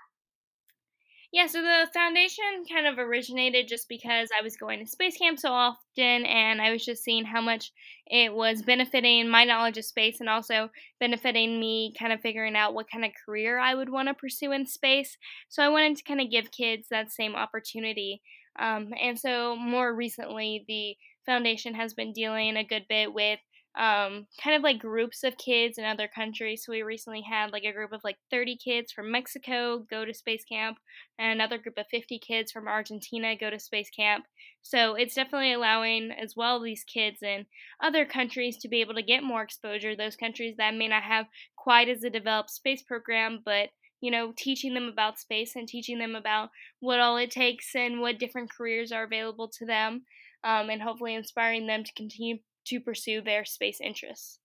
Yeah, 1.34 1.46
so 1.48 1.62
the 1.62 1.88
foundation 1.92 2.44
kind 2.72 2.86
of 2.86 2.96
originated 2.96 3.66
just 3.66 3.88
because 3.88 4.28
I 4.38 4.40
was 4.40 4.56
going 4.56 4.78
to 4.78 4.86
space 4.86 5.16
camp 5.16 5.40
so 5.40 5.50
often 5.50 6.24
and 6.26 6.62
I 6.62 6.70
was 6.70 6.84
just 6.84 7.02
seeing 7.02 7.24
how 7.24 7.40
much 7.40 7.72
it 8.06 8.32
was 8.32 8.62
benefiting 8.62 9.28
my 9.28 9.42
knowledge 9.42 9.76
of 9.76 9.84
space 9.84 10.20
and 10.20 10.28
also 10.28 10.70
benefiting 11.00 11.58
me 11.58 11.92
kind 11.98 12.12
of 12.12 12.20
figuring 12.20 12.54
out 12.54 12.72
what 12.74 12.86
kind 12.88 13.04
of 13.04 13.10
career 13.26 13.58
I 13.58 13.74
would 13.74 13.90
want 13.90 14.06
to 14.06 14.14
pursue 14.14 14.52
in 14.52 14.64
space. 14.64 15.16
So 15.48 15.60
I 15.64 15.68
wanted 15.70 15.96
to 15.96 16.04
kind 16.04 16.20
of 16.20 16.30
give 16.30 16.52
kids 16.52 16.86
that 16.90 17.10
same 17.10 17.34
opportunity. 17.34 18.22
Um, 18.56 18.92
and 19.02 19.18
so 19.18 19.56
more 19.56 19.92
recently, 19.92 20.64
the 20.68 20.96
foundation 21.26 21.74
has 21.74 21.94
been 21.94 22.12
dealing 22.12 22.56
a 22.56 22.62
good 22.62 22.86
bit 22.88 23.12
with 23.12 23.40
um, 23.76 24.26
kind 24.42 24.54
of 24.56 24.62
like 24.62 24.78
groups 24.78 25.24
of 25.24 25.36
kids 25.36 25.78
in 25.78 25.84
other 25.84 26.08
countries. 26.08 26.62
So 26.64 26.72
we 26.72 26.82
recently 26.82 27.22
had 27.28 27.52
like 27.52 27.64
a 27.64 27.72
group 27.72 27.92
of 27.92 28.02
like 28.04 28.18
30 28.30 28.56
kids 28.56 28.92
from 28.92 29.10
Mexico 29.10 29.84
go 29.90 30.04
to 30.04 30.14
space 30.14 30.44
camp, 30.44 30.78
and 31.18 31.32
another 31.32 31.58
group 31.58 31.78
of 31.78 31.86
50 31.90 32.20
kids 32.20 32.52
from 32.52 32.68
Argentina 32.68 33.36
go 33.36 33.50
to 33.50 33.58
space 33.58 33.90
camp. 33.90 34.26
So 34.62 34.94
it's 34.94 35.14
definitely 35.14 35.52
allowing 35.52 36.12
as 36.12 36.34
well 36.36 36.60
these 36.60 36.84
kids 36.84 37.18
in 37.22 37.46
other 37.82 38.06
countries 38.06 38.56
to 38.58 38.68
be 38.68 38.80
able 38.80 38.94
to 38.94 39.02
get 39.02 39.24
more 39.24 39.42
exposure. 39.42 39.96
Those 39.96 40.16
countries 40.16 40.54
that 40.58 40.74
may 40.74 40.88
not 40.88 41.02
have 41.02 41.26
quite 41.56 41.88
as 41.88 42.04
a 42.04 42.10
developed 42.10 42.50
space 42.50 42.82
program, 42.82 43.40
but 43.44 43.70
you 44.00 44.10
know, 44.10 44.34
teaching 44.36 44.74
them 44.74 44.86
about 44.86 45.18
space 45.18 45.56
and 45.56 45.66
teaching 45.66 45.98
them 45.98 46.14
about 46.14 46.50
what 46.80 47.00
all 47.00 47.16
it 47.16 47.30
takes 47.30 47.74
and 47.74 48.00
what 48.00 48.18
different 48.18 48.50
careers 48.52 48.92
are 48.92 49.04
available 49.04 49.48
to 49.48 49.64
them, 49.64 50.02
um, 50.44 50.68
and 50.68 50.82
hopefully 50.82 51.14
inspiring 51.14 51.66
them 51.66 51.82
to 51.82 51.92
continue 51.94 52.36
to 52.66 52.80
pursue 52.80 53.20
their 53.20 53.44
space 53.44 53.80
interests. 53.80 54.38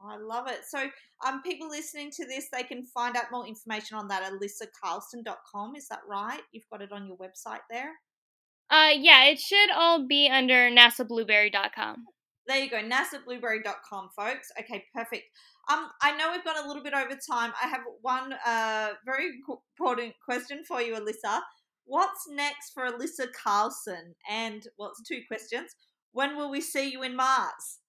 I 0.00 0.18
love 0.18 0.48
it. 0.48 0.60
So, 0.68 0.86
um, 1.26 1.42
people 1.42 1.68
listening 1.68 2.10
to 2.16 2.26
this, 2.26 2.48
they 2.52 2.62
can 2.62 2.84
find 2.84 3.16
out 3.16 3.32
more 3.32 3.46
information 3.46 3.96
on 3.96 4.08
that 4.08 4.22
at 4.22 4.32
alyssacarson.com. 4.32 5.76
Is 5.76 5.88
that 5.88 6.00
right? 6.08 6.40
You've 6.52 6.68
got 6.70 6.82
it 6.82 6.92
on 6.92 7.06
your 7.06 7.16
website 7.16 7.60
there? 7.70 7.92
Uh, 8.70 8.90
yeah, 8.96 9.24
it 9.26 9.38
should 9.38 9.70
all 9.74 10.06
be 10.06 10.28
under 10.28 10.70
nasablueberry.com. 10.70 12.04
There 12.46 12.58
you 12.58 12.68
go, 12.68 12.82
nasablueberry.com, 12.82 14.10
folks. 14.14 14.48
Okay, 14.60 14.84
perfect. 14.94 15.24
Um, 15.72 15.88
I 16.02 16.14
know 16.16 16.30
we've 16.32 16.44
got 16.44 16.62
a 16.62 16.66
little 16.66 16.82
bit 16.82 16.92
over 16.92 17.18
time. 17.30 17.52
I 17.62 17.68
have 17.68 17.80
one 18.02 18.34
uh, 18.46 18.90
very 19.06 19.30
important 19.48 20.14
question 20.22 20.62
for 20.66 20.82
you, 20.82 20.94
Alyssa. 20.94 21.40
What's 21.86 22.26
next 22.28 22.72
for 22.74 22.84
Alyssa 22.84 23.28
Carson? 23.32 24.14
And 24.30 24.66
well, 24.78 24.90
it's 24.90 25.08
two 25.08 25.20
questions. 25.26 25.74
When 26.14 26.36
will 26.36 26.48
we 26.48 26.60
see 26.60 26.90
you 26.90 27.02
in 27.02 27.16
Mars? 27.16 27.80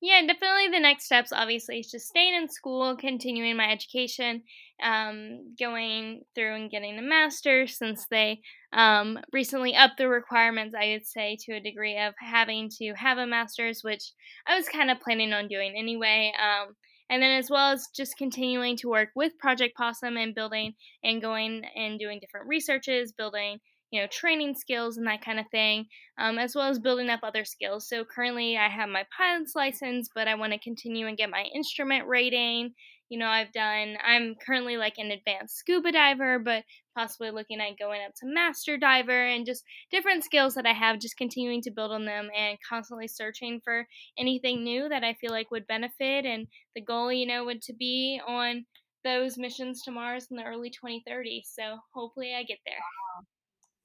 Yeah, 0.00 0.20
definitely 0.26 0.66
the 0.68 0.80
next 0.80 1.04
steps 1.04 1.32
obviously 1.32 1.78
is 1.78 1.88
just 1.88 2.08
staying 2.08 2.34
in 2.34 2.48
school, 2.48 2.96
continuing 2.96 3.56
my 3.56 3.70
education, 3.70 4.42
um, 4.82 5.54
going 5.56 6.22
through 6.34 6.56
and 6.56 6.70
getting 6.72 6.98
a 6.98 7.02
master's 7.02 7.78
since 7.78 8.08
they 8.10 8.40
um, 8.72 9.20
recently 9.32 9.76
upped 9.76 9.98
the 9.98 10.08
requirements, 10.08 10.74
I 10.74 10.88
would 10.88 11.06
say, 11.06 11.38
to 11.42 11.52
a 11.52 11.60
degree 11.60 11.96
of 12.00 12.14
having 12.18 12.68
to 12.80 12.94
have 12.94 13.18
a 13.18 13.28
master's, 13.28 13.84
which 13.84 14.10
I 14.44 14.56
was 14.56 14.68
kind 14.68 14.90
of 14.90 14.98
planning 14.98 15.32
on 15.32 15.46
doing 15.46 15.76
anyway. 15.78 16.32
Um, 16.36 16.74
and 17.08 17.22
then 17.22 17.38
as 17.38 17.48
well 17.48 17.70
as 17.70 17.86
just 17.94 18.16
continuing 18.16 18.76
to 18.78 18.88
work 18.88 19.10
with 19.14 19.38
Project 19.38 19.78
PoSSUM 19.78 20.20
and 20.20 20.34
building 20.34 20.74
and 21.04 21.22
going 21.22 21.62
and 21.76 21.96
doing 21.96 22.18
different 22.18 22.48
researches, 22.48 23.12
building 23.12 23.60
you 23.92 24.00
know, 24.00 24.08
training 24.08 24.54
skills 24.54 24.96
and 24.96 25.06
that 25.06 25.24
kind 25.24 25.38
of 25.38 25.46
thing, 25.50 25.86
um, 26.18 26.38
as 26.38 26.56
well 26.56 26.68
as 26.68 26.78
building 26.80 27.10
up 27.10 27.20
other 27.22 27.44
skills. 27.44 27.88
So 27.88 28.04
currently 28.04 28.56
I 28.56 28.68
have 28.68 28.88
my 28.88 29.04
pilot's 29.16 29.54
license, 29.54 30.08
but 30.14 30.26
I 30.26 30.34
want 30.34 30.52
to 30.54 30.58
continue 30.58 31.06
and 31.06 31.16
get 31.16 31.30
my 31.30 31.44
instrument 31.54 32.08
rating. 32.08 32.72
You 33.10 33.18
know, 33.18 33.26
I've 33.28 33.52
done, 33.52 33.96
I'm 34.02 34.34
currently 34.44 34.78
like 34.78 34.94
an 34.96 35.10
advanced 35.10 35.58
scuba 35.58 35.92
diver, 35.92 36.38
but 36.38 36.64
possibly 36.96 37.30
looking 37.30 37.60
at 37.60 37.78
going 37.78 38.00
up 38.02 38.12
to 38.20 38.26
master 38.26 38.78
diver 38.78 39.26
and 39.26 39.44
just 39.44 39.62
different 39.90 40.24
skills 40.24 40.54
that 40.54 40.64
I 40.66 40.72
have, 40.72 40.98
just 40.98 41.18
continuing 41.18 41.60
to 41.62 41.70
build 41.70 41.92
on 41.92 42.06
them 42.06 42.30
and 42.34 42.56
constantly 42.66 43.08
searching 43.08 43.60
for 43.62 43.86
anything 44.18 44.64
new 44.64 44.88
that 44.88 45.04
I 45.04 45.14
feel 45.20 45.30
like 45.30 45.50
would 45.50 45.66
benefit. 45.66 46.24
And 46.24 46.46
the 46.74 46.80
goal, 46.80 47.12
you 47.12 47.26
know, 47.26 47.44
would 47.44 47.60
to 47.62 47.74
be 47.74 48.20
on 48.26 48.64
those 49.04 49.36
missions 49.36 49.82
to 49.82 49.90
Mars 49.90 50.28
in 50.30 50.36
the 50.38 50.44
early 50.44 50.70
2030s. 50.70 51.52
So 51.54 51.78
hopefully 51.94 52.34
I 52.34 52.44
get 52.44 52.58
there. 52.64 52.76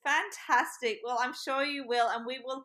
Fantastic. 0.04 1.00
Well, 1.04 1.18
I'm 1.22 1.34
sure 1.34 1.64
you 1.64 1.86
will, 1.88 2.08
and 2.10 2.26
we 2.26 2.40
will 2.44 2.64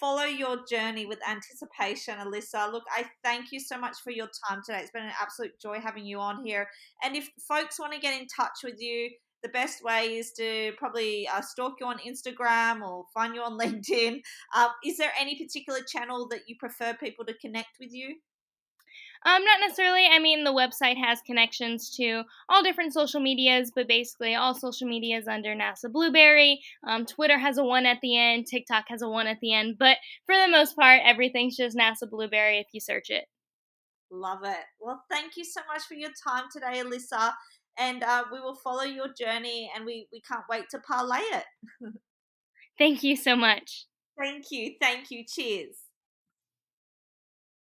follow 0.00 0.24
your 0.24 0.58
journey 0.70 1.06
with 1.06 1.18
anticipation, 1.28 2.14
Alyssa. 2.18 2.70
Look, 2.72 2.84
I 2.90 3.04
thank 3.24 3.52
you 3.52 3.60
so 3.60 3.78
much 3.78 3.96
for 4.02 4.10
your 4.10 4.28
time 4.48 4.60
today. 4.64 4.80
It's 4.80 4.90
been 4.90 5.04
an 5.04 5.12
absolute 5.20 5.52
joy 5.60 5.80
having 5.80 6.06
you 6.06 6.18
on 6.18 6.44
here. 6.44 6.68
And 7.02 7.16
if 7.16 7.28
folks 7.46 7.78
want 7.78 7.92
to 7.92 7.98
get 8.00 8.18
in 8.18 8.26
touch 8.34 8.58
with 8.64 8.76
you, 8.78 9.10
the 9.42 9.48
best 9.50 9.84
way 9.84 10.16
is 10.16 10.32
to 10.32 10.72
probably 10.78 11.28
uh, 11.28 11.40
stalk 11.42 11.74
you 11.80 11.86
on 11.86 11.98
Instagram 11.98 12.82
or 12.82 13.04
find 13.14 13.34
you 13.34 13.42
on 13.42 13.58
LinkedIn. 13.60 14.20
Um, 14.56 14.68
is 14.84 14.96
there 14.96 15.12
any 15.18 15.36
particular 15.36 15.80
channel 15.82 16.28
that 16.28 16.40
you 16.46 16.56
prefer 16.58 16.94
people 16.94 17.24
to 17.26 17.34
connect 17.34 17.76
with 17.80 17.92
you? 17.92 18.16
Um, 19.26 19.44
not 19.44 19.60
necessarily. 19.60 20.06
I 20.10 20.18
mean, 20.18 20.44
the 20.44 20.52
website 20.52 20.96
has 20.96 21.20
connections 21.26 21.90
to 21.96 22.22
all 22.48 22.62
different 22.62 22.92
social 22.92 23.20
medias, 23.20 23.72
but 23.74 23.88
basically 23.88 24.34
all 24.34 24.54
social 24.54 24.88
medias 24.88 25.26
under 25.26 25.54
NASA 25.54 25.90
Blueberry. 25.90 26.60
Um, 26.86 27.04
Twitter 27.04 27.38
has 27.38 27.58
a 27.58 27.64
one 27.64 27.86
at 27.86 27.98
the 28.00 28.16
end, 28.16 28.46
TikTok 28.46 28.84
has 28.88 29.02
a 29.02 29.08
one 29.08 29.26
at 29.26 29.40
the 29.40 29.52
end, 29.52 29.76
but 29.78 29.96
for 30.26 30.36
the 30.36 30.48
most 30.48 30.76
part, 30.76 31.00
everything's 31.04 31.56
just 31.56 31.76
NASA 31.76 32.08
Blueberry 32.08 32.58
if 32.58 32.68
you 32.72 32.80
search 32.80 33.10
it. 33.10 33.24
Love 34.10 34.44
it. 34.44 34.64
Well, 34.80 35.02
thank 35.10 35.36
you 35.36 35.44
so 35.44 35.60
much 35.72 35.82
for 35.82 35.94
your 35.94 36.10
time 36.26 36.44
today, 36.52 36.82
Alyssa. 36.82 37.32
And 37.78 38.02
uh, 38.02 38.24
we 38.32 38.40
will 38.40 38.56
follow 38.56 38.82
your 38.82 39.08
journey 39.16 39.70
and 39.74 39.84
we, 39.84 40.08
we 40.12 40.20
can't 40.20 40.44
wait 40.50 40.64
to 40.70 40.78
parlay 40.78 41.18
it. 41.18 41.44
thank 42.78 43.02
you 43.02 43.16
so 43.16 43.36
much. 43.36 43.86
Thank 44.18 44.46
you. 44.50 44.74
Thank 44.80 45.10
you. 45.10 45.24
Cheers. 45.28 45.76